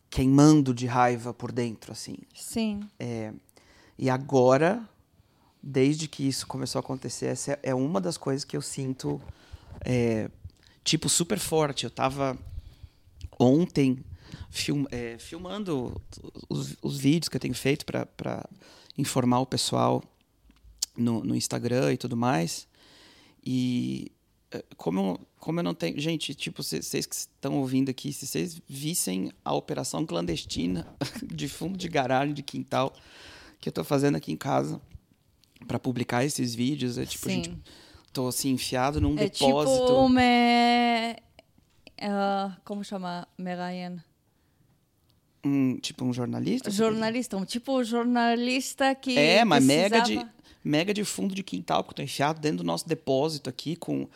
queimando 0.10 0.74
de 0.74 0.86
raiva 0.86 1.34
por 1.34 1.52
dentro, 1.52 1.91
assim. 1.91 2.15
Sim. 2.34 2.82
É, 3.00 3.32
e 3.98 4.10
agora, 4.10 4.88
desde 5.62 6.08
que 6.08 6.28
isso 6.28 6.48
começou 6.48 6.80
a 6.80 6.82
acontecer, 6.82 7.28
essa 7.28 7.60
é- 7.62 7.76
uma 7.76 8.02
das 8.02 8.17
coisas 8.17 8.43
que 8.43 8.58
eu 8.58 8.62
sinto, 8.62 9.22
é, 9.82 10.30
tipo, 10.84 11.08
super 11.10 11.38
forte. 11.39 11.84
Eu 11.84 11.91
tava 11.91 12.38
ontem 13.38 14.04
film, 14.50 14.86
é, 14.91 15.17
filmando 15.19 16.02
os, 16.50 16.76
os 16.82 16.98
vídeos 16.98 17.30
que 17.30 17.38
eu 17.38 17.41
tenho 17.41 17.54
feito 17.54 17.86
para 17.86 18.50
informar 18.98 19.39
o 19.39 19.45
pessoal 19.45 20.04
no, 20.98 21.24
no 21.24 21.36
Instagram 21.36 21.93
e 21.93 21.98
tudo 21.98 22.17
mais. 22.17 22.67
E 23.45 24.12
como, 24.78 25.00
eu- 25.00 25.20
como 25.40 25.60
eu 25.60 25.64
não 25.64 25.74
tenho. 25.74 26.00
Gente, 26.00 26.34
tipo, 26.34 26.64
cê- 26.64 26.82
vocês 26.82 27.06
que 27.06 27.16
estão 27.16 27.58
ouvindo 27.60 27.90
aqui, 27.90 28.12
se 28.14 28.26
vocês 28.28 28.62
vissem 28.68 29.32
a 29.46 29.54
operação 29.54 30.06
clandestina 30.06 30.88
de 31.24 31.48
fundo 31.48 31.78
de 31.78 31.88
garagem, 31.88 32.34
de 32.34 32.42
quintal, 32.44 32.94
que 33.62 33.70
eu 33.70 33.74
tô 33.74 33.84
fazendo 33.84 34.16
aqui 34.16 34.32
em 34.32 34.38
casa 34.38 34.82
para 35.68 35.78
publicar 35.78 36.24
esses 36.24 36.56
vídeos, 36.56 36.98
é 36.98 37.06
tipo, 37.06 37.26
Sim. 37.30 37.44
gente, 37.44 37.58
tô 38.14 38.28
assim, 38.28 38.52
enfiado 38.52 39.00
num 39.02 39.14
É 39.18 39.30
depósito. 39.30 39.86
tipo 39.86 40.00
uma. 40.06 40.22
ah, 42.02 42.58
como 42.64 42.84
chama? 42.84 43.28
Merayan? 43.38 44.04
um, 45.46 45.78
tipo 45.78 46.04
um 46.04 46.12
jornalista? 46.14 46.70
Jornalista. 46.70 47.38
Um 47.38 47.46
tipo 47.46 47.84
jornalista 47.84 48.94
que. 48.96 49.18
É, 49.18 49.46
mas 49.46 49.64
mega 49.64 49.98
de, 50.02 50.14
precisava- 50.16 50.34
mega 50.64 50.94
de 50.94 51.04
fundo 51.06 51.34
de 51.34 51.44
quintal, 51.44 51.84
que 51.84 51.92
eu 51.92 51.96
tô 51.96 52.02
enfiado 52.02 52.40
dentro 52.42 52.58
do 52.60 52.64
nosso 52.64 52.88
depósito 52.88 53.50
aqui, 53.50 53.76
com 53.76 54.08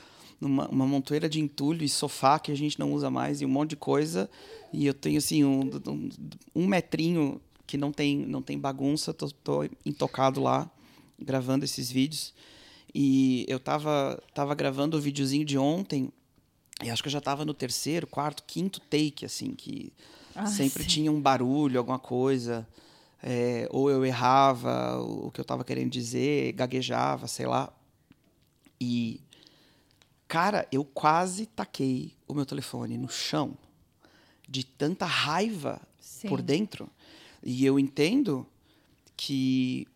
uma, 0.46 0.68
uma 0.70 0.86
montoeira 0.86 1.28
de 1.30 1.40
entulho 1.40 1.84
e 1.84 1.90
sofá 1.90 2.38
que 2.40 2.52
a 2.52 2.56
gente 2.56 2.80
não 2.80 2.92
usa 2.94 3.10
mais 3.10 3.42
e 3.42 3.46
um 3.46 3.50
monte 3.50 3.72
de 3.72 3.76
coisa. 3.76 4.30
E 4.72 4.86
eu 4.86 4.94
tenho, 4.94 5.18
assim, 5.18 5.44
um, 5.44 5.70
um, 5.88 6.10
um 6.56 6.68
metrinho 6.68 7.40
que 7.66 7.78
não 7.78 7.92
tem, 7.92 8.18
não 8.18 8.42
tem 8.42 8.58
bagunça, 8.60 9.14
tô, 9.14 9.30
tô 9.30 9.64
intocado 9.86 10.42
lá, 10.42 10.70
gravando 11.20 11.64
esses 11.66 11.92
vídeos. 11.92 12.34
E 12.94 13.46
eu 13.48 13.60
tava, 13.60 14.22
tava 14.34 14.54
gravando 14.54 14.98
o 14.98 15.02
videozinho 15.02 15.46
de 15.46 15.58
ontem, 15.58 16.12
e 16.84 16.90
acho 16.90 17.02
que 17.02 17.08
eu 17.08 17.12
já 17.12 17.22
tava 17.22 17.46
no 17.46 17.54
terceiro, 17.54 18.06
quarto, 18.06 18.44
quinto 18.46 18.80
take, 18.82 19.26
assim, 19.26 19.54
que 19.56 19.92
Ah, 20.36 20.46
sempre 20.46 20.84
sim. 20.84 20.90
tinha 20.90 21.12
um 21.12 21.22
barulho, 21.22 21.80
alguma 21.80 22.00
coisa. 22.00 22.68
é, 23.26 23.68
ou 23.72 23.90
eu 23.90 24.06
errava 24.06 25.00
o 25.00 25.32
que 25.32 25.40
eu 25.40 25.44
estava 25.44 25.64
querendo 25.64 25.90
dizer, 25.90 26.52
gaguejava, 26.54 27.26
sei 27.28 27.46
lá. 27.48 27.72
E, 28.82 29.22
cara, 30.28 30.68
eu 30.72 30.84
quase 30.84 31.46
taquei 31.46 32.14
o 32.28 32.34
meu 32.34 32.46
telefone 32.46 32.98
no 32.98 33.10
chão 33.10 33.58
de 34.48 34.64
tanta 34.66 35.06
raiva 35.06 35.82
Sim. 36.00 36.28
por 36.28 36.42
dentro. 36.42 36.90
E 37.42 37.66
eu 37.66 37.78
entendo 37.78 38.46
que, 39.16 39.88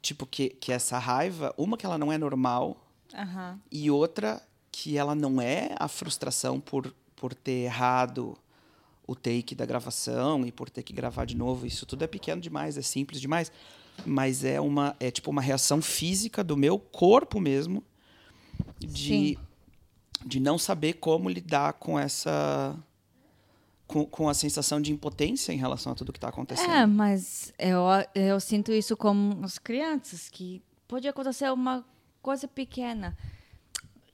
tipo, 0.00 0.26
que, 0.26 0.50
que 0.50 0.72
essa 0.72 0.98
raiva, 0.98 1.54
uma 1.56 1.76
que 1.76 1.86
ela 1.86 1.98
não 1.98 2.12
é 2.12 2.18
normal, 2.18 2.86
Aham. 3.14 3.60
e 3.70 3.90
outra 3.90 4.42
que 4.70 4.96
ela 4.96 5.14
não 5.14 5.40
é 5.40 5.74
a 5.78 5.86
frustração 5.86 6.58
por, 6.58 6.94
por 7.14 7.34
ter 7.34 7.64
errado 7.64 8.36
o 9.06 9.14
take 9.14 9.54
da 9.54 9.66
gravação 9.66 10.46
e 10.46 10.52
por 10.52 10.70
ter 10.70 10.82
que 10.82 10.92
gravar 10.92 11.24
de 11.24 11.36
novo. 11.36 11.66
Isso 11.66 11.84
tudo 11.84 12.02
é 12.02 12.06
pequeno 12.06 12.40
demais, 12.40 12.78
é 12.78 12.82
simples 12.82 13.20
demais, 13.20 13.52
mas 14.06 14.44
é 14.44 14.60
uma 14.60 14.96
é 14.98 15.10
tipo 15.10 15.30
uma 15.30 15.42
reação 15.42 15.82
física 15.82 16.42
do 16.42 16.56
meu 16.56 16.78
corpo 16.78 17.40
mesmo 17.40 17.84
de 18.78 19.38
de 20.24 20.40
não 20.40 20.58
saber 20.58 20.94
como 20.94 21.28
lidar 21.28 21.74
com 21.74 21.98
essa 21.98 22.76
com, 23.86 24.06
com 24.06 24.28
a 24.28 24.34
sensação 24.34 24.80
de 24.80 24.90
impotência 24.92 25.52
em 25.52 25.58
relação 25.58 25.92
a 25.92 25.94
tudo 25.94 26.12
que 26.12 26.18
está 26.18 26.28
acontecendo. 26.28 26.70
É, 26.70 26.86
mas 26.86 27.52
eu, 27.58 27.84
eu 28.14 28.40
sinto 28.40 28.72
isso 28.72 28.96
com 28.96 29.40
as 29.42 29.58
crianças, 29.58 30.28
que 30.28 30.62
pode 30.88 31.06
acontecer 31.06 31.52
uma 31.52 31.84
coisa 32.22 32.48
pequena. 32.48 33.16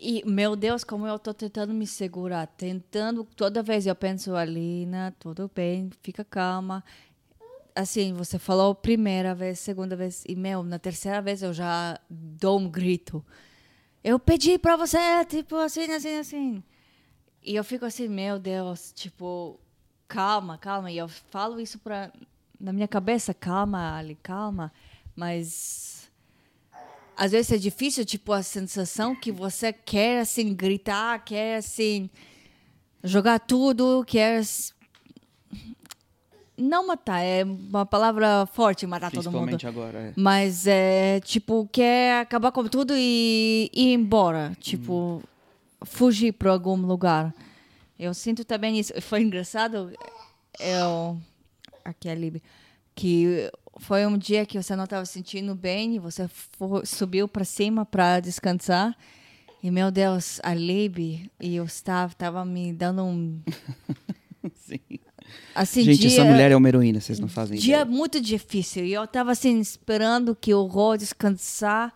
E, 0.00 0.22
meu 0.24 0.54
Deus, 0.54 0.84
como 0.84 1.06
eu 1.06 1.16
estou 1.16 1.34
tentando 1.34 1.72
me 1.74 1.86
segurar, 1.86 2.46
tentando, 2.46 3.24
toda 3.36 3.62
vez 3.62 3.86
eu 3.86 3.94
penso, 3.94 4.34
Alina, 4.34 5.14
tudo 5.18 5.50
bem, 5.52 5.90
fica 6.02 6.24
calma. 6.24 6.84
Assim, 7.74 8.12
você 8.12 8.38
falou 8.38 8.74
primeira 8.74 9.34
vez, 9.34 9.58
segunda 9.58 9.96
vez, 9.96 10.24
e, 10.28 10.34
meu, 10.34 10.62
na 10.62 10.78
terceira 10.78 11.20
vez 11.20 11.42
eu 11.42 11.52
já 11.52 11.98
dou 12.08 12.58
um 12.58 12.68
grito. 12.68 13.24
Eu 14.02 14.18
pedi 14.18 14.58
para 14.58 14.76
você, 14.76 15.24
tipo, 15.24 15.56
assim, 15.56 15.90
assim, 15.92 16.16
assim. 16.16 16.62
E 17.42 17.54
eu 17.54 17.64
fico 17.64 17.84
assim, 17.84 18.08
meu 18.08 18.38
Deus, 18.38 18.92
tipo, 18.92 19.58
calma, 20.06 20.56
calma. 20.58 20.90
E 20.90 20.98
eu 20.98 21.08
falo 21.08 21.60
isso 21.60 21.78
pra, 21.78 22.12
na 22.60 22.72
minha 22.72 22.88
cabeça, 22.88 23.34
calma, 23.34 23.96
Ali, 23.96 24.16
calma. 24.22 24.72
Mas 25.16 26.10
às 27.16 27.32
vezes 27.32 27.50
é 27.50 27.56
difícil, 27.58 28.04
tipo, 28.04 28.32
a 28.32 28.42
sensação 28.44 29.14
que 29.14 29.32
você 29.32 29.72
quer, 29.72 30.20
assim, 30.20 30.54
gritar, 30.54 31.24
quer, 31.24 31.56
assim, 31.56 32.08
jogar 33.02 33.40
tudo, 33.40 34.04
quer... 34.06 34.40
Não 36.58 36.88
matar, 36.88 37.20
é 37.20 37.44
uma 37.44 37.86
palavra 37.86 38.44
forte, 38.46 38.86
matar 38.86 39.12
todo 39.12 39.30
mundo. 39.30 39.56
agora, 39.64 39.98
é. 39.98 40.12
Mas 40.16 40.66
é, 40.66 41.20
tipo, 41.20 41.68
quer 41.70 42.20
acabar 42.20 42.50
com 42.50 42.64
tudo 42.64 42.94
e, 42.96 43.70
ir 43.72 43.92
embora. 43.92 44.56
Tipo, 44.58 45.16
hum. 45.16 45.22
fugir 45.84 46.32
para 46.32 46.50
algum 46.50 46.74
lugar. 46.76 47.32
Eu 47.96 48.12
sinto 48.12 48.44
também 48.44 48.78
isso. 48.78 48.92
Foi 49.00 49.22
engraçado, 49.22 49.92
eu, 50.58 51.16
aqui 51.84 52.08
é 52.08 52.14
Lib, 52.14 52.42
que 52.94 53.50
foi 53.78 54.04
um 54.04 54.18
dia 54.18 54.44
que 54.44 54.60
você 54.60 54.74
não 54.74 54.84
estava 54.84 55.06
sentindo 55.06 55.54
bem 55.54 55.94
e 55.94 55.98
você 55.98 56.26
for, 56.28 56.84
subiu 56.84 57.28
para 57.28 57.44
cima 57.44 57.86
para 57.86 58.20
descansar. 58.20 58.96
E, 59.62 59.70
meu 59.70 59.90
Deus, 59.90 60.40
a 60.42 60.54
Lib 60.54 61.30
e 61.40 61.60
o 61.60 61.64
Stav 61.64 62.12
estavam 62.12 62.44
me 62.44 62.72
dando 62.72 63.04
um... 63.04 63.40
Sim. 64.54 64.98
Assim, 65.54 65.82
Gente, 65.82 65.98
dia, 66.00 66.10
essa 66.10 66.24
mulher 66.24 66.50
é 66.52 66.56
uma 66.56 66.68
heroína, 66.68 67.00
vocês 67.00 67.18
não 67.18 67.28
fazem 67.28 67.58
Dia 67.58 67.82
ideia. 67.82 67.84
muito 67.84 68.20
difícil. 68.20 68.84
E 68.84 68.92
eu 68.92 69.04
estava 69.04 69.32
assim, 69.32 69.58
esperando 69.60 70.34
que 70.34 70.54
o 70.54 70.64
Rô 70.64 70.96
descansar 70.96 71.94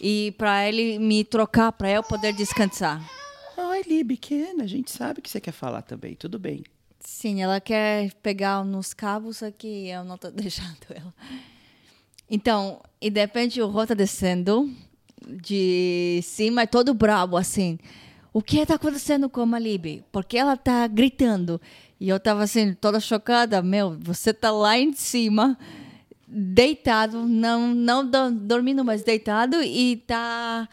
e 0.00 0.34
para 0.38 0.68
ele 0.68 0.98
me 0.98 1.24
trocar, 1.24 1.72
para 1.72 1.90
eu 1.90 2.02
poder 2.02 2.32
descansar. 2.32 3.02
Oi, 3.56 3.82
Li, 3.86 4.04
pequena, 4.04 4.64
a 4.64 4.66
gente 4.66 4.90
sabe 4.90 5.20
que 5.20 5.28
você 5.30 5.40
quer 5.40 5.52
falar 5.52 5.82
também, 5.82 6.14
tudo 6.14 6.38
bem. 6.38 6.62
Sim, 7.00 7.42
ela 7.42 7.60
quer 7.60 8.12
pegar 8.22 8.64
nos 8.64 8.92
cabos 8.92 9.42
aqui 9.42 9.88
eu 9.88 10.04
não 10.04 10.16
estou 10.16 10.30
deixando 10.32 10.76
ela. 10.90 11.14
Então, 12.30 12.80
e 13.00 13.10
de 13.10 13.20
repente 13.20 13.60
o 13.62 13.66
Rô 13.68 13.86
tá 13.86 13.94
descendo 13.94 14.70
de 15.26 16.20
cima, 16.22 16.62
é 16.62 16.66
todo 16.66 16.92
brabo, 16.94 17.36
assim. 17.36 17.78
O 18.32 18.42
que 18.42 18.58
está 18.58 18.74
acontecendo 18.74 19.28
com 19.28 19.54
a 19.54 19.58
Libby? 19.58 20.04
Porque 20.12 20.36
ela 20.36 20.54
está 20.54 20.86
gritando. 20.86 21.60
E 22.00 22.08
eu 22.08 22.16
estava 22.16 22.42
assim, 22.42 22.74
toda 22.74 23.00
chocada. 23.00 23.62
Meu, 23.62 23.96
você 23.98 24.30
está 24.30 24.50
lá 24.50 24.78
em 24.78 24.92
cima, 24.92 25.58
deitado, 26.26 27.26
não, 27.26 27.74
não 27.74 28.08
dormindo, 28.32 28.84
mas 28.84 29.02
deitado, 29.02 29.62
e 29.62 29.94
está 29.94 30.68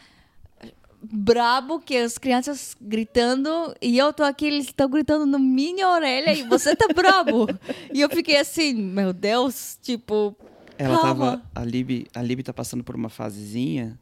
brabo 1.10 1.78
que 1.78 1.96
as 1.96 2.18
crianças 2.18 2.76
gritando 2.80 3.74
e 3.80 3.96
eu 3.96 4.12
tô 4.12 4.24
aqui, 4.24 4.46
eles 4.46 4.66
estão 4.66 4.88
gritando 4.88 5.24
na 5.24 5.38
minha 5.38 5.88
orelha 5.88 6.32
e 6.32 6.42
você 6.42 6.74
tá 6.76 6.88
brabo. 6.92 7.46
e 7.92 8.00
eu 8.00 8.08
fiquei 8.10 8.36
assim, 8.38 8.74
meu 8.74 9.12
Deus, 9.12 9.78
tipo. 9.82 10.36
Ela 10.78 10.98
calma. 11.00 11.30
tava. 11.30 11.42
A 11.54 11.64
Lib, 11.64 12.06
a 12.14 12.22
Lib 12.22 12.42
tá 12.42 12.52
passando 12.52 12.84
por 12.84 12.94
uma 12.94 13.08
fasezinha 13.08 13.98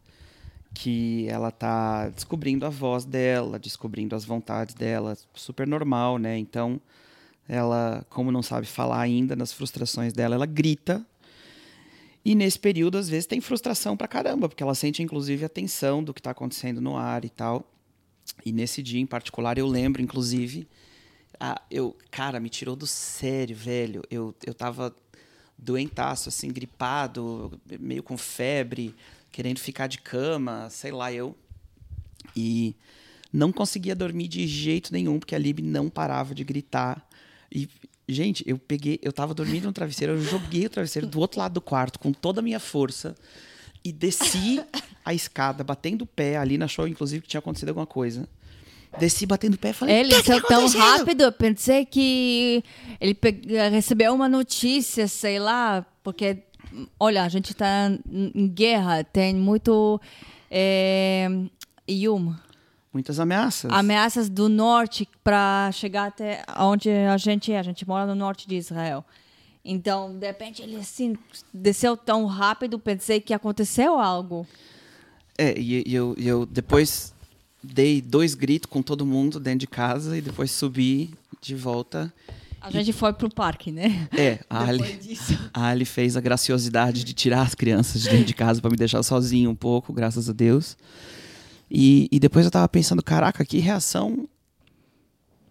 que 0.75 1.27
ela 1.29 1.51
tá 1.51 2.09
descobrindo 2.09 2.67
a 2.67 2.71
voz 2.71 3.05
dela, 3.05 3.59
descobrindo 3.59 4.15
as 4.17 4.25
vontades 4.25 4.75
dela, 4.75 5.17
super 5.33 5.67
normal, 5.67 6.19
né? 6.19 6.37
Então, 6.37 6.81
ela, 7.49 8.05
como 8.11 8.33
não 8.33 8.43
sabe 8.43 8.67
falar 8.67 9.01
ainda 9.01 9.37
nas 9.37 9.53
frustrações 9.53 10.13
dela, 10.13 10.35
ela 10.35 10.47
grita 10.47 11.07
e 12.25 12.35
nesse 12.35 12.59
período, 12.59 12.97
às 12.97 13.09
vezes, 13.09 13.27
tem 13.27 13.41
frustração 13.41 13.97
pra 13.97 14.09
caramba, 14.09 14.49
porque 14.49 14.63
ela 14.63 14.75
sente, 14.75 15.03
inclusive, 15.03 15.45
a 15.45 15.49
tensão 15.49 16.03
do 16.03 16.15
que 16.15 16.21
está 16.21 16.31
acontecendo 16.31 16.81
no 16.81 16.97
ar 16.97 17.25
e 17.25 17.29
tal. 17.29 17.71
E 18.47 18.51
nesse 18.51 18.83
dia 18.83 18.99
em 18.99 19.07
particular, 19.07 19.59
eu 19.59 19.67
lembro, 19.67 20.01
inclusive, 20.01 20.67
a, 21.39 21.61
eu, 21.71 21.95
cara, 22.11 22.41
me 22.41 22.49
tirou 22.49 22.75
do 22.75 22.87
sério, 22.87 23.55
velho. 23.55 24.03
Eu, 24.11 24.35
eu 24.47 24.55
tava 24.55 24.97
doentaço, 25.59 26.29
assim, 26.29 26.49
gripado, 26.49 27.61
meio 27.81 28.03
com 28.03 28.17
febre, 28.17 28.95
querendo 29.33 29.59
ficar 29.59 29.87
de 29.87 29.99
cama, 29.99 30.69
sei 30.71 30.93
lá, 30.93 31.13
eu. 31.13 31.37
E 32.37 32.75
não 33.33 33.53
conseguia 33.53 33.95
dormir 33.95 34.29
de 34.29 34.47
jeito 34.47 34.93
nenhum, 34.93 35.19
porque 35.19 35.35
a 35.35 35.39
Lib 35.39 35.61
não 35.61 35.89
parava 35.89 36.35
de 36.35 36.45
gritar. 36.45 37.07
E 37.51 37.69
Gente, 38.07 38.45
eu 38.47 38.59
peguei, 38.59 38.99
eu 39.03 39.13
tava 39.13 39.33
dormindo 39.33 39.65
no 39.65 39.73
travesseiro, 39.73 40.13
eu 40.13 40.21
joguei 40.21 40.67
o 40.67 40.71
travesseiro 40.71 41.07
do 41.07 41.19
outro 41.19 41.41
lado 41.41 41.55
do 41.55 41.61
quarto 41.61 41.99
com 41.99 42.13
toda 42.13 42.41
a 42.41 42.43
minha 42.43 42.61
força 42.61 43.15
e 43.83 43.91
desci 43.91 44.63
a 45.05 45.15
escada, 45.15 45.65
batendo 45.65 46.03
o 46.03 46.07
pé. 46.07 46.37
Ali 46.37 46.59
na 46.59 46.69
show, 46.69 46.87
inclusive, 46.87 47.23
que 47.23 47.29
tinha 47.29 47.39
acontecido 47.39 47.71
alguma 47.71 47.87
coisa. 47.87 48.29
Desci 48.99 49.27
batendo 49.27 49.55
o 49.55 49.59
pé 49.59 49.71
e 49.71 49.73
falei: 49.73 49.97
Ele 49.97 50.23
saiu 50.23 50.43
tão 50.43 50.67
rápido, 50.69 51.23
eu 51.23 51.33
pensei 51.33 51.85
que 51.85 52.63
ele 53.01 53.17
recebeu 53.71 54.15
uma 54.15 54.29
notícia, 54.29 55.09
sei 55.09 55.39
lá, 55.39 55.85
porque, 56.03 56.39
olha, 56.99 57.25
a 57.25 57.29
gente 57.29 57.53
está 57.53 57.91
em 58.11 58.49
guerra, 58.49 59.03
tem 59.03 59.35
muito. 59.35 60.01
É, 60.51 61.29
Yum, 61.91 62.35
muitas 62.95 63.19
ameaças. 63.19 63.71
Ameaças 63.73 64.29
do 64.29 64.49
norte 64.49 65.09
para 65.25 65.71
chegar 65.73 66.07
até 66.07 66.45
onde 66.57 66.89
a 66.89 67.17
gente 67.17 67.53
é. 67.53 67.59
A 67.59 67.63
gente 67.63 67.87
mora 67.87 68.07
no 68.07 68.15
norte 68.15 68.47
de 68.47 68.55
Israel. 68.55 69.05
Então, 69.65 70.17
de 70.17 70.27
repente, 70.27 70.63
ele 70.63 70.77
assim 70.77 71.17
desceu 71.53 71.97
tão 71.97 72.27
rápido, 72.27 72.79
pensei 72.79 73.21
que 73.21 73.35
aconteceu 73.35 73.99
algo. 73.99 74.47
É, 75.37 75.59
e 75.59 75.93
eu, 75.93 76.15
eu 76.17 76.47
depois 76.47 77.14
dei 77.73 78.01
dois 78.01 78.35
gritos 78.35 78.71
com 78.71 78.83
todo 78.83 79.07
mundo 79.07 79.41
dentro 79.41 79.61
de 79.61 79.67
casa 79.67 80.17
e 80.17 80.21
depois 80.21 80.51
subi 80.51 81.15
de 81.41 81.55
volta. 81.55 82.13
A 82.61 82.71
gente 82.71 82.93
foi 82.93 83.13
pro 83.13 83.29
parque, 83.29 83.71
né? 83.71 84.09
É, 84.17 84.39
a 84.49 84.65
Ali, 84.65 85.19
a 85.53 85.67
Ali 85.67 85.85
fez 85.85 86.17
a 86.17 86.21
graciosidade 86.21 87.05
de 87.05 87.13
tirar 87.13 87.43
as 87.43 87.55
crianças 87.55 88.03
de 88.03 88.09
dentro 88.09 88.25
de 88.25 88.35
casa 88.35 88.61
para 88.61 88.71
me 88.71 88.77
deixar 88.77 89.03
sozinho 89.03 89.51
um 89.51 89.55
pouco, 89.55 89.93
graças 89.93 90.31
a 90.31 90.33
Deus. 90.33 90.77
E, 91.71 92.09
e 92.11 92.19
depois 92.19 92.45
eu 92.45 92.51
tava 92.51 92.69
pensando, 92.69 93.03
caraca, 93.03 93.45
que 93.45 93.59
reação 93.59 94.29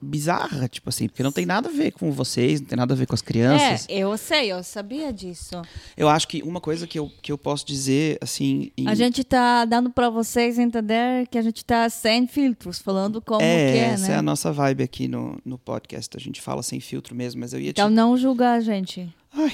bizarra, 0.04 0.68
tipo 0.68 0.89
assim, 0.89 1.08
porque 1.08 1.24
não 1.24 1.32
tem 1.32 1.46
nada 1.46 1.70
a 1.70 1.72
ver 1.72 1.92
com 1.92 2.12
vocês, 2.12 2.62
não 2.62 2.68
tem 2.68 2.78
nada 2.78 2.94
a 2.94 2.98
ver 2.98 3.06
com 3.06 3.16
as 3.16 3.22
crianças. 3.22 3.88
É, 3.89 4.00
eu 4.00 4.16
sei, 4.18 4.52
eu 4.52 4.63
sabia 4.63 5.12
disso. 5.12 5.62
Eu 5.96 6.10
acho 6.10 6.28
que 6.28 6.44
uma 6.44 6.60
coisa 6.62 6.86
que 6.86 7.00
eu, 7.00 7.12
que 7.22 7.32
eu 7.32 7.38
posso 7.38 7.66
dizer, 7.66 8.18
assim... 8.22 8.72
Em... 8.78 8.88
A 8.88 8.96
gente 8.96 9.24
tá 9.24 9.66
dando 9.66 9.89
para 9.89 10.10
vocês 10.10 10.60
entender 10.60 11.28
que 11.28 11.38
a 11.38 11.42
gente 11.42 11.63
tá 11.63 11.89
sem 11.89 12.28
filtros, 12.28 12.80
falando 12.80 13.22
como 13.22 13.42
é, 13.42 13.72
que 13.72 13.78
é, 13.78 13.84
essa 13.86 14.08
né? 14.10 14.13
é 14.13 14.18
a 14.18 14.22
nossa 14.22 14.52
vibe 14.52 14.84
aqui 14.84 15.08
no, 15.08 15.39
no 15.46 15.58
podcast, 15.58 16.16
a 16.16 16.20
gente 16.20 16.42
fala 16.42 16.62
sem 16.62 16.80
filtro 16.80 17.16
mesmo, 17.16 17.42
mas 17.42 17.54
eu 17.54 17.60
ia 17.60 17.74
te... 17.74 17.80
Então 17.80 17.89
não 17.89 18.18
julgar 18.18 18.58
a 18.58 18.62
gente. 18.62 19.13
Ai, 19.34 19.52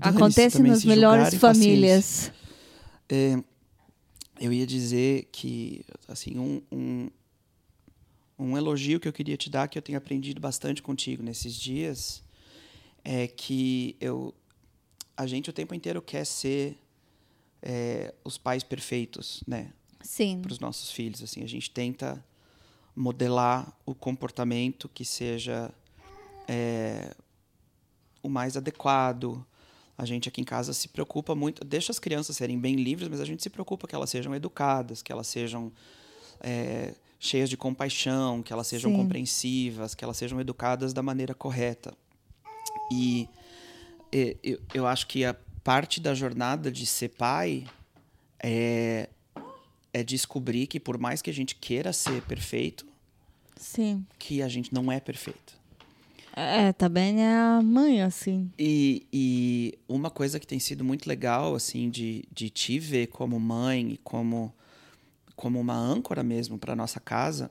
Acontece 0.00 0.60
nas 0.62 0.84
melhores 0.84 1.34
famílias. 1.34 2.32
É, 3.08 3.38
eu 4.40 4.52
ia 4.52 4.66
dizer 4.66 5.28
que 5.30 5.84
assim 6.08 6.38
um, 6.38 6.62
um, 6.72 7.10
um 8.42 8.56
elogio 8.56 8.98
que 8.98 9.06
eu 9.06 9.12
queria 9.12 9.36
te 9.36 9.50
dar 9.50 9.68
que 9.68 9.76
eu 9.76 9.82
tenho 9.82 9.98
aprendido 9.98 10.40
bastante 10.40 10.82
contigo 10.82 11.22
nesses 11.22 11.54
dias 11.54 12.22
é 13.04 13.26
que 13.26 13.96
eu 14.00 14.34
a 15.16 15.26
gente 15.26 15.50
o 15.50 15.52
tempo 15.52 15.74
inteiro 15.74 16.00
quer 16.00 16.24
ser 16.24 16.78
é, 17.62 18.14
os 18.24 18.38
pais 18.38 18.62
perfeitos, 18.62 19.42
né? 19.46 19.70
Sim. 20.00 20.40
Para 20.40 20.52
os 20.52 20.58
nossos 20.58 20.90
filhos, 20.90 21.22
assim, 21.22 21.42
a 21.42 21.46
gente 21.46 21.70
tenta 21.70 22.24
modelar 22.96 23.70
o 23.84 23.94
comportamento 23.94 24.88
que 24.88 25.04
seja 25.04 25.70
é, 26.48 27.14
o 28.22 28.30
mais 28.30 28.56
adequado, 28.56 29.44
a 29.96 30.06
gente 30.06 30.26
aqui 30.26 30.40
em 30.40 30.44
casa 30.44 30.72
se 30.72 30.88
preocupa 30.88 31.34
muito, 31.34 31.62
deixa 31.64 31.92
as 31.92 31.98
crianças 31.98 32.36
serem 32.36 32.58
bem 32.58 32.76
livres, 32.76 33.08
mas 33.08 33.20
a 33.20 33.24
gente 33.26 33.42
se 33.42 33.50
preocupa 33.50 33.86
que 33.86 33.94
elas 33.94 34.08
sejam 34.08 34.34
educadas, 34.34 35.02
que 35.02 35.12
elas 35.12 35.26
sejam 35.26 35.70
é, 36.40 36.94
cheias 37.20 37.50
de 37.50 37.56
compaixão, 37.56 38.42
que 38.42 38.52
elas 38.52 38.66
sejam 38.66 38.90
Sim. 38.90 38.96
compreensivas, 38.96 39.94
que 39.94 40.02
elas 40.02 40.16
sejam 40.16 40.40
educadas 40.40 40.92
da 40.94 41.02
maneira 41.02 41.34
correta. 41.34 41.94
E 42.90 43.28
eu, 44.42 44.58
eu 44.74 44.86
acho 44.86 45.06
que 45.06 45.24
a 45.24 45.34
parte 45.62 46.00
da 46.00 46.14
jornada 46.14 46.72
de 46.72 46.86
ser 46.86 47.10
pai 47.10 47.66
é, 48.42 49.08
é 49.92 50.02
descobrir 50.02 50.66
que 50.66 50.80
por 50.80 50.98
mais 50.98 51.20
que 51.20 51.28
a 51.30 51.34
gente 51.34 51.54
queira 51.54 51.92
ser 51.92 52.22
perfeito, 52.22 52.86
Sim. 53.56 54.04
que 54.18 54.42
a 54.42 54.48
gente 54.48 54.72
não 54.72 54.90
é 54.90 54.98
perfeito. 54.98 55.60
É, 56.32 56.72
também 56.72 57.22
é 57.22 57.34
a 57.34 57.60
mãe, 57.60 58.00
assim. 58.00 58.50
E, 58.58 59.06
e 59.12 59.78
uma 59.88 60.10
coisa 60.10 60.40
que 60.40 60.46
tem 60.46 60.58
sido 60.58 60.82
muito 60.82 61.06
legal, 61.06 61.54
assim, 61.54 61.90
de, 61.90 62.24
de 62.32 62.48
te 62.48 62.78
ver 62.78 63.08
como 63.08 63.38
mãe 63.38 63.90
e 63.92 63.96
como, 63.98 64.54
como 65.40 65.58
uma 65.58 65.74
âncora 65.74 66.22
mesmo 66.22 66.58
para 66.58 66.76
nossa 66.76 67.00
casa, 67.00 67.50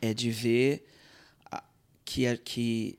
é 0.00 0.14
de 0.14 0.30
ver 0.30 0.88
que, 2.06 2.26
a, 2.26 2.38
que, 2.38 2.98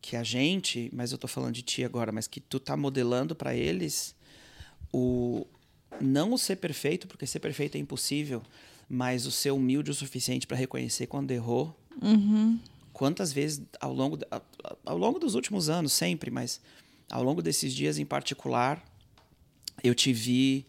que 0.00 0.16
a 0.16 0.22
gente, 0.22 0.88
mas 0.90 1.12
eu 1.12 1.18
tô 1.18 1.28
falando 1.28 1.52
de 1.52 1.60
ti 1.60 1.84
agora, 1.84 2.10
mas 2.10 2.26
que 2.26 2.40
tu 2.40 2.58
tá 2.58 2.78
modelando 2.78 3.34
para 3.34 3.54
eles 3.54 4.16
o 4.90 5.46
não 6.00 6.32
o 6.32 6.38
ser 6.38 6.56
perfeito, 6.56 7.06
porque 7.06 7.26
ser 7.26 7.40
perfeito 7.40 7.76
é 7.76 7.78
impossível, 7.78 8.42
mas 8.88 9.26
o 9.26 9.30
ser 9.30 9.50
humilde 9.50 9.90
o 9.90 9.94
suficiente 9.94 10.46
para 10.46 10.56
reconhecer 10.56 11.06
quando 11.06 11.32
errou. 11.32 11.78
Quantas 12.94 13.30
vezes 13.30 13.62
ao 13.78 13.92
longo, 13.92 14.18
ao 14.86 14.96
longo 14.96 15.18
dos 15.18 15.34
últimos 15.34 15.68
anos, 15.68 15.92
sempre, 15.92 16.30
mas 16.30 16.62
ao 17.10 17.22
longo 17.22 17.42
desses 17.42 17.74
dias 17.74 17.98
em 17.98 18.06
particular, 18.06 18.82
eu 19.84 19.94
te 19.94 20.14
vi 20.14 20.64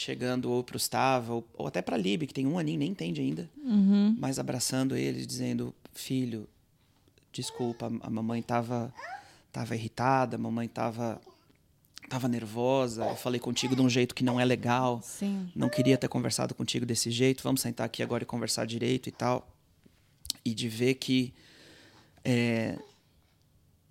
chegando 0.00 0.50
ou 0.50 0.64
para 0.64 0.76
o 0.76 0.78
Stava, 0.78 1.34
ou, 1.34 1.46
ou 1.54 1.66
até 1.66 1.82
para 1.82 1.94
a 1.94 1.98
Lib, 1.98 2.26
que 2.26 2.32
tem 2.32 2.46
um 2.46 2.58
aninho, 2.58 2.78
nem 2.78 2.90
entende 2.90 3.20
ainda, 3.20 3.50
mas 4.18 4.38
abraçando 4.38 4.96
ele, 4.96 5.26
dizendo: 5.26 5.74
Filho, 5.92 6.48
desculpa, 7.30 7.92
a 8.00 8.10
mamãe 8.10 8.40
estava 8.40 8.92
tava 9.52 9.74
irritada, 9.74 10.36
a 10.36 10.38
mamãe 10.38 10.66
estava 10.66 11.20
tava 12.08 12.26
nervosa, 12.26 13.04
eu 13.04 13.14
falei 13.14 13.38
contigo 13.38 13.76
de 13.76 13.82
um 13.82 13.88
jeito 13.88 14.14
que 14.14 14.24
não 14.24 14.40
é 14.40 14.44
legal. 14.44 15.00
Sim. 15.02 15.48
não 15.54 15.68
queria 15.68 15.96
ter 15.96 16.08
conversado 16.08 16.54
contigo 16.54 16.84
desse 16.84 17.10
jeito, 17.10 17.42
vamos 17.42 17.60
sentar 17.60 17.86
aqui 17.86 18.02
agora 18.02 18.24
e 18.24 18.26
conversar 18.26 18.66
direito 18.66 19.08
e 19.08 19.12
tal. 19.12 19.48
E 20.44 20.54
de 20.54 20.68
ver 20.68 20.94
que 20.94 21.32
é, 22.24 22.78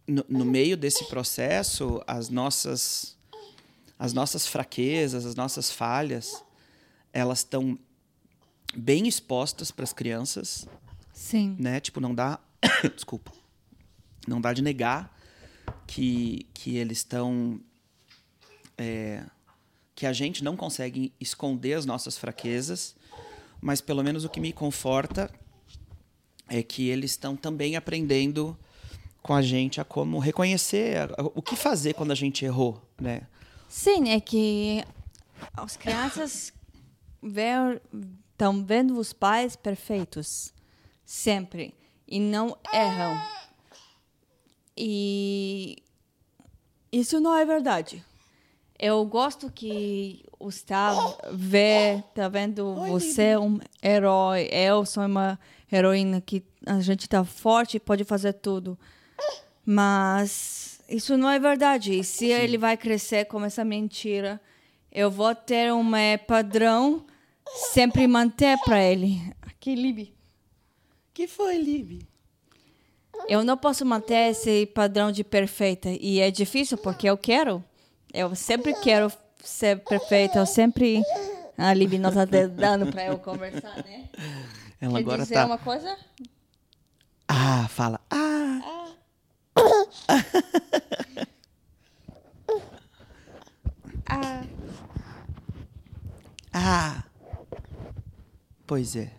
no, 0.07 0.25
no 0.27 0.43
meio 0.43 0.75
desse 0.75 1.05
processo, 1.05 2.01
as 2.07 2.29
nossas, 2.29 3.15
as 3.99 4.13
nossas 4.13 4.47
fraquezas, 4.47 5.25
as 5.25 5.35
nossas 5.35 5.69
falhas, 5.69 6.43
elas 7.13 7.39
estão 7.39 7.77
bem 8.73 9.07
expostas 9.07 9.69
para 9.71 9.83
as 9.83 9.91
crianças, 9.93 10.65
Sim. 11.13 11.55
né? 11.59 11.79
Tipo, 11.81 11.99
não 11.99 12.15
dá. 12.15 12.39
Desculpa. 12.95 13.31
Não 14.27 14.39
dá 14.39 14.53
de 14.53 14.61
negar 14.61 15.13
que, 15.85 16.45
que 16.53 16.77
eles 16.77 16.99
estão. 16.99 17.59
é, 18.77 19.23
que 19.95 20.05
a 20.05 20.13
gente 20.13 20.43
não 20.45 20.55
consegue 20.55 21.11
esconder 21.19 21.73
as 21.73 21.85
nossas 21.85 22.17
fraquezas, 22.17 22.95
mas 23.59 23.81
pelo 23.81 24.01
menos 24.01 24.23
o 24.23 24.29
que 24.29 24.39
me 24.39 24.53
conforta 24.53 25.29
é 26.47 26.63
que 26.63 26.87
eles 26.87 27.11
estão 27.11 27.35
também 27.35 27.75
aprendendo 27.75 28.57
com 29.21 29.33
a 29.33 29.41
gente 29.41 29.81
a 29.81 29.83
como 29.83 30.17
reconhecer 30.19 30.95
a- 30.97 31.03
a- 31.21 31.25
o 31.35 31.41
que 31.41 31.57
fazer 31.57 31.93
quando 31.95 32.11
a 32.11 32.15
gente 32.15 32.45
errou, 32.45 32.81
né? 32.99 33.23
Sim, 33.69 34.09
é 34.09 34.19
que 34.19 34.83
as 35.53 35.77
crianças 35.77 36.51
estão 37.21 38.65
vendo 38.65 38.97
os 38.97 39.13
pais 39.13 39.55
perfeitos, 39.55 40.51
sempre, 41.05 41.75
e 42.07 42.19
não 42.19 42.57
erram. 42.73 43.21
E 44.75 45.77
isso 46.91 47.19
não 47.19 47.35
é 47.37 47.45
verdade. 47.45 48.03
Eu 48.79 49.05
gosto 49.05 49.51
que 49.51 50.25
o 50.39 50.45
Gustavo 50.45 51.15
vê, 51.31 52.03
tá 52.15 52.27
vendo 52.27 52.73
você 52.73 53.37
um 53.37 53.59
herói, 53.83 54.49
eu 54.51 54.83
sou 54.83 55.05
uma 55.05 55.39
heroína 55.71 56.21
que 56.21 56.43
a 56.65 56.79
gente 56.79 57.07
tá 57.07 57.23
forte 57.23 57.77
e 57.77 57.79
pode 57.79 58.03
fazer 58.03 58.33
tudo. 58.33 58.79
Mas 59.63 60.78
isso 60.89 61.17
não 61.17 61.29
é 61.29 61.39
verdade. 61.39 61.99
E 61.99 62.03
se 62.03 62.27
ele 62.27 62.57
vai 62.57 62.75
crescer 62.75 63.25
com 63.25 63.43
essa 63.43 63.63
mentira, 63.63 64.41
eu 64.91 65.09
vou 65.09 65.33
ter 65.35 65.71
um 65.73 65.95
eh, 65.95 66.17
padrão 66.17 67.05
sempre 67.71 68.07
manter 68.07 68.57
para 68.65 68.83
ele. 68.83 69.21
Aqui, 69.41 69.75
Libi. 69.75 70.13
Que 71.13 71.27
foi, 71.27 71.57
Lib? 71.57 72.07
Eu 73.27 73.43
não 73.43 73.57
posso 73.57 73.85
manter 73.85 74.31
esse 74.31 74.65
padrão 74.67 75.11
de 75.11 75.23
perfeita. 75.23 75.89
E 75.89 76.19
é 76.19 76.31
difícil 76.31 76.77
porque 76.77 77.09
eu 77.09 77.17
quero. 77.17 77.63
Eu 78.13 78.33
sempre 78.35 78.73
quero 78.73 79.11
ser 79.43 79.79
perfeita. 79.83 80.39
Eu 80.39 80.45
sempre. 80.45 81.03
A 81.57 81.73
Libi 81.73 81.99
não 81.99 82.11
tá 82.11 82.23
dando 82.23 82.89
para 82.91 83.07
eu 83.07 83.19
conversar, 83.19 83.83
né? 83.83 84.05
Ela 84.79 84.93
Quer 84.93 84.99
agora 84.99 85.23
dizer 85.23 85.35
tá. 85.35 85.45
uma 85.45 85.57
coisa? 85.57 85.97
Ah, 87.27 87.67
fala. 87.67 87.99
Ah! 88.09 88.61
Ah. 88.63 88.88
Ah! 96.51 97.03
Pois 98.65 98.95
é. 98.95 99.13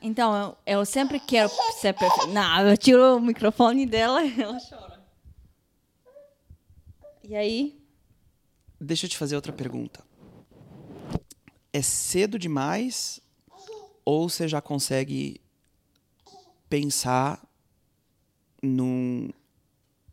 Então, 0.00 0.56
eu, 0.66 0.78
eu 0.78 0.84
sempre 0.84 1.18
quero 1.18 1.48
ser 1.80 1.94
perfeita. 1.94 2.26
Não, 2.26 2.68
eu 2.68 2.76
tiro 2.76 3.16
o 3.16 3.20
microfone 3.20 3.86
dela 3.86 4.24
e 4.24 4.40
ela 4.40 4.58
chora. 4.60 5.02
E 7.22 7.34
aí? 7.34 7.82
Deixa 8.80 9.06
eu 9.06 9.10
te 9.10 9.16
fazer 9.16 9.34
outra 9.34 9.52
pergunta. 9.52 10.04
É 11.72 11.80
cedo 11.80 12.38
demais 12.38 13.20
ou 14.04 14.28
você 14.28 14.46
já 14.46 14.60
consegue 14.60 15.40
pensar 16.68 17.42
num, 18.64 19.30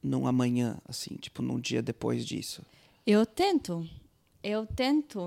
num 0.01 0.27
amanhã, 0.27 0.77
assim, 0.87 1.15
tipo, 1.15 1.41
num 1.41 1.59
dia 1.59 1.81
depois 1.81 2.25
disso? 2.25 2.61
Eu 3.05 3.25
tento. 3.25 3.87
Eu 4.43 4.65
tento. 4.65 5.19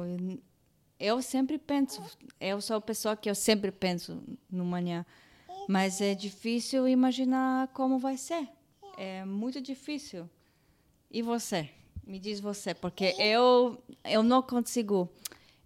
Eu 0.99 1.23
sempre 1.23 1.59
penso. 1.59 2.03
Eu 2.41 2.61
sou 2.61 2.77
a 2.77 2.81
pessoa 2.81 3.17
que 3.17 3.29
eu 3.29 3.35
sempre 3.35 3.71
penso 3.71 4.23
no 4.51 4.65
manhã. 4.65 5.05
Mas 5.69 6.01
é 6.01 6.15
difícil 6.15 6.87
imaginar 6.87 7.69
como 7.69 7.99
vai 7.99 8.17
ser. 8.17 8.49
É 8.97 9.25
muito 9.25 9.61
difícil. 9.61 10.29
E 11.11 11.23
você? 11.23 11.71
Me 12.07 12.19
diz 12.19 12.39
você, 12.39 12.75
porque 12.75 13.15
eu 13.19 13.83
eu 14.05 14.23
não 14.23 14.43
consigo. 14.43 15.09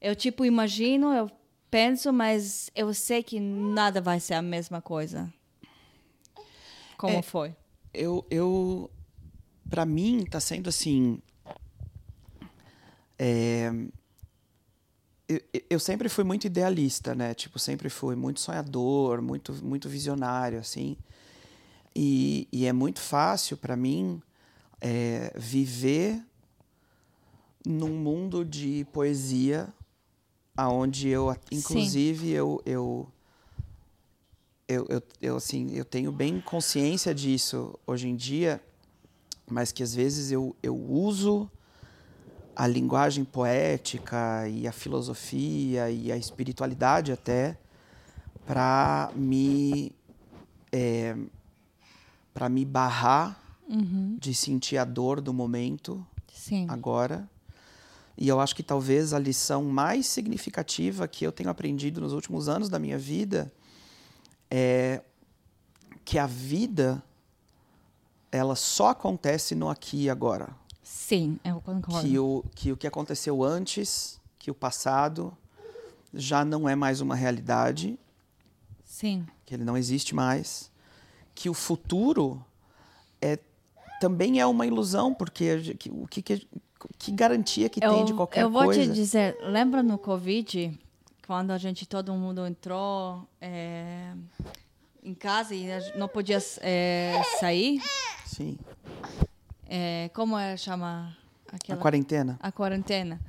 Eu 0.01 0.15
tipo 0.15 0.45
imagino, 0.45 1.13
eu 1.13 1.29
penso, 1.71 2.13
mas 2.13 2.71
eu 2.75 2.93
sei 2.95 3.23
que 3.23 3.41
nada 3.41 4.01
vai 4.01 4.21
ser 4.21 4.35
a 4.35 4.43
mesma 4.43 4.81
coisa. 4.81 5.33
Como 6.99 7.19
É, 7.19 7.23
foi? 7.23 7.57
Eu, 7.95 8.27
eu 8.31 8.91
para 9.71 9.87
mim, 9.87 10.27
tá 10.27 10.41
sendo 10.41 10.69
assim. 10.69 11.23
é, 13.19 13.71
eu, 15.29 15.41
eu 15.71 15.81
sempre 15.81 16.09
fui 16.09 16.25
muito 16.25 16.47
idealista, 16.47 17.15
né? 17.15 17.35
Tipo, 17.35 17.59
sempre 17.59 17.89
fui 17.89 18.17
muito 18.17 18.41
sonhador, 18.41 19.23
muito, 19.23 19.53
muito 19.65 19.89
visionário, 19.89 20.59
assim. 20.59 20.97
E, 21.95 22.49
e 22.53 22.67
é 22.67 22.73
muito 22.73 23.01
fácil 23.01 23.57
para 23.57 23.77
mim 23.77 24.21
é, 24.81 25.33
viver 25.37 26.23
num 27.65 27.95
mundo 27.97 28.45
de 28.45 28.87
poesia, 28.93 29.73
aonde 30.57 31.09
eu, 31.09 31.37
inclusive, 31.53 32.31
eu, 32.31 32.63
eu 32.65 33.13
eu, 34.69 34.87
eu, 34.91 35.03
eu, 35.23 35.37
assim, 35.37 35.71
eu 35.73 35.85
tenho 35.85 36.13
bem 36.13 36.41
consciência 36.43 37.15
disso 37.15 37.79
hoje 37.87 38.07
em 38.07 38.15
dia, 38.15 38.63
mas 39.51 39.73
que 39.73 39.83
às 39.83 39.95
vezes 39.95 40.31
eu, 40.31 40.55
eu 40.63 40.77
uso 40.77 41.51
a 42.55 42.67
linguagem 42.67 43.25
poética 43.25 44.47
e 44.47 44.69
a 44.69 44.73
filosofia 44.73 45.91
e 45.91 46.13
a 46.13 46.19
espiritualidade 46.19 47.11
até 47.11 47.57
para 48.45 49.11
me 49.17 49.91
é, 50.71 51.17
para 52.35 52.49
me 52.51 52.65
barrar 52.65 53.43
de 54.19 54.35
sentir 54.35 54.77
a 54.77 54.85
dor 54.85 55.21
do 55.21 55.33
momento 55.33 56.07
Sim. 56.33 56.67
agora. 56.69 57.29
E 58.17 58.29
eu 58.29 58.41
acho 58.41 58.55
que 58.55 58.63
talvez 58.63 59.15
a 59.15 59.19
lição 59.19 59.65
mais 59.65 60.07
significativa 60.07 61.09
que 61.09 61.25
eu 61.25 61.33
tenho 61.33 61.49
aprendido 61.49 62.01
nos 62.01 62.13
últimos 62.13 62.49
anos 62.49 62.69
da 62.69 62.79
minha 62.79 62.99
vida 62.99 63.51
é 64.51 65.03
que 66.05 66.19
a 66.19 66.27
vida 66.27 67.03
ela 68.31 68.55
só 68.55 68.89
acontece 68.89 69.55
no 69.55 69.69
aqui 69.69 70.05
e 70.05 70.11
agora. 70.11 70.51
Sim, 70.83 71.39
eu 71.45 71.61
concordo. 71.61 72.07
Que 72.07 72.19
o, 72.19 72.45
que 72.55 72.73
o 72.73 72.77
que 72.77 72.87
aconteceu 72.87 73.43
antes, 73.43 74.21
que 74.39 74.51
o 74.51 74.55
passado, 74.55 75.37
já 76.15 76.45
não 76.45 76.69
é 76.69 76.75
mais 76.75 77.01
uma 77.01 77.15
realidade, 77.15 77.99
Sim. 78.85 79.27
que 79.45 79.55
ele 79.55 79.65
não 79.65 79.77
existe 79.77 80.15
mais, 80.15 80.71
que 81.35 81.49
o 81.51 81.55
futuro 81.55 82.45
é 83.21 83.39
também 84.01 84.41
é 84.41 84.47
uma 84.47 84.65
ilusão, 84.67 85.13
porque 85.13 85.75
que- 85.75 85.91
o 85.91 86.07
que, 86.07 86.23
que, 86.23 86.47
que 86.99 87.11
garantia 87.13 87.69
que 87.69 87.81
tem 87.81 88.05
de 88.05 88.15
qualquer 88.15 88.43
eu 88.43 88.51
vou 88.51 88.65
coisa? 88.65 88.83
te 88.83 88.93
dizer, 88.93 89.37
lembra 89.43 89.83
no 89.83 89.99
Covid, 89.99 90.79
quando 91.29 91.51
a 91.51 91.59
gente, 91.59 91.87
todo 91.87 92.11
mundo 92.15 92.47
entrou 92.47 93.29
é, 93.39 94.15
em 95.03 95.13
casa 95.13 95.55
e 95.55 95.71
a 95.71 95.95
não 95.95 96.09
podia 96.09 96.39
é, 96.63 97.21
sair? 97.39 97.83
Sim. 98.25 98.59
É, 99.69 100.11
como 100.15 100.39
é 100.39 100.57
chama 100.57 101.15
A 101.53 101.57
aquela 101.57 101.79
quarentena. 101.79 102.39
a 102.41 102.51
quarentena? 102.51 103.21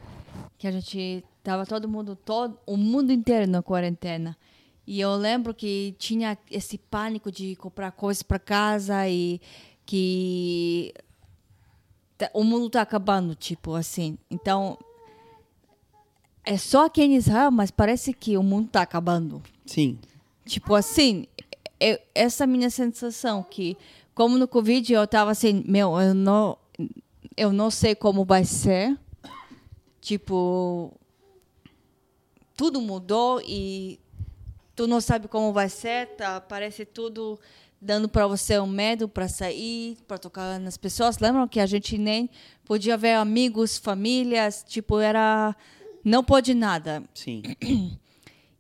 Que 0.58 0.66
a 0.66 0.72
gente 0.72 1.26
tava 1.44 1.66
todo 1.66 1.90
mundo, 1.90 2.16
todo 2.16 2.58
o 2.66 2.78
mundo 2.78 3.12
inteiro 3.12 3.52
na 3.52 3.62
quarentena. 3.62 4.38
E 4.88 5.02
eu 5.02 5.14
lembro 5.18 5.54
que 5.54 5.94
tinha 6.00 6.38
esse 6.50 6.78
pânico 6.78 7.30
de 7.30 7.58
comprar 7.58 7.92
coisas 7.92 8.24
para 8.24 8.40
casa 8.40 9.10
e 9.10 9.42
que 9.86 10.94
o 12.34 12.46
mundo 12.46 12.70
tá 12.70 12.82
acabando, 12.82 13.36
tipo 13.36 13.76
assim. 13.76 14.18
Então 14.32 14.78
é 16.54 16.58
só 16.58 16.86
aqui 16.86 17.02
em 17.04 17.16
Israel, 17.16 17.52
mas 17.52 17.70
parece 17.72 18.12
que 18.14 18.36
o 18.38 18.42
mundo 18.44 18.70
tá 18.70 18.82
acabando. 18.82 19.42
Sim. 19.66 20.00
Tipo 20.46 20.74
assim, 20.74 21.28
eu- 21.80 22.00
essa 22.16 22.48
minha 22.48 22.70
sensação 22.72 23.44
que 23.44 23.78
como 24.16 24.38
no 24.38 24.48
Covid 24.48 24.92
eu 24.92 25.08
tava 25.08 25.32
assim, 25.32 25.64
meu, 25.68 26.00
eu 26.00 26.14
não 26.14 26.58
eu 27.38 27.54
não 27.54 27.70
sei 27.70 27.94
como 27.96 28.26
vai 28.26 28.44
ser. 28.44 28.98
Tipo, 30.02 30.92
tudo 32.58 32.82
mudou 32.82 33.42
e 33.46 34.00
tu 34.76 34.88
não 34.88 35.00
sabe 35.00 35.28
como 35.28 35.54
vai 35.54 35.70
ser, 35.70 36.08
tá? 36.18 36.42
Parece 36.42 36.84
tudo 36.86 37.40
dando 37.82 38.10
para 38.10 38.28
você 38.28 38.60
um 38.60 38.68
medo 38.68 39.08
para 39.08 39.28
sair, 39.28 39.98
para 40.08 40.18
tocar 40.18 40.60
nas 40.60 40.78
pessoas. 40.78 41.20
Lembram 41.20 41.48
que 41.48 41.60
a 41.60 41.66
gente 41.66 41.98
nem 41.98 42.30
podia 42.66 42.98
ver 42.98 43.14
amigos, 43.14 43.78
famílias, 43.78 44.66
tipo, 44.68 45.00
era 45.00 45.56
não 46.04 46.24
pode 46.24 46.54
nada. 46.54 47.04
Sim. 47.14 47.44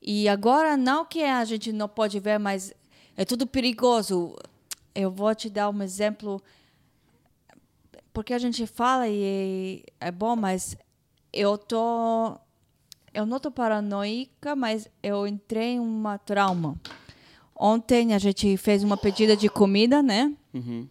E 0.01 0.29
agora 0.29 0.77
não 0.77 1.05
que 1.05 1.21
a 1.23 1.43
gente 1.43 1.73
não 1.73 1.87
pode 1.87 2.19
ver, 2.19 2.39
mas 2.39 2.73
é 3.17 3.25
tudo 3.25 3.45
perigoso. 3.45 4.35
Eu 4.95 5.11
vou 5.11 5.35
te 5.35 5.49
dar 5.49 5.69
um 5.69 5.83
exemplo 5.83 6.41
porque 8.13 8.33
a 8.33 8.39
gente 8.39 8.65
fala 8.65 9.07
e 9.07 9.83
é 9.99 10.11
bom, 10.11 10.35
mas 10.35 10.75
eu 11.31 11.57
tô 11.57 12.37
eu 13.13 13.25
não 13.25 13.39
tô 13.39 13.51
paranoica, 13.51 14.55
mas 14.55 14.89
eu 15.01 15.27
entrei 15.27 15.73
em 15.73 15.79
uma 15.79 16.17
trauma. 16.17 16.79
Ontem 17.55 18.13
a 18.13 18.17
gente 18.17 18.55
fez 18.55 18.83
uma 18.83 18.95
pedida 18.95 19.35
de 19.35 19.49
comida, 19.49 20.01
né? 20.01 20.33
Uhum. 20.53 20.87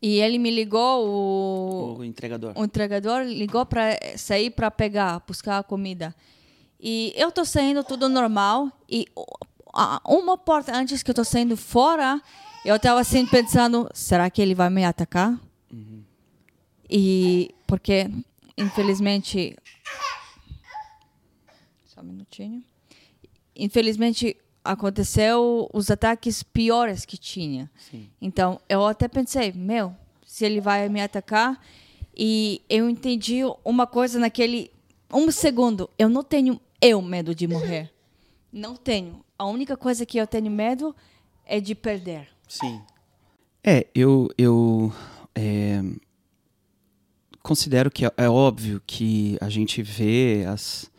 E 0.00 0.20
ele 0.20 0.38
me 0.38 0.50
ligou, 0.50 1.06
o, 1.08 1.98
O 1.98 2.04
entregador. 2.04 2.52
o 2.56 2.64
entregador 2.64 3.22
ligou 3.22 3.66
para 3.66 3.98
sair 4.16 4.50
para 4.50 4.70
pegar, 4.70 5.20
buscar 5.26 5.58
a 5.58 5.62
comida. 5.62 6.14
E 6.80 7.12
eu 7.16 7.32
tô 7.32 7.44
saindo 7.44 7.82
tudo 7.82 8.08
normal 8.08 8.70
e 8.88 9.06
uma 10.06 10.38
porta 10.38 10.72
antes 10.74 11.02
que 11.02 11.10
eu 11.10 11.14
tô 11.14 11.24
saindo 11.24 11.56
fora, 11.56 12.22
eu 12.64 12.78
tava 12.78 13.00
assim 13.00 13.26
pensando, 13.26 13.88
será 13.92 14.30
que 14.30 14.40
ele 14.40 14.54
vai 14.54 14.70
me 14.70 14.84
atacar? 14.84 15.38
E 16.88 17.54
porque 17.66 18.08
infelizmente 18.56 19.56
só 21.84 22.00
um 22.00 22.04
minutinho. 22.04 22.62
Infelizmente 23.56 24.36
aconteceu 24.64 25.68
os 25.72 25.90
ataques 25.90 26.42
piores 26.42 27.04
que 27.04 27.16
tinha. 27.16 27.70
Sim. 27.90 28.08
Então, 28.20 28.60
eu 28.68 28.86
até 28.86 29.08
pensei, 29.08 29.52
meu, 29.52 29.94
se 30.26 30.44
ele 30.44 30.60
vai 30.60 30.88
me 30.88 31.00
atacar. 31.00 31.60
E 32.16 32.62
eu 32.68 32.88
entendi 32.88 33.40
uma 33.64 33.86
coisa 33.86 34.18
naquele 34.18 34.70
um 35.12 35.30
segundo. 35.30 35.88
Eu 35.98 36.08
não 36.08 36.22
tenho 36.22 36.60
eu 36.80 37.00
medo 37.00 37.34
de 37.34 37.46
morrer. 37.46 37.92
Não 38.52 38.76
tenho. 38.76 39.24
A 39.38 39.46
única 39.46 39.76
coisa 39.76 40.04
que 40.04 40.18
eu 40.18 40.26
tenho 40.26 40.50
medo 40.50 40.94
é 41.44 41.60
de 41.60 41.74
perder. 41.74 42.28
Sim. 42.46 42.80
É, 43.64 43.86
eu, 43.94 44.28
eu 44.36 44.92
é, 45.34 45.82
considero 47.42 47.90
que 47.90 48.06
é, 48.06 48.12
é 48.16 48.28
óbvio 48.28 48.82
que 48.86 49.36
a 49.40 49.48
gente 49.48 49.82
vê 49.82 50.44
as, 50.46 50.90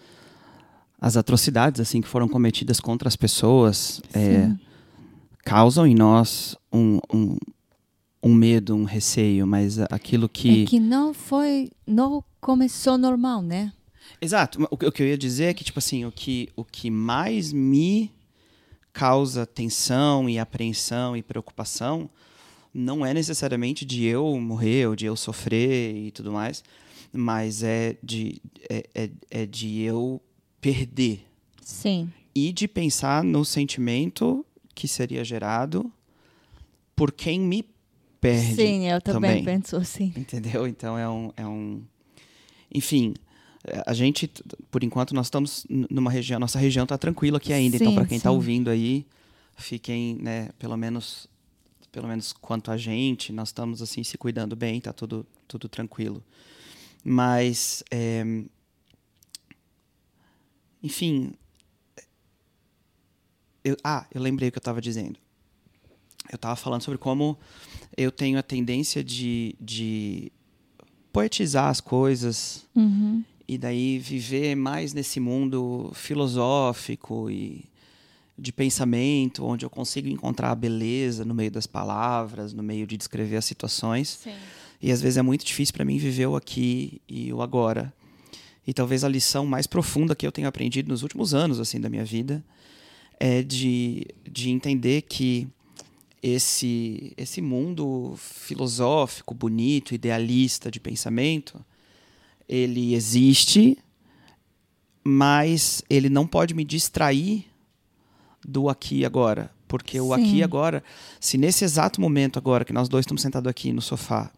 as 1.01 1.15
atrocidades 1.15 1.79
assim 1.79 2.01
que 2.01 2.07
foram 2.07 2.27
cometidas 2.27 2.79
contra 2.79 3.07
as 3.07 3.15
pessoas 3.15 4.01
é, 4.13 4.51
causam 5.43 5.87
em 5.87 5.95
nós 5.95 6.55
um, 6.71 6.99
um, 7.13 7.37
um 8.21 8.33
medo, 8.33 8.75
um 8.75 8.83
receio, 8.83 9.47
mas 9.47 9.79
aquilo 9.79 10.27
que... 10.27 10.63
É 10.63 10.65
que 10.65 10.79
não 10.79 11.13
foi, 11.13 11.69
não 11.87 12.23
começou 12.41 12.97
normal, 12.97 13.41
né? 13.41 13.71
Exato. 14.21 14.67
O 14.69 14.77
que 14.77 14.85
o 14.85 14.91
que 14.91 15.03
eu 15.03 15.07
ia 15.07 15.17
dizer 15.17 15.45
é 15.45 15.53
que, 15.53 15.63
tipo 15.63 15.79
assim, 15.79 16.05
o 16.05 16.11
que, 16.11 16.49
o 16.55 16.65
que 16.65 16.89
mais 16.89 17.53
me 17.53 18.11
causa 18.91 19.45
tensão 19.45 20.29
e 20.29 20.37
apreensão 20.37 21.15
e 21.15 21.23
preocupação 21.23 22.09
não 22.73 23.05
é 23.05 23.13
necessariamente 23.13 23.85
de 23.85 24.03
eu 24.05 24.39
morrer 24.39 24.87
ou 24.87 24.95
de 24.95 25.05
eu 25.05 25.15
sofrer 25.15 25.95
e 25.95 26.11
tudo 26.11 26.31
mais, 26.31 26.63
mas 27.13 27.63
é 27.63 27.97
de, 28.03 28.41
é, 28.69 28.89
é, 28.93 29.09
é 29.31 29.45
de 29.45 29.81
eu 29.81 30.21
perder 30.61 31.25
Sim. 31.61 32.11
e 32.33 32.51
de 32.51 32.67
pensar 32.67 33.23
no 33.23 33.43
sentimento 33.45 34.45
que 34.75 34.87
seria 34.87 35.23
gerado 35.23 35.91
por 36.95 37.11
quem 37.11 37.39
me 37.39 37.65
perde. 38.19 38.55
Sim, 38.55 38.87
eu 38.87 39.01
também, 39.01 39.39
também. 39.39 39.43
penso 39.45 39.75
assim. 39.77 40.13
Entendeu? 40.15 40.67
Então 40.67 40.97
é 40.97 41.09
um. 41.09 41.31
É 41.35 41.47
um... 41.47 41.81
Enfim, 42.73 43.13
a 43.85 43.93
gente, 43.93 44.29
por 44.71 44.83
enquanto, 44.83 45.13
nós 45.13 45.27
estamos 45.27 45.65
numa 45.69 46.11
região. 46.11 46.39
Nossa 46.39 46.59
região 46.59 46.83
está 46.83 46.97
tranquila 46.97 47.37
aqui 47.37 47.53
ainda. 47.53 47.75
então, 47.75 47.89
Sim, 47.89 47.95
para 47.95 48.05
quem 48.05 48.17
está 48.17 48.31
ouvindo 48.31 48.69
aí, 48.69 49.05
fiquem, 49.57 50.15
né, 50.15 50.49
pelo 50.57 50.77
menos. 50.77 51.27
Pelo 51.91 52.07
menos 52.07 52.31
quanto 52.31 52.69
a 52.69 52.77
gente, 52.77 53.33
nós 53.33 53.49
estamos 53.49 53.81
assim 53.81 54.03
se 54.03 54.15
cuidando 54.15 54.55
bem, 54.55 54.79
tá 54.79 54.93
tudo, 54.93 55.25
tudo 55.47 55.67
tranquilo. 55.67 56.23
Mas, 57.03 57.83
é, 57.89 58.23
enfim, 60.81 61.33
eu, 63.63 63.75
ah, 63.83 64.05
eu 64.13 64.21
lembrei 64.21 64.49
o 64.49 64.51
que 64.51 64.57
eu 64.57 64.61
estava 64.61 64.81
dizendo. 64.81 65.17
Eu 66.31 66.35
estava 66.35 66.55
falando 66.55 66.81
sobre 66.81 66.97
como 66.97 67.37
eu 67.97 68.11
tenho 68.11 68.37
a 68.37 68.43
tendência 68.43 69.03
de, 69.03 69.55
de 69.59 70.31
poetizar 71.11 71.67
as 71.69 71.81
coisas 71.81 72.65
Uhum. 72.75 73.23
e 73.47 73.57
daí 73.57 73.97
viver 73.99 74.55
mais 74.55 74.93
nesse 74.93 75.19
mundo 75.19 75.91
filosófico 75.95 77.29
e 77.31 77.65
de 78.37 78.53
pensamento, 78.53 79.43
onde 79.43 79.65
eu 79.65 79.69
consigo 79.69 80.07
encontrar 80.07 80.51
a 80.51 80.55
beleza 80.55 81.25
no 81.25 81.33
meio 81.33 81.51
das 81.51 81.67
palavras, 81.67 82.53
no 82.53 82.63
meio 82.63 82.87
de 82.87 82.95
descrever 82.95 83.35
as 83.35 83.43
situações. 83.45 84.19
Sim. 84.23 84.31
E 84.81 84.91
às 84.93 85.01
vezes 85.01 85.17
é 85.17 85.21
muito 85.21 85.43
difícil 85.43 85.73
para 85.73 85.83
mim 85.83 85.97
viver 85.97 86.25
o 86.27 86.37
aqui 86.37 87.01
e 87.07 87.33
o 87.33 87.41
agora. 87.41 87.93
E 88.69 88.73
talvez 88.73 89.03
a 89.03 89.09
lição 89.09 89.47
mais 89.47 89.65
profunda 89.65 90.15
que 90.15 90.27
eu 90.27 90.31
tenho 90.31 90.47
aprendido 90.47 90.89
nos 90.89 91.01
últimos 91.01 91.33
anos 91.33 91.59
assim 91.59 91.81
da 91.81 91.89
minha 91.89 92.05
vida 92.05 92.45
é 93.19 93.41
de, 93.41 94.05
de 94.31 94.51
entender 94.51 95.01
que 95.01 95.47
esse 96.21 97.11
esse 97.17 97.41
mundo 97.41 98.13
filosófico, 98.15 99.33
bonito, 99.33 99.95
idealista 99.95 100.69
de 100.69 100.79
pensamento, 100.79 101.59
ele 102.47 102.93
existe, 102.93 103.75
mas 105.03 105.81
ele 105.89 106.07
não 106.07 106.27
pode 106.27 106.53
me 106.53 106.63
distrair 106.63 107.47
do 108.45 108.69
aqui 108.69 108.99
e 108.99 109.05
agora, 109.05 109.49
porque 109.67 109.99
o 109.99 110.13
Sim. 110.13 110.13
aqui 110.13 110.35
e 110.35 110.43
agora, 110.43 110.83
se 111.19 111.39
nesse 111.39 111.65
exato 111.65 111.99
momento 111.99 112.37
agora 112.37 112.63
que 112.63 112.71
nós 112.71 112.87
dois 112.87 113.01
estamos 113.01 113.23
sentados 113.23 113.49
aqui 113.49 113.73
no 113.73 113.81
sofá, 113.81 114.31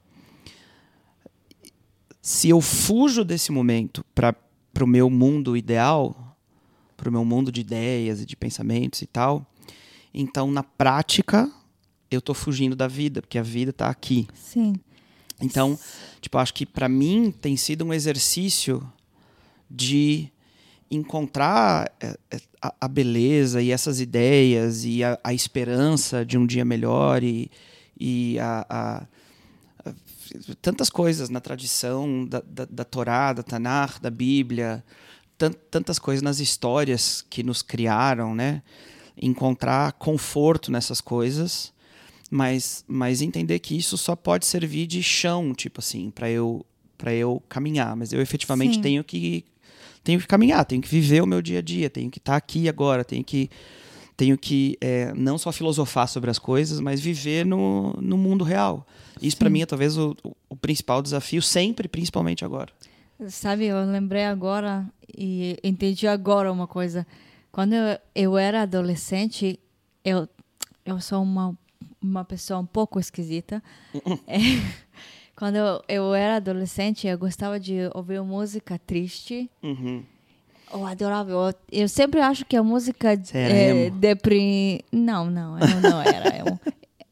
se 2.21 2.49
eu 2.49 2.61
fujo 2.61 3.23
desse 3.23 3.51
momento 3.51 4.05
para 4.13 4.35
o 4.81 4.87
meu 4.87 5.09
mundo 5.09 5.57
ideal, 5.57 6.37
para 6.95 7.09
o 7.09 7.11
meu 7.11 7.25
mundo 7.25 7.51
de 7.51 7.61
ideias 7.61 8.21
e 8.21 8.25
de 8.25 8.35
pensamentos 8.35 9.01
e 9.01 9.07
tal, 9.07 9.45
então 10.13 10.51
na 10.51 10.61
prática 10.63 11.51
eu 12.09 12.19
estou 12.19 12.35
fugindo 12.35 12.75
da 12.75 12.87
vida, 12.87 13.21
porque 13.21 13.37
a 13.37 13.43
vida 13.43 13.71
está 13.71 13.89
aqui. 13.89 14.27
Sim. 14.33 14.75
Então, 15.41 15.79
tipo, 16.19 16.37
acho 16.37 16.53
que 16.53 16.65
para 16.65 16.87
mim 16.87 17.31
tem 17.31 17.57
sido 17.57 17.83
um 17.85 17.93
exercício 17.93 18.87
de 19.69 20.29
encontrar 20.91 21.91
é, 21.99 22.17
é, 22.29 22.37
a, 22.61 22.73
a 22.81 22.87
beleza 22.87 23.61
e 23.61 23.71
essas 23.71 23.99
ideias 24.01 24.83
e 24.83 25.03
a, 25.03 25.17
a 25.23 25.33
esperança 25.33 26.25
de 26.25 26.37
um 26.37 26.45
dia 26.45 26.65
melhor 26.65 27.23
e, 27.23 27.49
e 27.99 28.37
a, 28.39 28.65
a- 28.69 28.97
a- 28.97 29.07
tantas 30.61 30.89
coisas 30.89 31.29
na 31.29 31.39
tradição 31.39 32.25
da, 32.25 32.41
da, 32.45 32.65
da 32.65 32.83
Torá, 32.83 33.33
da 33.33 33.43
Tanakh, 33.43 33.99
da 34.01 34.09
Bíblia, 34.09 34.83
tan 35.37 35.51
tantas 35.69 35.97
coisas 35.99 36.21
nas 36.21 36.39
histórias 36.39 37.25
que 37.29 37.43
nos 37.43 37.61
criaram, 37.61 38.35
né? 38.35 38.61
Encontrar 39.21 39.93
conforto 39.93 40.71
nessas 40.71 41.01
coisas, 41.01 41.73
mas, 42.29 42.83
mas 42.87 43.21
entender 43.21 43.59
que 43.59 43.77
isso 43.77 43.97
só 43.97 44.15
pode 44.15 44.45
servir 44.45 44.87
de 44.87 45.03
chão, 45.03 45.53
tipo 45.53 45.79
assim, 45.79 46.09
para 46.11 46.29
eu 46.29 46.65
para 46.97 47.13
eu 47.15 47.41
caminhar, 47.49 47.95
mas 47.95 48.13
eu 48.13 48.21
efetivamente 48.21 48.75
Sim. 48.75 48.81
tenho 48.81 49.03
que 49.03 49.43
tenho 50.03 50.19
que 50.19 50.27
caminhar, 50.27 50.63
tenho 50.65 50.81
que 50.81 50.87
viver 50.87 51.21
o 51.21 51.25
meu 51.25 51.41
dia 51.41 51.57
a 51.57 51.61
dia, 51.61 51.89
tenho 51.89 52.11
que 52.11 52.19
estar 52.19 52.35
aqui 52.35 52.69
agora, 52.69 53.03
tenho 53.03 53.23
que 53.23 53.49
tenho 54.15 54.37
que 54.37 54.77
é, 54.79 55.11
não 55.15 55.35
só 55.35 55.51
filosofar 55.51 56.07
sobre 56.07 56.29
as 56.29 56.37
coisas, 56.37 56.79
mas 56.79 57.01
viver 57.01 57.43
no, 57.43 57.93
no 57.93 58.17
mundo 58.17 58.43
real. 58.43 58.85
Isso 59.21 59.37
para 59.37 59.49
mim 59.49 59.61
é 59.61 59.65
talvez 59.65 59.97
o, 59.97 60.15
o 60.49 60.55
principal 60.55 61.01
desafio 61.01 61.41
sempre, 61.41 61.87
principalmente 61.87 62.43
agora. 62.43 62.71
Sabe, 63.29 63.65
eu 63.65 63.85
lembrei 63.85 64.25
agora 64.25 64.85
e 65.15 65.57
entendi 65.63 66.07
agora 66.07 66.51
uma 66.51 66.65
coisa. 66.67 67.05
Quando 67.51 67.73
eu, 67.73 67.99
eu 68.15 68.37
era 68.37 68.63
adolescente, 68.63 69.59
eu, 70.03 70.27
eu 70.85 70.99
sou 70.99 71.21
uma, 71.21 71.55
uma 72.01 72.25
pessoa 72.25 72.59
um 72.59 72.65
pouco 72.65 72.99
esquisita. 72.99 73.61
É, 74.27 74.39
quando 75.35 75.55
eu, 75.55 75.81
eu 75.87 76.13
era 76.13 76.35
adolescente, 76.35 77.07
eu 77.07 77.17
gostava 77.17 77.59
de 77.59 77.89
ouvir 77.95 78.21
música 78.21 78.79
triste. 78.79 79.49
Uhum. 79.63 80.03
Eu 80.71 80.85
adorava. 80.85 81.31
Eu, 81.31 81.53
eu 81.71 81.89
sempre 81.89 82.21
acho 82.21 82.45
que 82.45 82.55
a 82.55 82.63
música 82.63 83.19
é, 83.33 83.87
emo? 83.87 83.97
depri... 83.97 84.85
Não, 84.91 85.29
não, 85.29 85.57
eu 85.59 85.81
não 85.81 86.01
era. 86.01 86.31
Eu, 86.41 86.59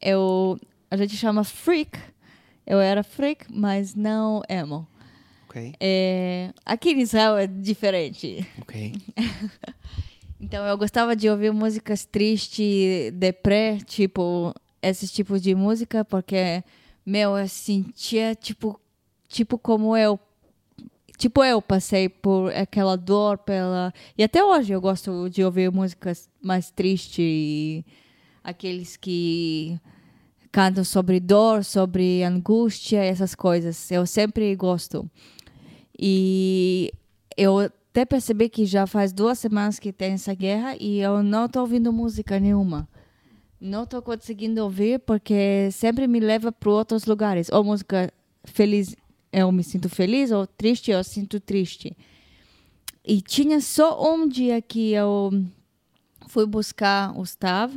eu, 0.02 0.60
a 0.90 0.98
gente 0.98 1.16
chama 1.16 1.44
freak. 1.44 1.98
Eu 2.66 2.80
era 2.80 3.04
freak, 3.04 3.46
mas 3.50 3.96
não 3.96 4.42
emo. 4.48 4.88
Ok, 5.48 5.74
É, 5.80 6.54
aqui 6.64 6.92
em 6.92 7.00
Israel 7.02 7.38
é 7.38 7.48
diferente. 7.48 8.46
ok. 8.62 8.94
Então 10.42 10.66
eu 10.66 10.78
gostava 10.78 11.18
de 11.18 11.30
ouvir 11.30 11.52
músicas 11.52 12.06
tristes, 12.06 13.12
deprê, 13.14 13.78
tipo, 13.86 14.54
esses 14.82 15.12
tipos 15.12 15.42
de 15.42 15.54
música, 15.54 16.06
porque, 16.06 16.64
meu, 17.06 17.38
eu 17.38 17.46
sentia, 17.50 18.34
tipo, 18.36 18.80
tipo 19.28 19.58
como 19.58 19.98
eu. 19.98 20.18
Tipo, 21.18 21.44
eu 21.44 21.62
passei 21.62 22.08
por 22.08 22.54
aquela 22.54 22.96
dor 22.96 23.38
pela. 23.40 23.94
E 24.18 24.24
até 24.24 24.42
hoje 24.42 24.72
eu 24.72 24.80
gosto 24.80 25.30
de 25.30 25.44
ouvir 25.44 25.70
músicas 25.74 26.30
mais 26.42 26.72
tristes 26.72 27.20
e 27.20 27.86
aqueles 28.42 28.96
que 28.96 29.78
cantam 30.52 30.84
sobre 30.84 31.20
dor, 31.20 31.64
sobre 31.64 32.24
angústia, 32.24 33.04
essas 33.04 33.36
coisas. 33.36 33.90
Eu 33.92 34.06
sempre 34.06 34.56
gosto. 34.56 35.10
E 35.98 36.92
eu 37.38 37.60
até 37.60 38.06
percebi 38.06 38.50
que 38.50 38.66
já 38.66 38.88
faz 38.88 39.12
duas 39.12 39.40
semanas 39.40 39.80
que 39.80 39.92
tem 39.92 40.14
essa 40.14 40.34
guerra 40.34 40.76
e 40.80 41.00
eu 41.00 41.22
não 41.24 41.46
estou 41.46 41.64
ouvindo 41.64 41.92
música 41.92 42.40
nenhuma. 42.40 42.88
Não 43.60 43.84
estou 43.84 44.02
conseguindo 44.02 44.64
ouvir 44.64 45.00
porque 45.00 45.70
sempre 45.72 46.08
me 46.08 46.20
leva 46.20 46.52
para 46.52 46.70
outros 46.70 47.06
lugares. 47.06 47.50
Ou 47.52 47.64
música 47.64 48.12
feliz, 48.46 48.96
eu 49.34 49.52
me 49.52 49.64
sinto 49.64 49.90
feliz, 49.90 50.32
ou 50.32 50.48
triste, 50.48 50.92
eu 50.92 51.04
sinto 51.04 51.40
triste. 51.40 51.96
E 53.04 53.22
tinha 53.22 53.60
só 53.60 54.02
um 54.14 54.28
dia 54.28 54.62
que 54.62 54.94
eu 54.94 55.32
fui 56.28 56.46
buscar 56.46 57.18
o 57.18 57.24
Stav 57.24 57.74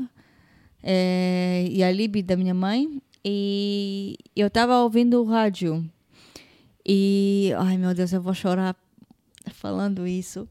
eh, 0.82 1.66
e 1.70 1.82
a 1.82 1.90
Lib 1.90 2.22
da 2.22 2.36
minha 2.36 2.54
mãe 2.54 3.00
e 3.24 4.16
eu 4.34 4.48
estava 4.48 4.78
ouvindo 4.82 5.20
o 5.20 5.24
rádio. 5.24 5.88
E, 6.84 7.52
ai 7.56 7.78
meu 7.78 7.94
Deus, 7.94 8.12
eu 8.12 8.20
vou 8.20 8.34
chorar 8.34 8.76
falando 9.52 10.06
isso. 10.06 10.48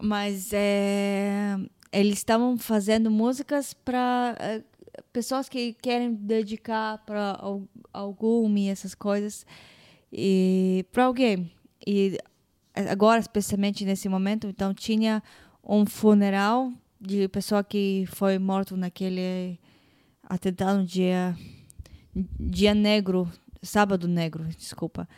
Mas 0.00 0.52
é, 0.52 1.56
eles 1.92 2.18
estavam 2.18 2.56
fazendo 2.56 3.10
músicas 3.10 3.74
para 3.74 4.62
pessoas 5.12 5.48
que 5.48 5.72
querem 5.74 6.14
dedicar 6.14 6.98
para 6.98 7.38
algum 7.92 8.68
essas 8.68 8.94
coisas 8.94 9.44
e 10.12 10.84
para 10.92 11.04
alguém. 11.04 11.50
E 11.86 12.18
agora, 12.74 13.18
especialmente 13.18 13.84
nesse 13.84 14.08
momento, 14.08 14.46
então 14.46 14.72
tinha 14.72 15.22
um 15.64 15.84
funeral 15.84 16.72
de 17.06 17.28
pessoa 17.28 17.62
que 17.62 18.04
foi 18.08 18.38
morto 18.38 18.76
naquele 18.76 19.58
atentado 20.22 20.78
no 20.78 20.84
dia 20.84 21.36
dia 22.38 22.74
negro, 22.74 23.30
sábado 23.62 24.08
negro, 24.08 24.44
desculpa. 24.56 25.08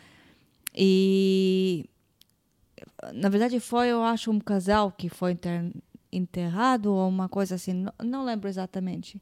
E 0.75 1.89
na 3.13 3.29
verdade 3.29 3.59
foi, 3.59 3.87
eu 3.87 4.03
acho, 4.03 4.31
um 4.31 4.39
casal 4.39 4.91
que 4.91 5.09
foi 5.09 5.37
enterrado 6.11 6.93
ou 6.93 7.07
uma 7.07 7.29
coisa 7.29 7.55
assim, 7.55 7.73
não, 7.73 7.93
não 8.03 8.25
lembro 8.25 8.49
exatamente. 8.49 9.21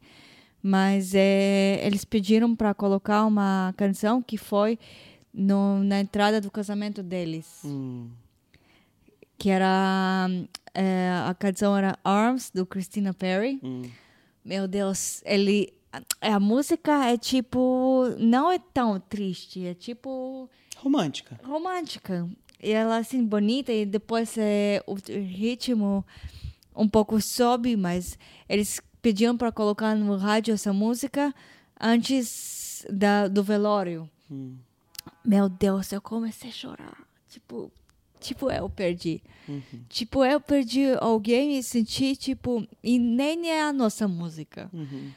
Mas 0.61 1.13
é, 1.13 1.79
eles 1.85 2.03
pediram 2.03 2.55
para 2.55 2.73
colocar 2.73 3.25
uma 3.25 3.73
canção 3.77 4.21
que 4.21 4.37
foi 4.37 4.77
no, 5.33 5.83
na 5.83 5.99
entrada 5.99 6.41
do 6.41 6.49
casamento 6.49 7.03
deles, 7.03 7.61
Hum, 7.63 8.09
que 9.37 9.49
era 9.49 10.27
é, 10.73 11.09
a 11.27 11.33
canção 11.33 11.75
era 11.75 11.97
Arms 12.03 12.51
do 12.53 12.65
Christina 12.65 13.13
Perry. 13.13 13.59
hum. 13.63 13.83
Meu 14.43 14.65
Deus, 14.65 15.21
ele 15.25 15.73
a 16.21 16.39
música 16.39 17.05
é 17.05 17.17
tipo 17.17 18.05
não 18.17 18.49
é 18.51 18.57
tão 18.59 18.99
triste, 18.99 19.65
é 19.65 19.73
tipo 19.73 20.49
Romântica. 20.77 21.39
romântica. 21.43 22.29
E 22.61 22.71
ela 22.71 22.97
assim 22.97 23.25
bonita 23.25 23.71
e 23.73 23.85
depois 23.85 24.37
é, 24.37 24.81
o 24.87 24.95
ritmo 24.95 26.05
um 26.75 26.87
pouco 26.87 27.19
sobe, 27.19 27.75
mas 27.75 28.17
eles 28.47 28.79
pediam 29.01 29.35
para 29.35 29.51
colocar 29.51 29.95
no 29.95 30.15
rádio 30.15 30.53
essa 30.53 30.71
música 30.71 31.33
antes 31.79 32.85
da, 32.89 33.27
do 33.27 33.43
velório. 33.43 34.09
Hum. 34.31 34.55
Meu 35.25 35.49
Deus, 35.49 35.91
eu 35.91 36.01
comecei 36.01 36.49
a 36.49 36.53
chorar. 36.53 36.97
Tipo, 37.29 37.71
tipo 38.19 38.51
eu 38.51 38.69
perdi. 38.69 39.21
Uhum. 39.47 39.61
Tipo, 39.87 40.25
eu 40.25 40.41
perdi 40.41 40.85
alguém 40.99 41.57
e 41.57 41.63
senti 41.63 42.15
tipo 42.15 42.67
e 42.83 42.99
nem 42.99 43.49
é 43.49 43.63
a 43.63 43.73
nossa 43.73 44.07
música. 44.07 44.69
Uhum. 44.73 45.11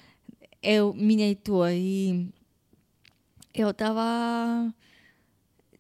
Eu 0.62 0.94
minha 0.94 1.28
e 1.28 1.34
tua 1.34 1.72
e 1.72 2.28
eu 3.54 3.72
tava 3.74 4.72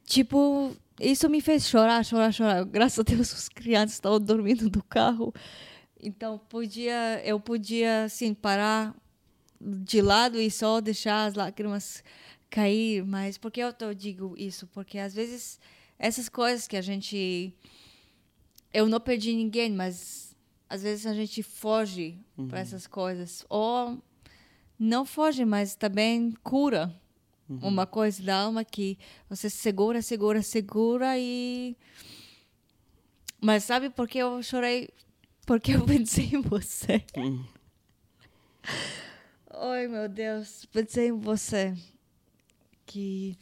tipo 0.04 0.74
isso 1.00 1.28
me 1.30 1.40
fez 1.40 1.66
chorar, 1.66 2.04
chorar, 2.04 2.32
chorar. 2.32 2.64
Graças 2.64 2.98
a 2.98 3.02
Deus 3.02 3.32
os 3.32 3.48
crianças 3.48 3.94
estavam 3.94 4.20
dormindo 4.20 4.64
no 4.64 4.82
carro. 4.82 5.32
Então 6.02 6.38
podia, 6.48 7.22
eu 7.24 7.38
podia 7.38 8.04
assim 8.04 8.34
parar 8.34 8.94
de 9.60 10.00
lado 10.00 10.40
e 10.40 10.50
só 10.50 10.80
deixar 10.80 11.26
as 11.26 11.34
lágrimas 11.34 12.02
cair, 12.48 13.04
mas 13.04 13.38
por 13.38 13.50
que 13.50 13.60
eu 13.60 13.94
digo 13.94 14.34
isso? 14.36 14.66
Porque 14.66 14.98
às 14.98 15.14
vezes 15.14 15.60
essas 16.00 16.28
coisas 16.28 16.66
que 16.66 16.76
a 16.76 16.82
gente 16.82 17.54
eu 18.72 18.88
não 18.88 18.98
perdi 18.98 19.32
ninguém, 19.34 19.70
mas 19.70 20.34
às 20.68 20.82
vezes 20.82 21.06
a 21.06 21.14
gente 21.14 21.42
foge 21.42 22.18
para 22.48 22.60
essas 22.60 22.86
coisas 22.86 23.44
ou 23.48 24.02
não 24.78 25.04
foge, 25.04 25.44
mas 25.44 25.74
também 25.74 26.32
cura 26.42 26.98
uma 27.60 27.84
coisa 27.84 28.22
da 28.22 28.42
alma 28.42 28.64
que 28.64 28.96
você 29.28 29.50
segura, 29.50 30.00
segura, 30.00 30.40
segura 30.40 31.18
e. 31.18 31.76
Mas 33.40 33.64
sabe 33.64 33.90
por 33.90 34.08
que 34.08 34.18
eu 34.18 34.42
chorei? 34.42 34.88
Porque 35.44 35.72
eu 35.72 35.84
pensei 35.86 36.30
em 36.32 36.40
você. 36.40 37.04
Hum. 37.16 37.44
Ai, 39.52 39.88
meu 39.88 40.08
Deus, 40.08 40.66
pensei 40.66 41.08
em 41.08 41.18
você. 41.18 41.74
Que 42.86 43.36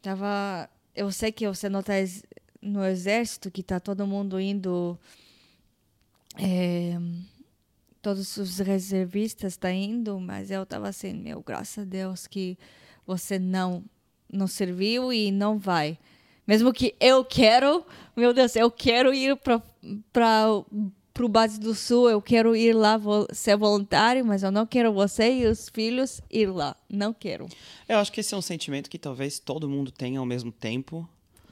tava. 0.00 0.70
Eu 0.98 1.10
sei 1.12 1.30
que 1.32 1.46
você 1.48 1.68
não 1.68 1.82
tá 1.82 1.98
ex- 1.98 2.24
no 2.60 2.84
exército, 2.84 3.50
que 3.50 3.62
tá 3.62 3.78
todo 3.80 4.06
mundo 4.06 4.38
indo. 4.40 4.98
é, 6.36 6.98
todos 8.02 8.36
os 8.36 8.58
reservistas 8.58 9.56
tá 9.56 9.70
indo, 9.72 10.18
mas 10.20 10.50
eu 10.50 10.64
tava 10.64 10.88
assim, 10.88 11.12
meu, 11.14 11.42
graças 11.42 11.78
a 11.78 11.84
Deus 11.84 12.26
que 12.26 12.56
você 13.06 13.38
não 13.38 13.84
não 14.30 14.46
serviu 14.46 15.10
e 15.10 15.30
não 15.32 15.58
vai. 15.58 15.98
Mesmo 16.46 16.70
que 16.72 16.94
eu 17.00 17.24
quero, 17.24 17.84
meu 18.14 18.34
Deus, 18.34 18.54
eu 18.56 18.70
quero 18.70 19.12
ir 19.14 19.36
para 20.12 20.42
para 21.18 21.26
o 21.26 21.28
base 21.28 21.58
do 21.58 21.74
sul, 21.74 22.08
eu 22.08 22.22
quero 22.22 22.54
ir 22.54 22.72
lá 22.72 22.96
ser 23.32 23.56
voluntário, 23.56 24.24
mas 24.24 24.44
eu 24.44 24.52
não 24.52 24.64
quero 24.64 24.92
você 24.92 25.40
e 25.40 25.46
os 25.46 25.68
filhos 25.68 26.20
ir 26.30 26.46
lá. 26.46 26.76
Não 26.88 27.12
quero. 27.12 27.48
Eu 27.88 27.98
acho 27.98 28.12
que 28.12 28.20
esse 28.20 28.32
é 28.32 28.36
um 28.36 28.42
sentimento 28.42 28.88
que 28.88 29.00
talvez 29.00 29.40
todo 29.40 29.68
mundo 29.68 29.90
tenha 29.90 30.20
ao 30.20 30.24
mesmo 30.24 30.52
tempo, 30.52 31.08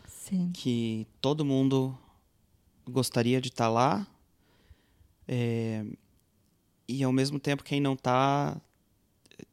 Sim. 0.06 0.52
que 0.54 1.04
todo 1.20 1.44
mundo 1.44 1.98
gostaria 2.88 3.40
de 3.40 3.48
estar 3.48 3.68
lá, 3.68 4.06
é, 5.26 5.84
e 6.88 7.02
ao 7.02 7.12
mesmo 7.12 7.40
tempo 7.40 7.64
quem 7.64 7.80
não 7.80 7.96
tá, 7.96 8.56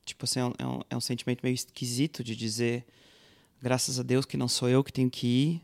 tipo 0.05 0.25
assim, 0.25 0.39
é 0.41 0.45
um, 0.45 0.53
é 0.59 0.67
um- 0.67 0.81
é 0.91 0.95
um 0.97 1.01
sentimento 1.01 1.39
meio 1.41 1.55
esquisito 1.55 2.23
de 2.23 2.35
dizer, 2.35 2.85
graças 3.59 3.99
a 3.99 4.03
Deus 4.03 4.27
que 4.27 4.37
não 4.37 4.47
sou 4.47 4.69
eu 4.69 4.83
que 4.83 4.93
tenho 4.93 5.09
que 5.09 5.25
ir, 5.25 5.61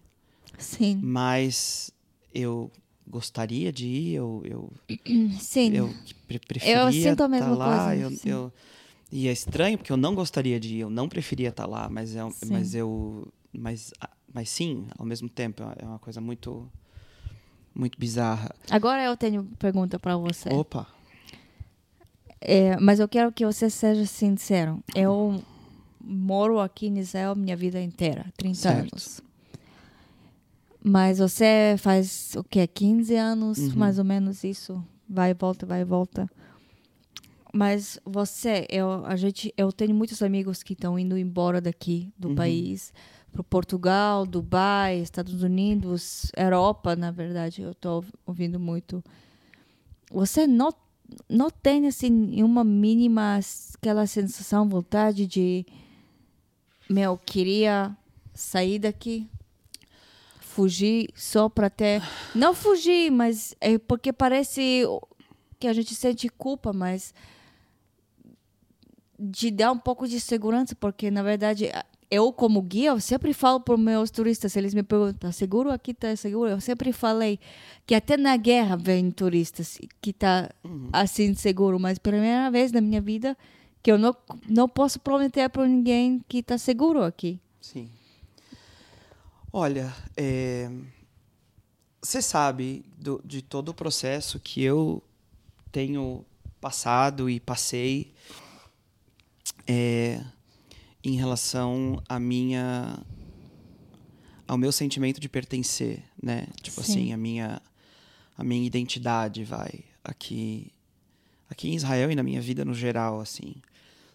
Sim. 0.57 0.99
mas 1.03 1.91
eu 2.33 2.71
gostaria 3.09 3.71
de 3.71 3.87
ir, 3.87 4.13
eu, 4.15 4.41
eu, 4.45 4.73
Sim. 5.39 5.73
eu 5.73 5.95
pre- 6.27 6.39
preferia 6.39 7.09
sinto 7.11 7.23
a 7.23 7.23
tá 7.23 7.27
mesma 7.27 7.55
lá. 7.55 7.65
coisa, 7.85 7.95
eu, 7.95 8.11
eu- 8.25 8.53
e 9.11 9.27
é 9.27 9.31
estranho 9.31 9.77
porque 9.77 9.91
eu 9.91 9.97
não 9.97 10.13
gostaria 10.13 10.59
de 10.59 10.75
ir, 10.75 10.79
eu 10.81 10.89
não 10.89 11.09
preferia 11.09 11.49
estar 11.49 11.65
lá, 11.65 11.89
mas 11.89 12.15
é, 12.15 12.29
Sim. 12.29 12.47
mas 12.51 12.75
eu, 12.75 13.27
mas, 13.51 13.91
ah, 13.99 14.09
mas 14.31 14.49
sim, 14.49 14.85
ao 14.97 15.05
mesmo 15.05 15.27
tempo 15.27 15.63
é 15.79 15.83
uma 15.85 15.97
coisa 15.97 16.21
muito, 16.21 16.69
muito 17.73 17.97
bizarra. 17.99 18.53
Agora 18.69 19.03
eu 19.03 19.17
tenho 19.17 19.45
pergunta 19.57 19.97
para 19.97 20.15
você. 20.15 20.49
Opa, 20.49 20.87
É, 22.41 22.77
mas 22.79 22.99
eu 22.99 23.07
quero 23.07 23.31
que 23.31 23.45
você 23.45 23.69
seja 23.69 24.05
sincero. 24.05 24.81
Eu 24.95 25.43
moro 25.99 26.59
aqui 26.59 26.87
em 26.87 26.99
Israel 26.99 27.35
minha 27.35 27.55
vida 27.57 27.81
inteira, 27.81 28.25
30 28.37 28.55
Certo. 28.59 28.93
anos. 28.93 29.21
Mas 30.89 31.19
você 31.19 31.75
faz 31.77 32.33
o 32.35 32.43
quê? 32.43 32.65
15 32.65 33.15
anos, 33.15 33.57
Uhum. 33.59 33.73
mais 33.75 33.99
ou 33.99 34.03
menos 34.05 34.43
isso. 34.43 34.83
Vai 35.07 35.31
e 35.31 35.33
volta, 35.33 35.65
vai 35.65 35.81
e 35.81 35.85
volta. 35.85 36.27
Mas 37.53 37.99
você, 38.05 38.65
eu, 38.69 39.05
a 39.05 39.15
gente, 39.15 39.53
eu 39.57 39.71
tenho 39.71 39.93
muitos 39.93 40.21
amigos 40.21 40.61
que 40.63 40.73
estão 40.73 40.97
indo 40.99 41.17
embora 41.17 41.59
daqui 41.59 42.11
do 42.17 42.29
Uhum. 42.29 42.35
país 42.35 42.93
para 43.31 43.43
Portugal, 43.43 44.25
Dubai, 44.25 44.99
Estados 44.99 45.41
Unidos, 45.43 46.31
Europa, 46.35 46.95
na 46.95 47.11
verdade, 47.11 47.61
eu 47.61 47.71
estou 47.71 48.03
ouvindo 48.25 48.59
muito. 48.59 49.03
Você 50.11 50.45
não 50.47 50.71
não 51.27 51.49
tem 51.49 51.87
assim 51.87 52.41
uma 52.43 52.63
mínima 52.63 53.39
aquela 53.75 54.05
sensação, 54.05 54.69
vontade 54.69 55.25
de 55.25 55.65
meu 56.87 57.17
queria 57.17 57.95
sair 58.31 58.77
daqui, 58.77 59.27
fugir 60.49 61.09
só 61.15 61.47
para 61.47 61.69
ter 61.69 62.01
não 62.33 62.55
fugir, 62.55 63.11
mas 63.11 63.55
é 63.61 63.77
porque 63.77 64.11
parece 64.11 64.83
que 65.59 65.67
a 65.67 65.73
gente 65.73 65.93
sente 65.93 66.27
culpa, 66.27 66.73
mas 66.73 67.13
de 69.17 69.51
dar 69.51 69.71
um 69.71 69.77
pouco 69.77 70.07
de 70.07 70.19
segurança, 70.19 70.75
porque 70.75 71.11
na 71.11 71.21
verdade 71.21 71.69
eu 72.09 72.33
como 72.33 72.61
guia 72.63 72.89
eu 72.89 72.99
sempre 72.99 73.31
falo 73.31 73.59
para 73.59 73.77
meus 73.77 74.09
turistas, 74.09 74.55
eles 74.55 74.73
me 74.73 74.81
perguntam, 74.81 75.31
seguro 75.31 75.69
aqui, 75.69 75.93
tá 75.93 76.15
seguro? 76.15 76.49
Eu 76.49 76.61
sempre 76.61 76.91
falei 76.91 77.39
que 77.85 77.93
até 77.93 78.17
na 78.17 78.35
guerra 78.35 78.75
vem 78.75 79.11
turistas 79.11 79.77
que 80.01 80.11
tá 80.11 80.49
assim 80.91 81.35
seguro, 81.35 81.79
mas 81.79 81.99
primeira 81.99 82.49
vez 82.49 82.71
na 82.71 82.81
minha 82.81 83.01
vida 83.01 83.37
que 83.83 83.91
eu 83.91 83.99
não 83.99 84.15
não 84.49 84.67
posso 84.67 84.99
prometer 84.99 85.47
para 85.49 85.67
ninguém 85.67 86.21
que 86.27 86.41
tá 86.41 86.57
seguro 86.57 87.03
aqui. 87.03 87.39
sim. 87.61 87.87
Olha, 89.51 89.93
é, 90.15 90.69
você 92.01 92.21
sabe 92.21 92.85
do- 92.97 93.21
de 93.25 93.41
todo 93.41 93.69
o 93.69 93.73
processo 93.73 94.39
que 94.39 94.61
eu 94.63 95.03
tenho 95.71 96.25
passado 96.61 97.29
e 97.29 97.39
passei 97.39 98.13
é, 99.67 100.23
em 101.03 101.15
relação 101.15 102.01
à 102.07 102.19
minha 102.19 102.99
ao 104.47 104.57
meu 104.57 104.71
sentimento 104.71 105.19
de 105.19 105.29
pertencer, 105.29 106.03
né? 106.21 106.47
Tipo 106.61 106.83
Sim. 106.83 106.91
assim, 106.91 107.13
a 107.13 107.17
minha 107.17 107.61
a 108.37 108.43
minha 108.43 108.65
identidade 108.65 109.43
vai 109.43 109.83
aqui 110.03 110.71
aqui 111.49 111.69
em 111.69 111.75
Israel 111.75 112.11
e 112.11 112.15
na 112.15 112.23
minha 112.23 112.41
vida 112.41 112.63
no 112.63 112.73
geral, 112.73 113.19
assim. 113.19 113.55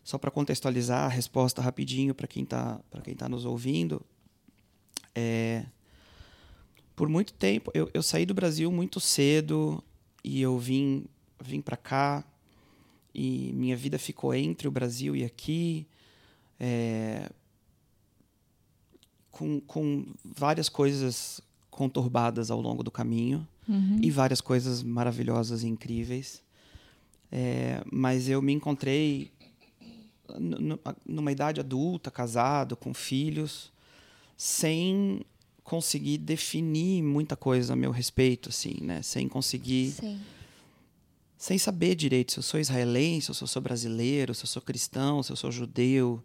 Só 0.03 0.19
para 0.19 0.31
contextualizar 0.31 1.05
a 1.05 1.09
resposta 1.09 1.63
rapidinho 1.63 2.15
para 2.15 2.27
quem 2.27 2.45
tá 2.45 2.81
para 2.91 3.01
quem 3.03 3.15
tá 3.15 3.29
nos 3.29 3.45
ouvindo, 3.45 4.05
é 5.15 5.65
por 6.97 7.09
muito 7.09 7.33
tempo 7.35 7.71
eu, 7.75 7.91
eu 7.93 8.03
saí 8.03 8.25
do 8.25 8.35
Brasil 8.35 8.71
muito 8.71 9.01
cedo 9.01 9.83
e 10.23 10.41
eu 10.41 10.59
vim 10.59 11.07
vim 11.41 11.61
para 11.61 11.77
cá 11.77 12.25
e 13.15 13.53
minha 13.55 13.77
vida 13.77 13.99
ficou 13.99 14.35
entre 14.35 14.67
o 14.67 14.71
Brasil 14.71 15.15
e 15.15 15.25
aqui 15.25 15.87
é, 16.59 17.31
com, 19.31 19.61
com 19.61 20.07
várias 20.25 20.69
coisas 20.69 21.41
conturbadas 21.71 22.51
ao 22.51 22.61
longo 22.61 22.83
do 22.83 22.91
caminho 22.91 23.47
e 24.03 24.11
várias 24.11 24.41
coisas 24.41 24.83
maravilhosas 24.83 25.63
e 25.63 25.69
incríveis. 25.69 26.43
É, 27.33 27.83
mas 27.91 28.29
eu 28.29 28.41
me 28.41 28.53
encontrei 28.53 29.33
numa 31.05 31.33
idade 31.33 31.61
adulta, 31.61 32.11
casado, 32.11 32.77
com 32.77 32.95
filhos, 32.95 33.73
sem 34.37 35.23
conseguir 35.63 36.19
definir 36.19 37.03
muita 37.03 37.37
coisa 37.37 37.73
a 37.73 37.77
meu 37.77 37.91
respeito, 37.91 38.51
assim, 38.51 38.77
né? 38.81 39.03
Sem 39.03 39.29
conseguir 39.29 39.93
Sim. 39.93 40.21
sem 41.39 41.57
saber 41.59 41.95
direito 41.95 42.33
se 42.33 42.39
eu 42.39 42.43
sou 42.43 42.61
israelense, 42.61 43.35
se 43.35 43.43
eu 43.43 43.47
sou 43.47 43.63
brasileiro, 43.63 44.35
se 44.35 44.45
eu 44.45 44.47
sou 44.47 44.61
cristão, 44.61 45.23
se 45.23 45.33
eu 45.33 45.37
sou 45.37 45.51
judeu, 45.51 46.23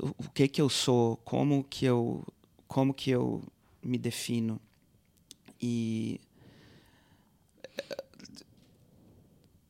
o 0.00 0.30
que 0.30 0.48
que 0.48 0.60
eu 0.60 0.68
sou, 0.68 1.16
como 1.18 1.62
que 1.64 1.84
eu, 1.84 2.24
como 2.66 2.94
que 2.94 3.10
eu 3.10 3.42
me 3.82 3.98
defino. 3.98 4.60
E 5.60 6.20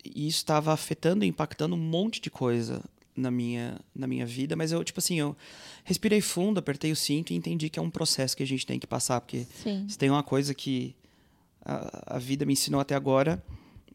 e 0.05 0.29
isso 0.29 0.39
estava 0.39 0.73
afetando 0.73 1.25
e 1.25 1.29
impactando 1.29 1.75
um 1.75 1.79
monte 1.79 2.21
de 2.21 2.31
coisa 2.31 2.83
na 3.17 3.31
minha 3.31 3.81
na 3.95 4.07
minha 4.07 4.27
vida, 4.27 4.57
mas 4.57 4.73
eu 4.73 4.83
tipo 4.83 4.99
assim, 4.99 5.19
eu 5.19 5.37
respirei 5.85 6.21
fundo, 6.21 6.59
apertei 6.59 6.91
o 6.91 6.97
cinto 6.97 7.33
e 7.33 7.37
entendi 7.37 7.69
que 7.69 7.79
é 7.79 7.83
um 7.83 7.91
processo 7.91 8.37
que 8.37 8.43
a 8.43 8.47
gente 8.47 8.67
tem 8.67 8.79
que 8.79 8.87
passar, 8.87 9.21
porque 9.21 9.47
Sim. 9.63 9.87
se 9.89 9.97
tem 9.97 10.11
uma 10.11 10.23
coisa 10.23 10.55
que 10.55 10.95
a, 11.65 12.17
a 12.17 12.19
vida 12.19 12.45
me 12.45 12.53
ensinou 12.53 12.81
até 12.81 12.95
agora 12.95 13.43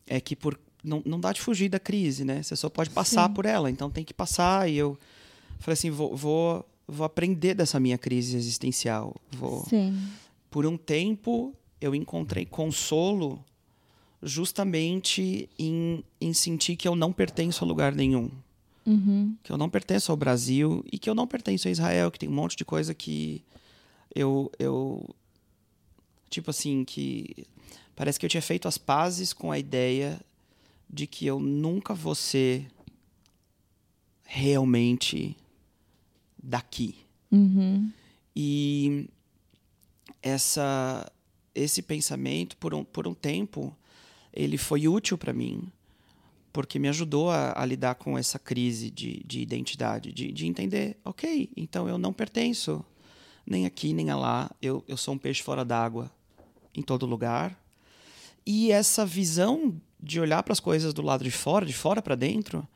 é 0.08 0.20
que 0.20 0.36
por 0.36 0.58
não, 0.84 1.02
não 1.06 1.20
dá 1.20 1.32
de 1.32 1.42
fugir 1.42 1.70
da 1.70 1.80
crise, 1.80 2.24
né? 2.24 2.42
Você 2.42 2.56
só 2.56 2.70
pode 2.70 2.90
passar 2.90 3.28
Sim. 3.28 3.34
por 3.34 3.46
ela, 3.46 3.70
então 3.70 3.90
tem 3.90 4.04
que 4.04 4.14
passar. 4.14 4.70
E 4.70 4.78
eu 4.78 4.98
falei 5.60 5.74
assim, 5.74 5.90
vou, 5.90 6.16
vou, 6.16 6.66
vou 6.88 7.06
aprender 7.06 7.54
dessa 7.54 7.80
minha 7.80 7.98
crise 7.98 8.38
existencial. 8.38 9.16
Vou, 9.32 9.66
Sim. 9.66 10.02
por 10.50 10.66
um 10.66 10.78
tempo 10.78 11.54
eu 11.82 11.94
encontrei 11.94 12.46
consolo 12.46 13.44
justamente 14.22 15.50
em, 15.58 16.04
em 16.20 16.34
sentir 16.34 16.76
que 16.76 16.88
eu 16.88 16.96
não 16.96 17.12
pertenço 17.12 17.64
a 17.64 17.68
lugar 17.68 17.94
nenhum. 17.94 18.30
Uhum. 18.86 19.36
Que 19.44 19.52
eu 19.52 19.58
não 19.58 19.70
pertenço 19.70 20.12
ao 20.12 20.18
Brasil 20.18 20.84
e 20.92 20.98
que 20.98 21.10
eu 21.10 21.16
não 21.16 21.28
pertenço 21.28 21.68
a 21.68 21.72
Israel, 21.72 22.10
que 22.12 22.20
tem 22.20 22.30
um 22.30 22.34
monte 22.34 22.56
de 22.56 22.66
coisa 22.66 22.94
que 22.94 23.44
eu. 24.14 24.52
eu 24.58 25.08
tipo 26.30 26.52
assim, 26.52 26.86
que 26.86 27.48
parece 27.96 28.20
que 28.20 28.26
eu 28.26 28.30
tinha 28.30 28.42
feito 28.42 28.68
as 28.68 28.78
pazes 28.78 29.34
com 29.34 29.52
a 29.52 29.58
ideia 29.58 30.20
de 30.90 31.06
que 31.06 31.26
eu 31.26 31.40
nunca 31.40 31.94
vou 31.94 32.16
ser 32.16 32.68
realmente 34.24 35.36
daqui. 36.42 36.96
Uhum. 37.32 37.92
E 38.36 39.10
essa, 40.22 41.12
esse 41.54 41.82
pensamento, 41.82 42.56
por 42.58 42.74
um, 42.74 42.84
por 42.84 43.08
um 43.08 43.14
tempo, 43.14 43.76
ele 44.32 44.58
foi 44.58 44.88
útil 44.88 45.18
para 45.18 45.34
mim, 45.34 45.72
porque 46.52 46.80
me 46.80 46.88
ajudou 46.88 47.30
a, 47.30 47.54
a 47.56 47.66
lidar 47.66 47.96
com 47.96 48.18
essa 48.18 48.40
crise 48.40 48.90
de, 48.90 49.24
de 49.26 49.40
identidade, 49.42 50.12
de, 50.12 50.32
de 50.32 50.48
entender, 50.48 50.98
ok, 51.06 51.50
então 51.56 51.88
eu 51.88 51.98
não 51.98 52.12
pertenço 52.12 52.84
nem 53.46 53.66
aqui 53.66 53.94
nem 53.94 54.06
lá, 54.14 54.52
eu, 54.62 54.84
eu 54.88 54.96
sou 54.96 55.16
um 55.16 55.18
peixe 55.18 55.42
fora 55.42 55.66
d'água 55.66 56.12
em 56.76 56.82
todo 56.82 57.06
lugar. 57.06 57.58
E 58.46 58.72
essa 58.72 59.06
visão 59.06 59.80
de 60.00 60.20
olhar 60.20 60.44
para 60.44 60.54
as 60.54 60.60
coisas 60.60 60.94
do 60.94 61.02
lado 61.02 61.24
de 61.24 61.32
fora, 61.32 61.66
de 61.66 61.74
fora 61.74 62.02
para 62.02 62.16
dentro, 62.16 62.68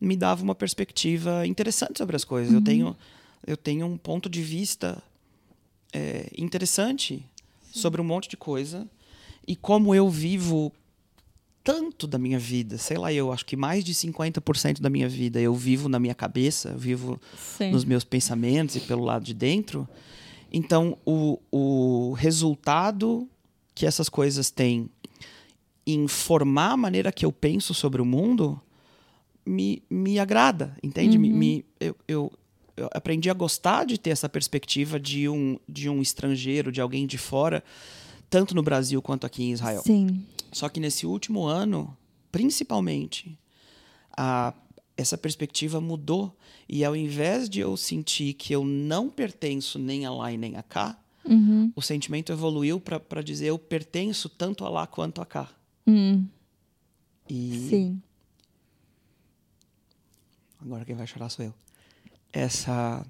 me 0.00 0.16
dava 0.16 0.42
uma 0.42 0.54
perspectiva 0.54 1.46
interessante 1.46 1.98
sobre 1.98 2.16
as 2.16 2.24
coisas. 2.24 2.52
Eu 2.52 2.62
tenho 2.62 2.96
eu 3.46 3.56
tenho 3.56 3.86
um 3.86 3.98
ponto 3.98 4.28
de 4.28 4.42
vista 4.42 5.02
é, 5.92 6.30
interessante 6.36 7.24
sobre 7.60 8.00
um 8.00 8.04
monte 8.04 8.28
de 8.28 8.36
coisa 8.36 8.88
e 9.46 9.54
como 9.54 9.94
eu 9.94 10.08
vivo 10.08 10.72
tanto 11.64 12.06
da 12.06 12.18
minha 12.18 12.38
vida, 12.38 12.76
sei 12.76 12.98
lá, 12.98 13.10
eu 13.10 13.32
acho 13.32 13.46
que 13.46 13.56
mais 13.56 13.82
de 13.82 13.94
50% 13.94 14.80
da 14.82 14.90
minha 14.90 15.08
vida 15.08 15.40
eu 15.40 15.54
vivo 15.54 15.88
na 15.88 15.98
minha 15.98 16.14
cabeça, 16.14 16.68
eu 16.68 16.78
vivo 16.78 17.18
Sim. 17.36 17.70
nos 17.70 17.84
meus 17.86 18.04
pensamentos 18.04 18.76
e 18.76 18.80
pelo 18.80 19.02
lado 19.02 19.24
de 19.24 19.32
dentro. 19.32 19.88
Então, 20.52 20.98
o, 21.06 21.40
o 21.50 22.12
resultado 22.12 23.26
que 23.74 23.86
essas 23.86 24.08
coisas 24.10 24.50
têm 24.50 24.88
em 25.86 26.06
formar 26.06 26.72
a 26.72 26.76
maneira 26.76 27.10
que 27.10 27.24
eu 27.24 27.32
penso 27.32 27.72
sobre 27.74 28.00
o 28.00 28.04
mundo 28.04 28.60
me, 29.44 29.82
me 29.90 30.18
agrada, 30.18 30.76
entende? 30.82 31.18
Me, 31.18 31.32
me- 31.32 31.64
eu, 31.80 31.96
eu, 32.06 32.32
eu 32.76 32.88
aprendi 32.92 33.28
a 33.30 33.34
gostar 33.34 33.84
de 33.84 33.98
ter 33.98 34.10
essa 34.10 34.28
perspectiva 34.28 34.98
de 35.00 35.28
um, 35.28 35.58
de 35.68 35.88
um 35.88 36.00
estrangeiro, 36.00 36.70
de 36.72 36.80
alguém 36.80 37.06
de 37.06 37.18
fora, 37.18 37.62
tanto 38.34 38.52
no 38.52 38.64
Brasil 38.64 39.00
quanto 39.00 39.24
aqui 39.24 39.44
em 39.44 39.52
Israel. 39.52 39.80
Sim. 39.82 40.26
Só 40.50 40.68
que 40.68 40.80
nesse 40.80 41.06
último 41.06 41.44
ano, 41.44 41.96
principalmente, 42.32 43.38
a, 44.16 44.52
essa 44.96 45.16
perspectiva 45.16 45.80
mudou. 45.80 46.36
E 46.68 46.84
ao 46.84 46.96
invés 46.96 47.48
de 47.48 47.60
eu 47.60 47.76
sentir 47.76 48.34
que 48.34 48.52
eu 48.52 48.64
não 48.64 49.08
pertenço 49.08 49.78
nem 49.78 50.04
a 50.04 50.10
lá 50.10 50.32
e 50.32 50.36
nem 50.36 50.56
a 50.56 50.62
cá, 50.62 50.98
Uhum. 51.26 51.72
O 51.74 51.80
sentimento 51.80 52.30
evoluiu 52.32 52.78
para 52.78 53.22
dizer 53.22 53.46
eu 53.46 53.58
pertenço 53.58 54.28
tanto 54.28 54.62
a 54.62 54.68
lá 54.68 54.86
quanto 54.86 55.22
a 55.22 55.24
cá. 55.24 55.50
Hum, 55.86 56.26
E 57.30 57.66
sim. 57.70 58.02
agora 60.60 60.84
quem 60.84 60.94
vai 60.94 61.06
chorar 61.06 61.30
sou 61.30 61.46
eu. 61.46 61.54
Essa 62.30 63.06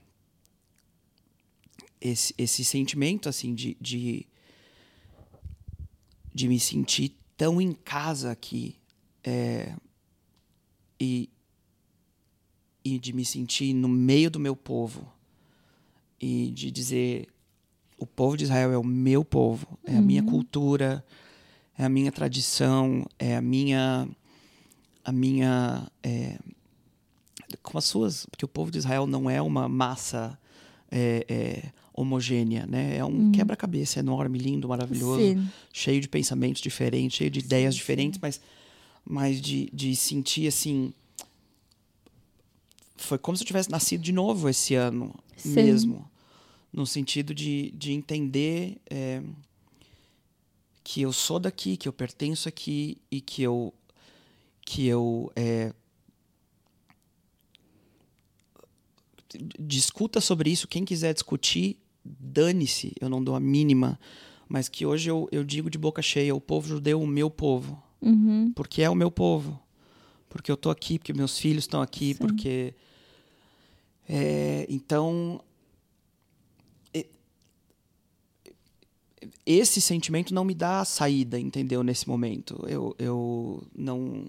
esse, 2.00 2.32
esse 2.38 2.64
sentimento 2.64 3.28
assim 3.28 3.52
de, 3.52 3.76
de 3.80 4.28
de 6.34 6.48
me 6.48 6.58
sentir 6.58 7.16
tão 7.36 7.60
em 7.60 7.72
casa 7.72 8.30
aqui 8.30 8.76
é, 9.22 9.74
e 10.98 11.30
e 12.84 12.98
de 12.98 13.14
me 13.14 13.24
sentir 13.24 13.72
no 13.72 13.88
meio 13.88 14.30
do 14.30 14.38
meu 14.38 14.54
povo 14.54 15.10
e 16.20 16.50
de 16.50 16.70
dizer 16.70 17.28
o 17.96 18.06
povo 18.06 18.36
de 18.36 18.44
Israel 18.44 18.72
é 18.72 18.76
o 18.76 18.84
meu 18.84 19.24
povo, 19.24 19.78
é 19.84 19.96
a 19.96 20.02
minha 20.02 20.22
cultura, 20.22 21.02
é 21.78 21.84
a 21.84 21.88
minha 21.88 22.12
tradição, 22.12 23.06
é 23.18 23.36
a 23.36 23.40
minha 23.40 24.06
a 25.02 25.12
minha 25.12 25.90
é, 26.02 26.38
como 27.62 27.78
as 27.78 27.84
suas, 27.84 28.26
porque 28.26 28.44
o 28.44 28.48
povo 28.48 28.70
de 28.70 28.78
Israel 28.78 29.06
não 29.06 29.30
é 29.30 29.40
uma 29.40 29.68
massa 29.68 30.38
é, 30.90 31.24
é, 31.28 31.72
homogênea, 31.94 32.66
né? 32.66 32.96
É 32.96 33.04
um 33.04 33.30
quebra-cabeça 33.30 34.00
enorme, 34.00 34.36
lindo, 34.36 34.68
maravilhoso, 34.68 35.20
Sim. 35.20 35.48
cheio 35.72 36.00
de 36.00 36.08
pensamentos 36.08 36.60
diferentes, 36.60 37.16
cheio 37.16 37.30
de 37.30 37.38
ideias 37.38 37.74
sim. 37.74 37.78
diferentes, 37.78 38.18
mas, 38.20 38.40
mas 39.04 39.40
de, 39.40 39.70
de 39.72 39.94
sentir 39.94 40.48
assim. 40.48 40.92
Foi 42.96 43.16
como 43.16 43.36
se 43.36 43.44
eu 43.44 43.46
tivesse 43.46 43.70
nascido 43.70 44.02
de 44.02 44.12
novo 44.12 44.48
esse 44.48 44.74
ano 44.74 45.14
Sim. 45.36 45.54
mesmo. 45.54 46.10
No 46.72 46.84
sentido 46.84 47.32
de, 47.32 47.70
de 47.76 47.92
entender 47.92 48.78
é, 48.90 49.22
que 50.82 51.02
eu 51.02 51.12
sou 51.12 51.38
daqui, 51.38 51.76
que 51.76 51.86
eu 51.86 51.92
pertenço 51.92 52.48
aqui 52.48 52.98
e 53.08 53.20
que 53.20 53.40
eu, 53.40 53.72
que 54.66 54.84
eu 54.86 55.30
é, 55.36 55.72
discuta 59.58 60.20
sobre 60.20 60.50
isso. 60.50 60.66
Quem 60.66 60.84
quiser 60.84 61.14
discutir, 61.14 61.78
dane-se, 62.04 62.92
eu 63.00 63.08
não 63.08 63.22
dou 63.22 63.34
a 63.34 63.40
mínima. 63.40 63.98
Mas 64.48 64.68
que 64.68 64.84
hoje 64.84 65.10
eu, 65.10 65.28
eu 65.32 65.42
digo 65.42 65.70
de 65.70 65.78
boca 65.78 66.02
cheia: 66.02 66.34
o 66.34 66.40
povo 66.40 66.68
judeu, 66.68 67.00
o 67.00 67.06
meu 67.06 67.30
povo. 67.30 67.82
Uhum. 68.02 68.52
Porque 68.54 68.82
é 68.82 68.90
o 68.90 68.94
meu 68.94 69.10
povo. 69.10 69.58
Porque 70.28 70.50
eu 70.50 70.56
tô 70.56 70.68
aqui, 70.70 70.98
porque 70.98 71.12
meus 71.12 71.38
filhos 71.38 71.64
estão 71.64 71.80
aqui, 71.80 72.12
Sim. 72.14 72.18
porque. 72.18 72.74
É, 74.08 74.66
então. 74.68 75.40
Esse 79.46 79.80
sentimento 79.80 80.34
não 80.34 80.44
me 80.44 80.54
dá 80.54 80.84
saída, 80.84 81.38
entendeu? 81.38 81.82
Nesse 81.82 82.08
momento. 82.08 82.62
Eu, 82.68 82.94
eu 82.98 83.62
não. 83.74 84.26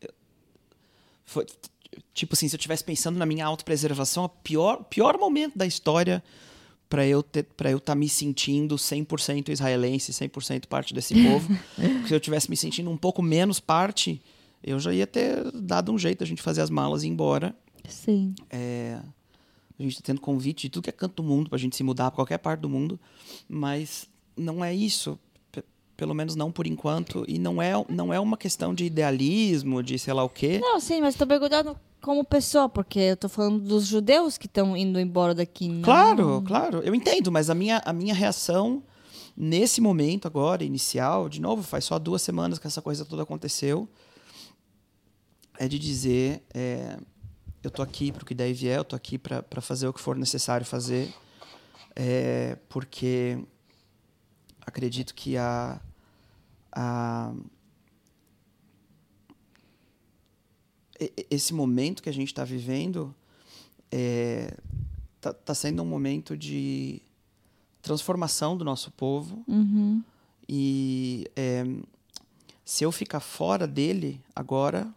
eu- 0.00 0.12
foi, 1.24 1.46
tipo 2.14 2.34
assim, 2.34 2.48
se 2.48 2.54
eu 2.54 2.58
estivesse 2.58 2.84
pensando 2.84 3.18
na 3.18 3.26
minha 3.26 3.44
autopreservação, 3.46 4.24
o 4.24 4.28
pior, 4.28 4.84
pior 4.84 5.18
momento 5.18 5.56
da 5.56 5.66
história 5.66 6.22
para 6.88 7.06
eu 7.06 7.24
para 7.56 7.70
eu 7.70 7.78
estar 7.78 7.94
me 7.94 8.08
sentindo 8.08 8.76
100% 8.76 9.48
israelense, 9.48 10.12
100% 10.12 10.66
parte 10.66 10.94
desse 10.94 11.14
povo. 11.22 11.48
Se 12.06 12.14
eu 12.14 12.20
tivesse 12.20 12.48
me 12.48 12.56
sentindo 12.56 12.90
um 12.90 12.96
pouco 12.96 13.22
menos 13.22 13.58
parte, 13.60 14.20
eu 14.62 14.78
já 14.78 14.92
ia 14.92 15.06
ter 15.06 15.50
dado 15.52 15.92
um 15.92 15.98
jeito 15.98 16.22
a 16.22 16.26
gente 16.26 16.42
fazer 16.42 16.60
as 16.60 16.70
malas 16.70 17.02
e 17.02 17.06
ir 17.06 17.10
embora. 17.10 17.54
Sim. 17.88 18.34
É, 18.50 18.98
a 19.78 19.82
gente 19.82 19.92
está 19.92 20.02
tendo 20.04 20.20
convite 20.20 20.62
de 20.62 20.70
tudo 20.70 20.84
que 20.84 20.90
é 20.90 20.92
canto 20.92 21.22
do 21.22 21.28
mundo 21.28 21.48
para 21.50 21.56
a 21.56 21.60
gente 21.60 21.76
se 21.76 21.82
mudar 21.82 22.10
para 22.10 22.16
qualquer 22.16 22.38
parte 22.38 22.60
do 22.60 22.68
mundo, 22.68 22.98
mas 23.48 24.08
não 24.36 24.64
é 24.64 24.74
isso, 24.74 25.18
pe- 25.52 25.62
pelo 25.96 26.14
menos 26.14 26.34
não 26.34 26.50
por 26.50 26.66
enquanto, 26.66 27.24
e 27.28 27.38
não 27.38 27.60
é, 27.60 27.72
não 27.88 28.12
é 28.12 28.18
uma 28.18 28.36
questão 28.36 28.74
de 28.74 28.84
idealismo, 28.84 29.82
de 29.82 29.98
sei 29.98 30.14
lá 30.14 30.24
o 30.24 30.28
quê. 30.28 30.58
Não, 30.60 30.80
sim, 30.80 31.00
mas 31.00 31.14
tô 31.14 31.26
perguntando 31.26 31.76
como 32.06 32.22
pessoa, 32.24 32.68
porque 32.68 33.00
eu 33.00 33.16
tô 33.16 33.28
falando 33.28 33.58
dos 33.58 33.84
judeus 33.84 34.38
que 34.38 34.46
estão 34.46 34.76
indo 34.76 35.00
embora 35.00 35.34
daqui. 35.34 35.66
não- 35.66 35.82
Claro, 35.82 36.40
claro, 36.46 36.78
eu 36.84 36.94
entendo, 36.94 37.32
mas 37.32 37.50
a 37.50 37.54
minha, 37.54 37.82
a 37.84 37.92
minha 37.92 38.14
reação 38.14 38.80
nesse 39.36 39.80
momento 39.80 40.28
agora, 40.28 40.62
inicial, 40.62 41.28
de 41.28 41.40
novo, 41.40 41.64
faz 41.64 41.84
só 41.84 41.98
duas 41.98 42.22
semanas 42.22 42.60
que 42.60 42.66
essa 42.68 42.80
coisa 42.80 43.04
toda 43.04 43.24
aconteceu, 43.24 43.88
é 45.58 45.66
de 45.66 45.80
dizer, 45.80 46.44
é, 46.54 46.96
eu 47.60 47.72
tô 47.72 47.82
aqui 47.82 48.12
para 48.12 48.22
o 48.22 48.24
que 48.24 48.34
e 48.40 48.52
vier, 48.52 48.78
eu 48.78 48.84
tô 48.84 48.94
aqui 48.94 49.18
para 49.18 49.60
fazer 49.60 49.88
o 49.88 49.92
que 49.92 50.00
for 50.00 50.14
necessário 50.16 50.64
fazer, 50.64 51.12
é, 51.96 52.56
porque 52.68 53.36
acredito 54.64 55.12
que 55.12 55.36
a, 55.36 55.80
a 56.70 57.32
e- 59.28 60.85
e- 60.85 60.85
esse 61.30 61.52
momento 61.54 62.02
que 62.02 62.08
a 62.08 62.12
gente 62.12 62.28
está 62.28 62.44
vivendo 62.44 63.14
é, 63.90 64.56
tá, 65.20 65.32
tá 65.32 65.54
sendo 65.54 65.82
um 65.82 65.86
momento 65.86 66.36
de 66.36 67.00
transformação 67.82 68.56
do 68.56 68.64
nosso 68.64 68.90
povo 68.90 69.44
Uhum. 69.46 70.02
e 70.48 71.26
é, 71.36 71.64
se 72.64 72.82
eu 72.84 72.90
ficar 72.90 73.20
fora 73.20 73.66
dele 73.66 74.20
agora 74.34 74.92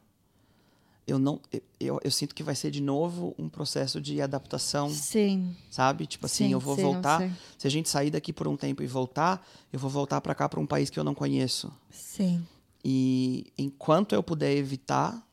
eu 1.05 1.17
não 1.19 1.39
eu- 1.79 1.99
eu, 2.03 2.11
sinto 2.11 2.35
que 2.35 2.43
vai 2.43 2.55
ser 2.55 2.69
de 2.71 2.81
novo 2.81 3.33
um 3.37 3.49
processo 3.49 3.99
de 4.01 4.21
adaptação 4.21 4.89
Sim. 4.89 5.55
sabe 5.69 6.05
tipo 6.05 6.25
assim 6.25 6.45
sim, 6.47 6.53
eu 6.53 6.59
vou 6.59 6.75
sim, 6.75 6.81
voltar 6.83 7.31
se 7.57 7.67
a 7.67 7.69
gente 7.69 7.89
sair 7.89 8.09
daqui 8.11 8.31
por 8.33 8.47
um 8.47 8.55
tempo 8.57 8.81
e 8.83 8.87
voltar 8.87 9.45
eu 9.73 9.79
vou 9.79 9.89
voltar 9.89 10.21
para 10.21 10.33
cá 10.35 10.47
para 10.49 10.59
um 10.59 10.65
país 10.67 10.89
que 10.89 10.99
eu 10.99 11.03
não 11.03 11.13
conheço 11.15 11.71
Sim. 11.91 12.43
e 12.83 13.47
enquanto 13.57 14.13
eu 14.13 14.21
puder 14.23 14.55
evitar 14.55 15.23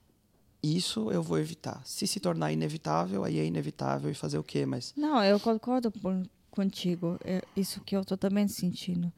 isso, 0.75 1.11
eu 1.11 1.23
vou 1.23 1.39
evitar. 1.39 1.81
Se 1.85 2.07
se 2.07 2.19
tornar 2.19 2.53
inevitável, 2.53 3.25
aí 3.25 3.39
é 3.39 3.45
inevitável 3.45 4.11
e 4.11 4.15
fazer 4.15 4.39
o 4.39 4.43
quê? 4.43 4.65
Mas 4.65 4.95
Não, 4.97 5.23
eu 5.23 5.39
concordo 5.39 5.93
contigo. 6.51 7.19
É 7.25 7.43
isso 7.55 7.81
que 7.83 7.95
eu 7.95 8.05
tô 8.05 8.17
também 8.17 8.49
sentindo. 8.49 9.13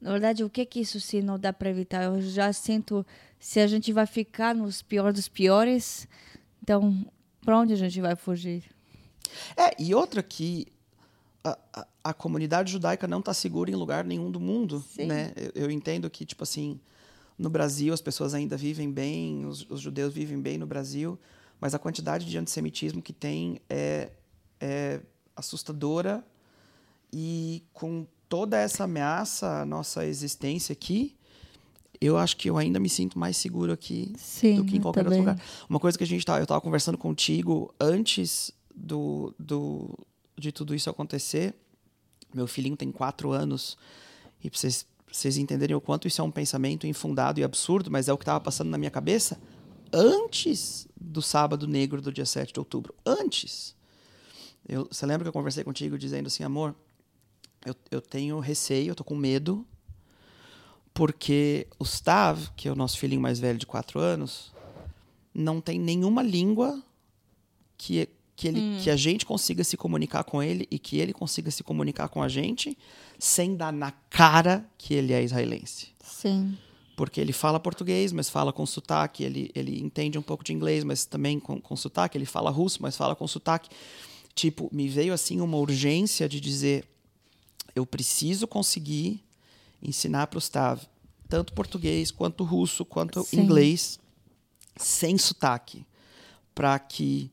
Na 0.00 0.12
verdade, 0.12 0.44
o 0.44 0.50
que 0.50 0.66
que 0.66 0.80
isso 0.80 1.00
se 1.00 1.22
não 1.22 1.38
dá 1.38 1.52
para 1.52 1.70
evitar? 1.70 2.04
Eu 2.04 2.20
já 2.20 2.52
sinto 2.52 3.06
se 3.38 3.58
a 3.60 3.66
gente 3.66 3.92
vai 3.92 4.06
ficar 4.06 4.54
nos 4.54 4.82
piores 4.82 5.14
dos 5.14 5.28
piores, 5.28 6.06
então 6.62 7.06
para 7.42 7.58
onde 7.58 7.72
a 7.72 7.76
gente 7.76 8.00
vai 8.00 8.14
fugir? 8.14 8.64
é, 9.56 9.74
e 9.78 9.94
outra 9.94 10.22
que 10.22 10.66
a, 11.42 11.58
a, 11.72 11.86
a 12.04 12.14
comunidade 12.14 12.72
judaica 12.72 13.06
não 13.06 13.20
está 13.20 13.34
segura 13.34 13.70
em 13.70 13.74
lugar 13.74 14.04
nenhum 14.04 14.30
do 14.30 14.40
mundo, 14.40 14.84
Sim. 14.94 15.06
né? 15.06 15.32
Eu, 15.36 15.64
eu 15.64 15.70
entendo 15.70 16.08
que 16.10 16.24
tipo 16.24 16.42
assim, 16.42 16.78
no 17.38 17.50
Brasil 17.50 17.92
as 17.92 18.00
pessoas 18.00 18.34
ainda 18.34 18.56
vivem 18.56 18.90
bem, 18.90 19.44
os, 19.46 19.68
os 19.68 19.80
judeus 19.80 20.12
vivem 20.12 20.40
bem 20.40 20.58
no 20.58 20.66
Brasil, 20.66 21.18
mas 21.60 21.74
a 21.74 21.78
quantidade 21.78 22.26
de 22.26 22.38
antissemitismo 22.38 23.02
que 23.02 23.12
tem 23.12 23.60
é, 23.68 24.10
é 24.60 25.00
assustadora 25.36 26.24
e 27.12 27.62
com 27.72 28.06
toda 28.28 28.58
essa 28.58 28.84
ameaça 28.84 29.60
à 29.60 29.64
nossa 29.64 30.04
existência 30.04 30.72
aqui, 30.72 31.16
eu 32.00 32.18
acho 32.18 32.36
que 32.36 32.50
eu 32.50 32.58
ainda 32.58 32.80
me 32.80 32.88
sinto 32.88 33.18
mais 33.18 33.36
seguro 33.36 33.72
aqui 33.72 34.12
Sim, 34.16 34.56
do 34.56 34.64
que 34.64 34.76
em 34.76 34.80
qualquer 34.80 35.04
outro 35.04 35.20
lugar. 35.20 35.40
Uma 35.68 35.78
coisa 35.78 35.96
que 35.96 36.04
a 36.04 36.06
gente 36.06 36.24
tá, 36.24 36.38
eu 36.38 36.42
estava 36.42 36.60
conversando 36.60 36.98
contigo 36.98 37.72
antes 37.78 38.50
do, 38.74 39.34
do 39.38 39.96
de 40.36 40.50
tudo 40.50 40.74
isso 40.74 40.90
acontecer. 40.90 41.54
Meu 42.34 42.46
filhinho 42.46 42.76
tem 42.76 42.90
quatro 42.90 43.30
anos 43.30 43.78
e 44.42 44.50
pra 44.50 44.58
vocês 44.58 44.86
vocês 45.16 45.36
entenderem 45.36 45.76
o 45.76 45.80
quanto 45.80 46.08
isso 46.08 46.20
é 46.20 46.24
um 46.24 46.30
pensamento 46.30 46.88
infundado 46.88 47.38
e 47.38 47.44
absurdo, 47.44 47.88
mas 47.88 48.08
é 48.08 48.12
o 48.12 48.18
que 48.18 48.24
estava 48.24 48.40
passando 48.40 48.70
na 48.70 48.76
minha 48.76 48.90
cabeça 48.90 49.40
antes 49.92 50.88
do 51.00 51.22
sábado 51.22 51.68
negro 51.68 52.02
do 52.02 52.12
dia 52.12 52.26
7 52.26 52.52
de 52.52 52.58
outubro. 52.58 52.92
Antes. 53.06 53.76
Eu, 54.68 54.88
você 54.90 55.06
lembra 55.06 55.24
que 55.24 55.28
eu 55.28 55.32
conversei 55.32 55.62
contigo 55.62 55.96
dizendo 55.96 56.26
assim, 56.26 56.42
amor, 56.42 56.74
eu, 57.64 57.76
eu 57.92 58.00
tenho 58.00 58.40
receio, 58.40 58.88
eu 58.88 58.94
tô 58.96 59.04
com 59.04 59.14
medo, 59.14 59.64
porque 60.92 61.68
o 61.78 61.84
Stav, 61.84 62.50
que 62.56 62.66
é 62.66 62.72
o 62.72 62.76
nosso 62.76 62.98
filhinho 62.98 63.20
mais 63.20 63.38
velho 63.38 63.58
de 63.58 63.66
quatro 63.66 64.00
anos, 64.00 64.52
não 65.32 65.60
tem 65.60 65.78
nenhuma 65.78 66.24
língua 66.24 66.82
que, 67.78 68.08
que, 68.36 68.48
ele, 68.48 68.80
que 68.82 68.90
a 68.90 68.96
gente 68.96 69.24
consiga 69.24 69.62
se 69.62 69.76
comunicar 69.76 70.24
com 70.24 70.42
ele 70.42 70.66
e 70.70 70.78
que 70.78 70.98
ele 70.98 71.12
consiga 71.12 71.50
se 71.50 71.62
comunicar 71.62 72.08
com 72.08 72.22
a 72.22 72.28
gente 72.28 72.76
sem 73.18 73.56
dar 73.56 73.72
na 73.72 73.92
cara 74.10 74.68
que 74.76 74.94
ele 74.94 75.12
é 75.12 75.22
israelense. 75.22 75.88
Sim. 76.02 76.56
Porque 76.96 77.20
ele 77.20 77.32
fala 77.32 77.58
português, 77.58 78.12
mas 78.12 78.28
fala 78.28 78.52
com 78.52 78.64
sotaque, 78.66 79.24
ele, 79.24 79.50
ele 79.54 79.80
entende 79.80 80.18
um 80.18 80.22
pouco 80.22 80.44
de 80.44 80.52
inglês, 80.52 80.84
mas 80.84 81.04
também 81.04 81.40
com, 81.40 81.60
com 81.60 81.76
sotaque, 81.76 82.16
ele 82.16 82.26
fala 82.26 82.50
russo, 82.50 82.78
mas 82.80 82.96
fala 82.96 83.16
com 83.16 83.26
sotaque. 83.26 83.68
Tipo, 84.34 84.68
me 84.72 84.88
veio 84.88 85.12
assim 85.12 85.40
uma 85.40 85.56
urgência 85.56 86.28
de 86.28 86.40
dizer: 86.40 86.84
eu 87.74 87.84
preciso 87.84 88.46
conseguir 88.46 89.24
ensinar 89.82 90.26
para 90.28 90.38
o 90.38 90.40
Stav 90.40 90.80
tanto 91.28 91.52
português, 91.52 92.10
quanto 92.10 92.44
russo, 92.44 92.84
quanto 92.84 93.24
Sim. 93.24 93.40
inglês, 93.40 93.98
sem 94.76 95.18
sotaque, 95.18 95.84
para 96.54 96.78
que 96.78 97.30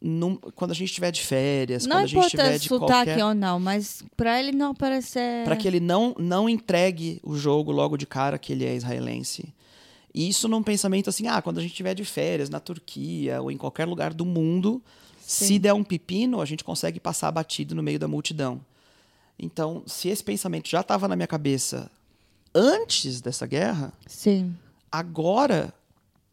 num- 0.00 0.36
quando 0.36 0.70
a 0.70 0.74
gente 0.74 0.88
estiver 0.88 1.10
de 1.10 1.22
férias, 1.22 1.84
Não 1.86 1.96
quando 1.96 2.04
a 2.04 2.06
gente 2.06 2.24
estiver 2.24 2.58
de 2.58 2.68
qualquer... 2.68 3.24
ou 3.24 3.34
não, 3.34 3.58
mas 3.60 4.02
pra 4.16 4.38
ele 4.40 4.52
não 4.52 4.74
parecer. 4.74 5.44
Para 5.44 5.56
que 5.56 5.66
ele 5.66 5.80
não, 5.80 6.14
não 6.18 6.48
entregue 6.48 7.20
o 7.22 7.36
jogo 7.36 7.72
logo 7.72 7.96
de 7.96 8.06
cara 8.06 8.38
que 8.38 8.52
ele 8.52 8.64
é 8.64 8.74
israelense. 8.74 9.52
E 10.14 10.28
isso 10.28 10.48
num 10.48 10.62
pensamento 10.62 11.10
assim, 11.10 11.26
ah, 11.28 11.42
quando 11.42 11.58
a 11.58 11.60
gente 11.60 11.72
estiver 11.72 11.94
de 11.94 12.04
férias 12.04 12.48
na 12.48 12.58
Turquia 12.60 13.42
ou 13.42 13.50
em 13.50 13.56
qualquer 13.56 13.84
lugar 13.86 14.14
do 14.14 14.24
mundo, 14.24 14.82
se 15.20 15.46
Sim. 15.48 15.60
der 15.60 15.74
um 15.74 15.84
pepino, 15.84 16.40
a 16.40 16.44
gente 16.46 16.64
consegue 16.64 16.98
passar 16.98 17.30
batido 17.30 17.74
no 17.74 17.82
meio 17.82 17.98
da 17.98 18.08
multidão. 18.08 18.60
Então, 19.38 19.82
se 19.86 20.08
esse 20.08 20.24
pensamento 20.24 20.68
já 20.68 20.80
estava 20.80 21.06
na 21.06 21.14
minha 21.16 21.26
cabeça 21.26 21.90
antes 22.54 23.20
dessa 23.20 23.46
guerra, 23.46 23.92
Sim. 24.06 24.56
agora, 24.90 25.74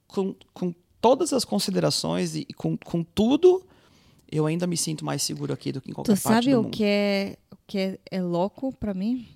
com, 0.07 0.33
com 0.53 0.73
todas 1.03 1.33
as 1.33 1.43
considerações 1.43 2.33
e, 2.33 2.45
e 2.47 2.53
com, 2.53 2.77
com 2.77 3.03
tudo, 3.03 3.61
eu 4.31 4.45
ainda 4.45 4.65
me 4.65 4.77
sinto 4.77 5.03
mais 5.03 5.21
seguro 5.21 5.51
aqui 5.51 5.69
do 5.73 5.81
que 5.81 5.91
em 5.91 5.93
qualquer 5.93 6.15
Tu 6.17 6.21
parte 6.23 6.45
sabe 6.45 6.51
do 6.51 6.61
o 6.61 6.63
mundo. 6.63 6.71
que 6.71 6.83
é, 6.85 7.37
o 7.51 7.57
que 7.67 7.77
é, 7.77 7.99
é 8.09 8.21
louco 8.21 8.73
pra 8.73 8.93
mim? 8.93 9.27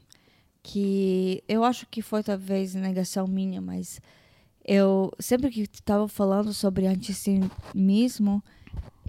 Que 0.63 1.43
eu 1.45 1.65
acho 1.65 1.85
que 1.87 2.01
foi 2.01 2.23
talvez 2.23 2.73
negação 2.73 3.27
minha, 3.27 3.59
mas 3.59 3.99
eu 4.63 5.11
sempre 5.19 5.51
que 5.51 5.63
estava 5.63 6.07
falando 6.07 6.53
sobre 6.53 6.87
antissemitismo, 6.87 8.41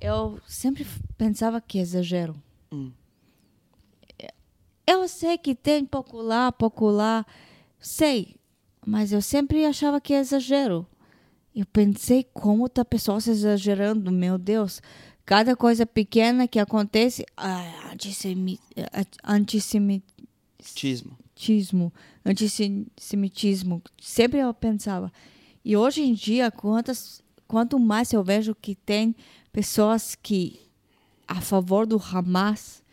eu 0.00 0.40
sempre 0.48 0.84
pensava 1.16 1.61
que 1.61 1.78
exagero. 1.78 2.34
Hum. 2.72 2.90
Eu 4.84 5.06
sei 5.06 5.38
que 5.38 5.54
tem 5.54 5.84
pouco 5.84 6.20
lá, 6.20 6.50
pouco 6.50 6.90
lá, 6.90 7.24
sei, 7.78 8.34
mas 8.84 9.12
eu 9.12 9.22
sempre 9.22 9.64
achava 9.64 10.00
que 10.00 10.12
é 10.12 10.18
exagero. 10.18 10.84
Eu 11.59 11.66
pensei 11.66 12.22
como 12.32 12.68
tá 12.68 12.84
pessoa 12.84 13.20
se 13.20 13.30
exagerando, 13.30 14.12
meu 14.12 14.38
Deus. 14.38 14.80
Cada 15.26 15.56
coisa 15.56 15.84
pequena 15.84 16.46
que 16.46 16.61
acontece, 16.61 17.26
ah, 17.36 17.90
antissemi, 17.92 18.61
antissemitismo, 19.24 21.18
Tismo. 21.34 21.92
antissemitismo. 22.24 23.82
Sempre 24.00 24.38
eu 24.38 24.54
pensava. 24.54 25.12
E 25.64 25.76
hoje 25.76 26.00
em 26.02 26.14
dia, 26.14 26.48
quantas, 26.48 27.24
quanto 27.48 27.76
mais 27.76 28.12
eu 28.12 28.22
vejo 28.22 28.54
que 28.54 28.76
tem 28.76 29.16
pessoas 29.50 30.14
que 30.14 30.61
a 31.26 31.40
favor 31.40 31.88
do 31.88 32.00
Hamas, 32.00 32.84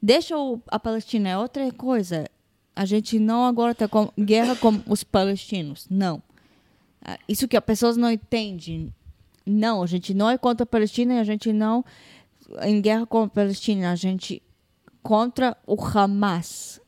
deixa 0.00 0.36
a 0.68 0.78
Palestina 0.78 1.30
é 1.30 1.36
outra 1.36 1.72
coisa. 1.72 2.30
A 2.76 2.84
gente 2.84 3.18
não 3.18 3.44
agora 3.44 3.72
está 3.72 3.88
com 3.88 4.12
guerra 4.16 4.54
com 4.54 4.80
os 4.86 5.02
palestinos, 5.02 5.88
não. 5.90 6.22
Ah, 7.04 7.18
Isso 7.28 7.48
que 7.48 7.56
as 7.56 7.64
pessoas 7.64 7.96
não 7.96 8.10
entendem. 8.10 8.94
Não, 9.44 9.82
a 9.82 9.86
gente 9.86 10.14
não 10.14 10.30
é 10.30 10.38
contra 10.38 10.62
a 10.62 10.66
Palestina 10.66 11.20
a 11.20 11.24
gente 11.24 11.52
não 11.52 11.84
em 12.60 12.80
guerra 12.80 13.06
com 13.06 13.22
a 13.22 13.28
Palestina. 13.28 13.92
A 13.92 13.96
gente 13.96 14.42
contra 15.02 15.56
o 15.66 15.74
Hamas, 15.74 16.80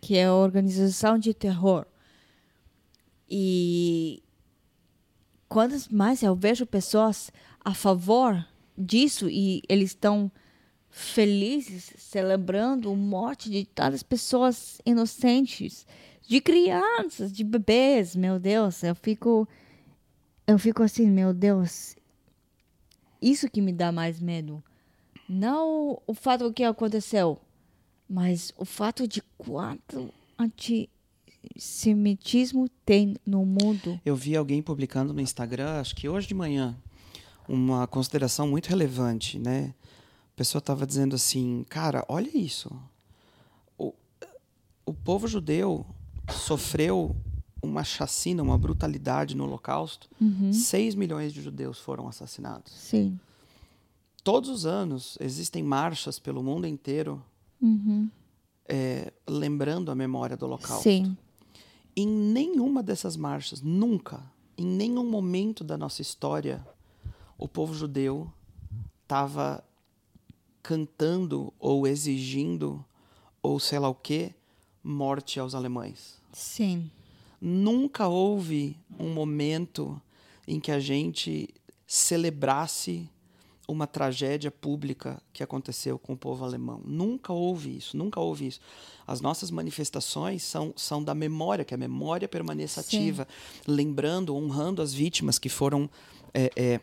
que 0.00 0.16
é 0.16 0.26
a 0.26 0.34
organização 0.34 1.18
de 1.18 1.34
terror. 1.34 1.86
E 3.28 4.22
quantas 5.48 5.88
mais 5.88 6.22
eu 6.22 6.34
vejo 6.34 6.66
pessoas 6.66 7.30
a 7.64 7.74
favor 7.74 8.44
disso 8.76 9.28
e 9.28 9.62
eles 9.68 9.90
estão 9.90 10.30
felizes 10.88 11.92
celebrando 11.96 12.90
a 12.90 12.96
morte 12.96 13.48
de 13.48 13.64
tantas 13.64 14.02
pessoas 14.02 14.80
inocentes, 14.84 15.86
de 16.26 16.40
crianças, 16.40 17.32
de 17.32 17.44
bebês, 17.44 18.16
meu 18.16 18.40
Deus, 18.40 18.82
eu 18.82 18.94
fico 18.94 19.48
eu 20.50 20.58
fico 20.58 20.82
assim, 20.82 21.06
meu 21.06 21.32
Deus. 21.32 21.94
Isso 23.22 23.48
que 23.48 23.60
me 23.60 23.72
dá 23.72 23.92
mais 23.92 24.18
medo. 24.18 24.60
Não 25.28 26.02
o 26.08 26.12
fato 26.12 26.52
que 26.52 26.64
aconteceu, 26.64 27.38
mas 28.08 28.52
o 28.56 28.64
fato 28.64 29.06
de 29.06 29.22
quanto 29.38 30.12
antissemitismo 30.36 32.68
tem 32.84 33.14
no 33.24 33.46
mundo. 33.46 34.00
Eu 34.04 34.16
vi 34.16 34.36
alguém 34.36 34.60
publicando 34.60 35.14
no 35.14 35.20
Instagram, 35.20 35.78
acho 35.78 35.94
que 35.94 36.08
hoje 36.08 36.26
de 36.26 36.34
manhã, 36.34 36.76
uma 37.48 37.86
consideração 37.86 38.48
muito 38.48 38.66
relevante, 38.66 39.38
né? 39.38 39.72
A 40.34 40.36
pessoa 40.36 40.58
estava 40.58 40.84
dizendo 40.84 41.14
assim, 41.14 41.64
cara, 41.68 42.04
olha 42.08 42.36
isso. 42.36 42.68
O, 43.78 43.94
o 44.84 44.92
povo 44.92 45.28
judeu 45.28 45.86
sofreu 46.28 47.14
uma 47.62 47.84
chacina, 47.84 48.42
uma 48.42 48.56
brutalidade 48.58 49.36
no 49.36 49.44
Holocausto. 49.44 50.08
Uhum. 50.20 50.52
6 50.52 50.94
milhões 50.94 51.32
de 51.32 51.42
judeus 51.42 51.78
foram 51.78 52.08
assassinados. 52.08 52.72
Sim. 52.72 53.18
Todos 54.24 54.48
os 54.50 54.66
anos 54.66 55.16
existem 55.20 55.62
marchas 55.62 56.18
pelo 56.18 56.42
mundo 56.42 56.66
inteiro 56.66 57.22
Uhum. 57.60 58.08
eh, 58.68 59.12
lembrando 59.28 59.90
a 59.90 59.94
memória 59.94 60.36
do 60.36 60.46
Holocausto. 60.46 60.82
Sim. 60.84 61.16
Em 61.96 62.06
nenhuma 62.06 62.82
dessas 62.82 63.16
marchas, 63.16 63.60
nunca, 63.60 64.22
em 64.56 64.64
nenhum 64.64 65.04
momento 65.10 65.62
da 65.64 65.76
nossa 65.76 66.00
história, 66.00 66.64
o 67.36 67.46
povo 67.48 67.74
judeu 67.74 68.30
estava 69.02 69.62
cantando 70.62 71.52
ou 71.58 71.86
exigindo, 71.86 72.84
ou 73.42 73.58
sei 73.58 73.78
lá 73.78 73.88
o 73.88 73.94
que, 73.94 74.32
morte 74.82 75.40
aos 75.40 75.54
alemães. 75.54 76.18
Sim. 76.32 76.90
Nunca 77.40 78.06
houve 78.08 78.76
um 78.98 79.12
momento 79.12 80.00
em 80.46 80.60
que 80.60 80.70
a 80.70 80.78
gente 80.78 81.48
celebrasse 81.86 83.08
uma 83.70 83.86
tragédia 83.86 84.50
pública 84.50 85.22
que 85.32 85.42
aconteceu 85.42 85.98
com 85.98 86.12
o 86.12 86.16
povo 86.16 86.44
alemão. 86.44 86.82
Nunca 86.84 87.32
houve 87.32 87.76
isso, 87.76 87.96
nunca 87.96 88.20
houve 88.20 88.48
isso. 88.48 88.60
As 89.06 89.20
nossas 89.20 89.50
manifestações 89.50 90.42
são, 90.42 90.72
são 90.76 91.02
da 91.02 91.14
memória, 91.14 91.64
que 91.64 91.72
a 91.72 91.78
memória 91.78 92.28
permaneça 92.28 92.82
Sim. 92.82 92.98
ativa, 92.98 93.28
lembrando, 93.66 94.34
honrando 94.34 94.82
as 94.82 94.92
vítimas 94.92 95.38
que 95.38 95.48
foram 95.48 95.88
é, 96.34 96.50
é, 96.56 96.80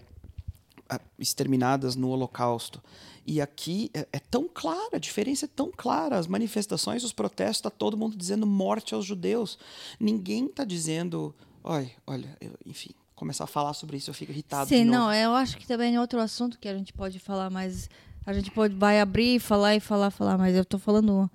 exterminadas 1.19 1.95
no 1.95 2.09
Holocausto. 2.09 2.81
E 3.25 3.41
aqui 3.41 3.89
é, 3.93 4.07
é 4.13 4.19
tão 4.19 4.47
clara, 4.51 4.95
a 4.95 4.99
diferença 4.99 5.45
é 5.45 5.49
tão 5.53 5.71
clara. 5.75 6.17
As 6.17 6.27
manifestações, 6.27 7.03
os 7.03 7.11
protestos, 7.11 7.57
está 7.57 7.69
todo 7.69 7.97
mundo 7.97 8.15
dizendo 8.15 8.45
morte 8.47 8.93
aos 8.93 9.05
judeus. 9.05 9.57
Ninguém 9.99 10.45
está 10.45 10.63
dizendo, 10.63 11.35
olha, 11.63 11.91
olha, 12.05 12.37
eu- 12.39 12.53
enfim, 12.65 12.91
começar 13.15 13.43
a 13.43 13.47
falar 13.47 13.73
sobre 13.73 13.97
isso 13.97 14.09
eu 14.09 14.13
fico 14.13 14.31
irritado 14.31 14.69
Sim, 14.69 14.85
não, 14.85 15.11
eu 15.13 15.33
acho 15.33 15.57
que 15.57 15.65
também 15.67 15.95
é 15.95 15.99
outro 15.99 16.19
assunto 16.19 16.57
que 16.59 16.67
a 16.69 16.77
gente 16.77 16.93
pode 16.93 17.17
falar, 17.19 17.49
mas 17.49 17.89
a 18.25 18.31
gente 18.31 18.51
pode 18.51 18.75
vai 18.75 19.01
abrir 19.01 19.35
e 19.35 19.39
falar 19.39 19.75
e 19.75 19.79
falar, 19.79 20.11
falar, 20.11 20.37
mas 20.37 20.55
eu 20.55 20.63
tô 20.63 20.77
falando 20.77 21.29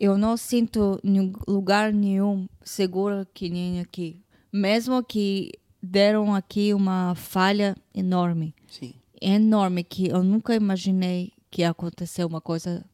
eu 0.00 0.18
não 0.18 0.36
sinto 0.36 0.98
em 1.04 1.32
lugar 1.46 1.92
nenhum 1.92 2.48
seguro 2.64 3.24
que 3.32 3.48
nem 3.48 3.78
aqui. 3.78 4.20
Mesmo 4.52 5.00
que 5.04 5.52
deram 5.82 6.34
aqui 6.34 6.74
uma 6.74 7.14
falha 7.14 7.76
enorme, 7.94 8.54
Sim. 8.72 8.94
enorme 9.20 9.84
que 9.84 10.08
eu 10.08 10.24
nunca 10.24 10.54
imaginei 10.54 11.32
que 11.50 11.60
ia 11.60 11.70
acontecer 11.70 12.24
uma 12.24 12.40
coisa 12.40 12.84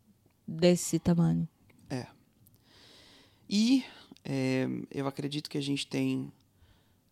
desse 0.46 0.98
tamanho. 0.98 1.48
E 3.48 3.82
é, 4.24 4.68
eu 4.90 5.06
acredito 5.06 5.48
que 5.48 5.56
a 5.56 5.62
gente 5.62 5.86
tem 5.86 6.30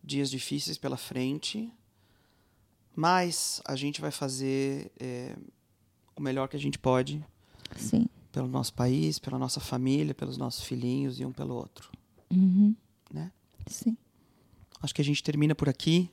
dias 0.04 0.30
difíceis 0.30 0.76
pela 0.76 0.96
frente, 0.96 1.72
mas 2.94 3.62
a 3.64 3.74
gente 3.74 4.00
vai 4.00 4.10
fazer 4.10 4.92
é, 5.00 5.34
o 6.14 6.20
melhor 6.20 6.48
que 6.48 6.56
a 6.56 6.60
gente 6.60 6.78
pode 6.78 7.24
Sim. 7.76 8.06
pelo 8.30 8.46
nosso 8.46 8.74
país, 8.74 9.18
pela 9.18 9.38
nossa 9.38 9.60
família, 9.60 10.14
pelos 10.14 10.36
nossos 10.36 10.62
filhinhos 10.62 11.18
e 11.18 11.24
um 11.24 11.32
pelo 11.32 11.54
outro. 11.54 11.90
Uhum. 12.30 12.76
Né? 13.10 13.32
Sim. 13.66 13.96
Acho 14.82 14.94
que 14.94 15.00
a 15.00 15.04
gente 15.04 15.22
termina 15.22 15.54
por 15.54 15.70
aqui. 15.70 16.10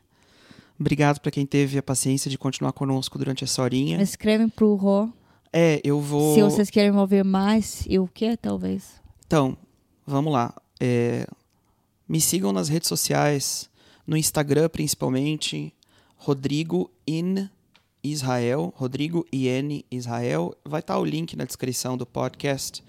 Obrigado 0.79 1.19
para 1.19 1.31
quem 1.31 1.45
teve 1.45 1.77
a 1.77 1.83
paciência 1.83 2.29
de 2.29 2.37
continuar 2.37 2.73
conosco 2.73 3.17
durante 3.17 3.43
essa 3.43 3.61
horinha. 3.61 4.01
Escrevem 4.01 4.49
pro 4.49 4.75
Rô 4.75 5.09
É, 5.51 5.79
eu 5.83 5.99
vou. 6.01 6.33
se 6.33 6.41
vocês 6.41 6.69
querem 6.69 6.91
ouvir 6.91 7.23
mais 7.23 7.85
e 7.87 7.99
o 7.99 8.07
que, 8.07 8.35
talvez. 8.35 9.01
Então, 9.25 9.57
vamos 10.05 10.33
lá. 10.33 10.53
É, 10.79 11.27
me 12.07 12.19
sigam 12.19 12.51
nas 12.51 12.69
redes 12.69 12.89
sociais, 12.89 13.69
no 14.05 14.17
Instagram 14.17 14.67
principalmente, 14.69 15.73
Rodrigo 16.17 16.91
in 17.07 17.49
Israel, 18.03 18.73
Rodrigo 18.75 19.25
IN 19.31 19.83
Israel. 19.89 20.53
Vai 20.65 20.81
estar 20.81 20.99
o 20.99 21.05
link 21.05 21.35
na 21.35 21.45
descrição 21.45 21.95
do 21.95 22.05
podcast. 22.05 22.83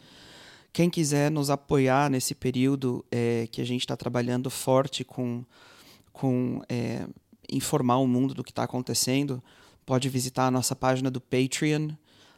Quem 0.72 0.91
quiser 0.91 1.30
nos 1.30 1.51
apoiar 1.51 2.11
nesse 2.11 2.35
período 2.35 3.05
é, 3.11 3.47
que 3.51 3.61
a 3.61 3.64
gente 3.64 3.82
está 3.82 3.97
trabalhando 3.97 4.51
forte 4.51 5.05
com, 5.05 5.45
com 6.12 6.61
é, 6.68 7.07
informar 7.51 7.99
o 7.99 8.07
mundo 8.07 8.34
do 8.34 8.45
que 8.45 8.51
está 8.51 8.64
acontecendo, 8.64 9.42
pode 9.84 10.09
visitar 10.09 10.47
a 10.47 10.51
nossa 10.51 10.74
página 10.74 11.11
do 11.11 11.20
Patreon. 11.20 11.90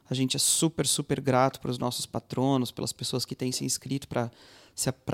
A 0.08 0.14
gente 0.14 0.36
é 0.36 0.38
super, 0.38 0.86
super 0.86 1.20
grato 1.20 1.60
para 1.60 1.70
os 1.70 1.78
nossos 1.78 2.06
patronos, 2.06 2.70
pelas 2.70 2.92
pessoas 2.92 3.24
que 3.24 3.34
têm 3.34 3.50
se 3.50 3.64
inscrito 3.64 4.06
para 4.08 4.30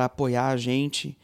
apoiar 0.05 0.49
a 0.49 0.57
gente. 0.57 1.17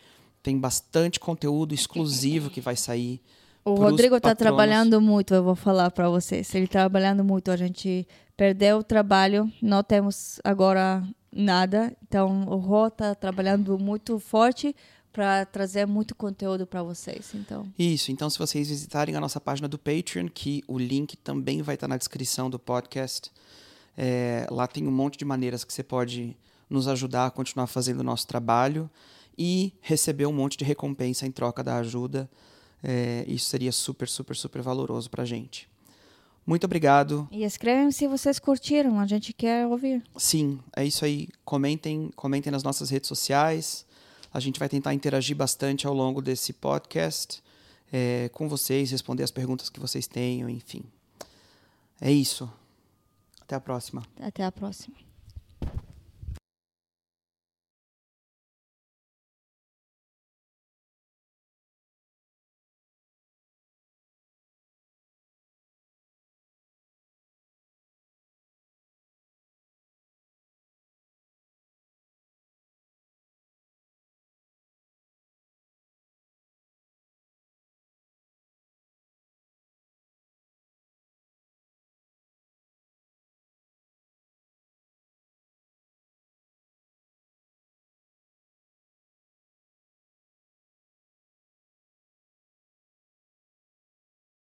Tem 0.43 0.59
bastante 0.59 1.21
conteúdo 1.21 1.75
exclusivo 1.75 2.49
que 2.49 2.61
vai 2.61 2.77
sair 2.77 3.21
O 3.64 3.75
Rodrigo 3.75 4.16
está 4.16 4.35
trabalhando 4.35 5.01
muito, 5.01 5.35
eu 5.35 5.43
vou 5.43 5.55
falar 5.55 5.91
para 5.91 6.09
vocês. 6.09 6.55
Ele 6.55 6.64
está 6.64 6.81
trabalhando 6.81 7.23
muito, 7.23 7.51
a 7.51 7.57
gente 7.57 8.07
perdeu 8.37 8.79
o 8.79 8.83
trabalho, 8.83 9.53
não 9.61 9.83
temos 9.83 10.41
agora 10.43 11.03
nada. 11.31 11.95
Então, 12.03 12.45
o 12.49 12.57
Rô 12.57 12.87
está 12.87 13.14
trabalhando 13.14 13.79
muito 13.79 14.19
forte 14.19 14.75
para 15.13 15.45
trazer 15.47 15.87
muito 15.87 16.15
conteúdo 16.15 16.67
para 16.67 16.83
vocês. 16.83 17.31
Então, 17.35 17.67
Isso, 17.79 18.13
então 18.13 18.29
se 18.29 18.39
vocês 18.39 18.69
visitarem 18.69 19.17
a 19.17 19.21
nossa 19.21 19.41
página 19.41 19.67
do 19.67 19.79
Patreon, 19.79 20.29
que 20.33 20.63
o 20.69 20.79
link 20.79 21.17
também 21.17 21.63
vai 21.63 21.75
estar 21.75 21.89
na 21.89 21.97
descrição 21.97 22.49
do 22.49 22.59
podcast, 22.59 23.31
é, 23.97 24.47
lá 24.51 24.67
tem 24.67 24.87
um 24.87 24.93
monte 24.93 25.19
de 25.19 25.25
maneiras 25.25 25.65
que 25.65 25.73
você 25.73 25.83
pode 25.83 26.37
nos 26.71 26.87
ajudar 26.87 27.27
a 27.27 27.31
continuar 27.31 27.67
fazendo 27.67 28.01
o 28.01 28.05
nosso 28.05 28.27
trabalho 28.27 28.89
e 29.37 29.73
receber 29.81 30.27
um 30.27 30.33
monte 30.33 30.57
de 30.57 30.65
recompensa 30.65 31.27
em 31.27 31.31
troca 31.31 31.63
da 31.63 31.77
ajuda. 31.79 32.29
É, 32.83 33.25
isso 33.27 33.47
seria 33.47 33.73
super, 33.73 34.09
super, 34.09 34.37
super 34.37 34.63
valoroso 34.63 35.11
pra 35.11 35.25
gente. 35.25 35.69
Muito 36.47 36.65
obrigado. 36.65 37.29
e 37.31 37.45
escrevem 37.45 37.91
se 37.91 38.07
vocês 38.09 38.39
curtiram, 38.39 38.99
a 38.99 39.07
gente 39.07 39.35
quer 39.35 39.67
ouvir. 39.67 40.03
Sim, 40.17 40.59
é 40.75 40.83
isso 40.83 41.05
aí. 41.05 41.29
Comentem, 41.45 42.11
comentem 42.17 42.51
nas 42.51 42.63
nossas 42.63 42.89
redes 42.89 43.07
sociais. 43.07 43.85
A 44.33 44.41
gente 44.41 44.59
vai 44.59 44.68
tentar 44.68 44.95
interagir 44.95 45.37
bastante 45.37 45.87
ao 45.87 45.95
longo 45.95 46.20
desse 46.20 46.53
podcast 46.53 47.43
é, 47.93 48.29
com 48.33 48.49
vocês, 48.49 48.91
responder 48.91 49.22
as 49.22 49.31
perguntas 49.31 49.70
que 49.70 49.81
vocês 49.81 50.07
tenham, 50.07 50.49
enfim. 50.49 50.83
É 52.01 52.12
isso. 52.12 52.51
Até 53.41 53.57
a 53.57 53.61
próxima. 53.61 54.03
Até 54.20 54.45
a 54.45 54.53
próxima. 54.53 54.97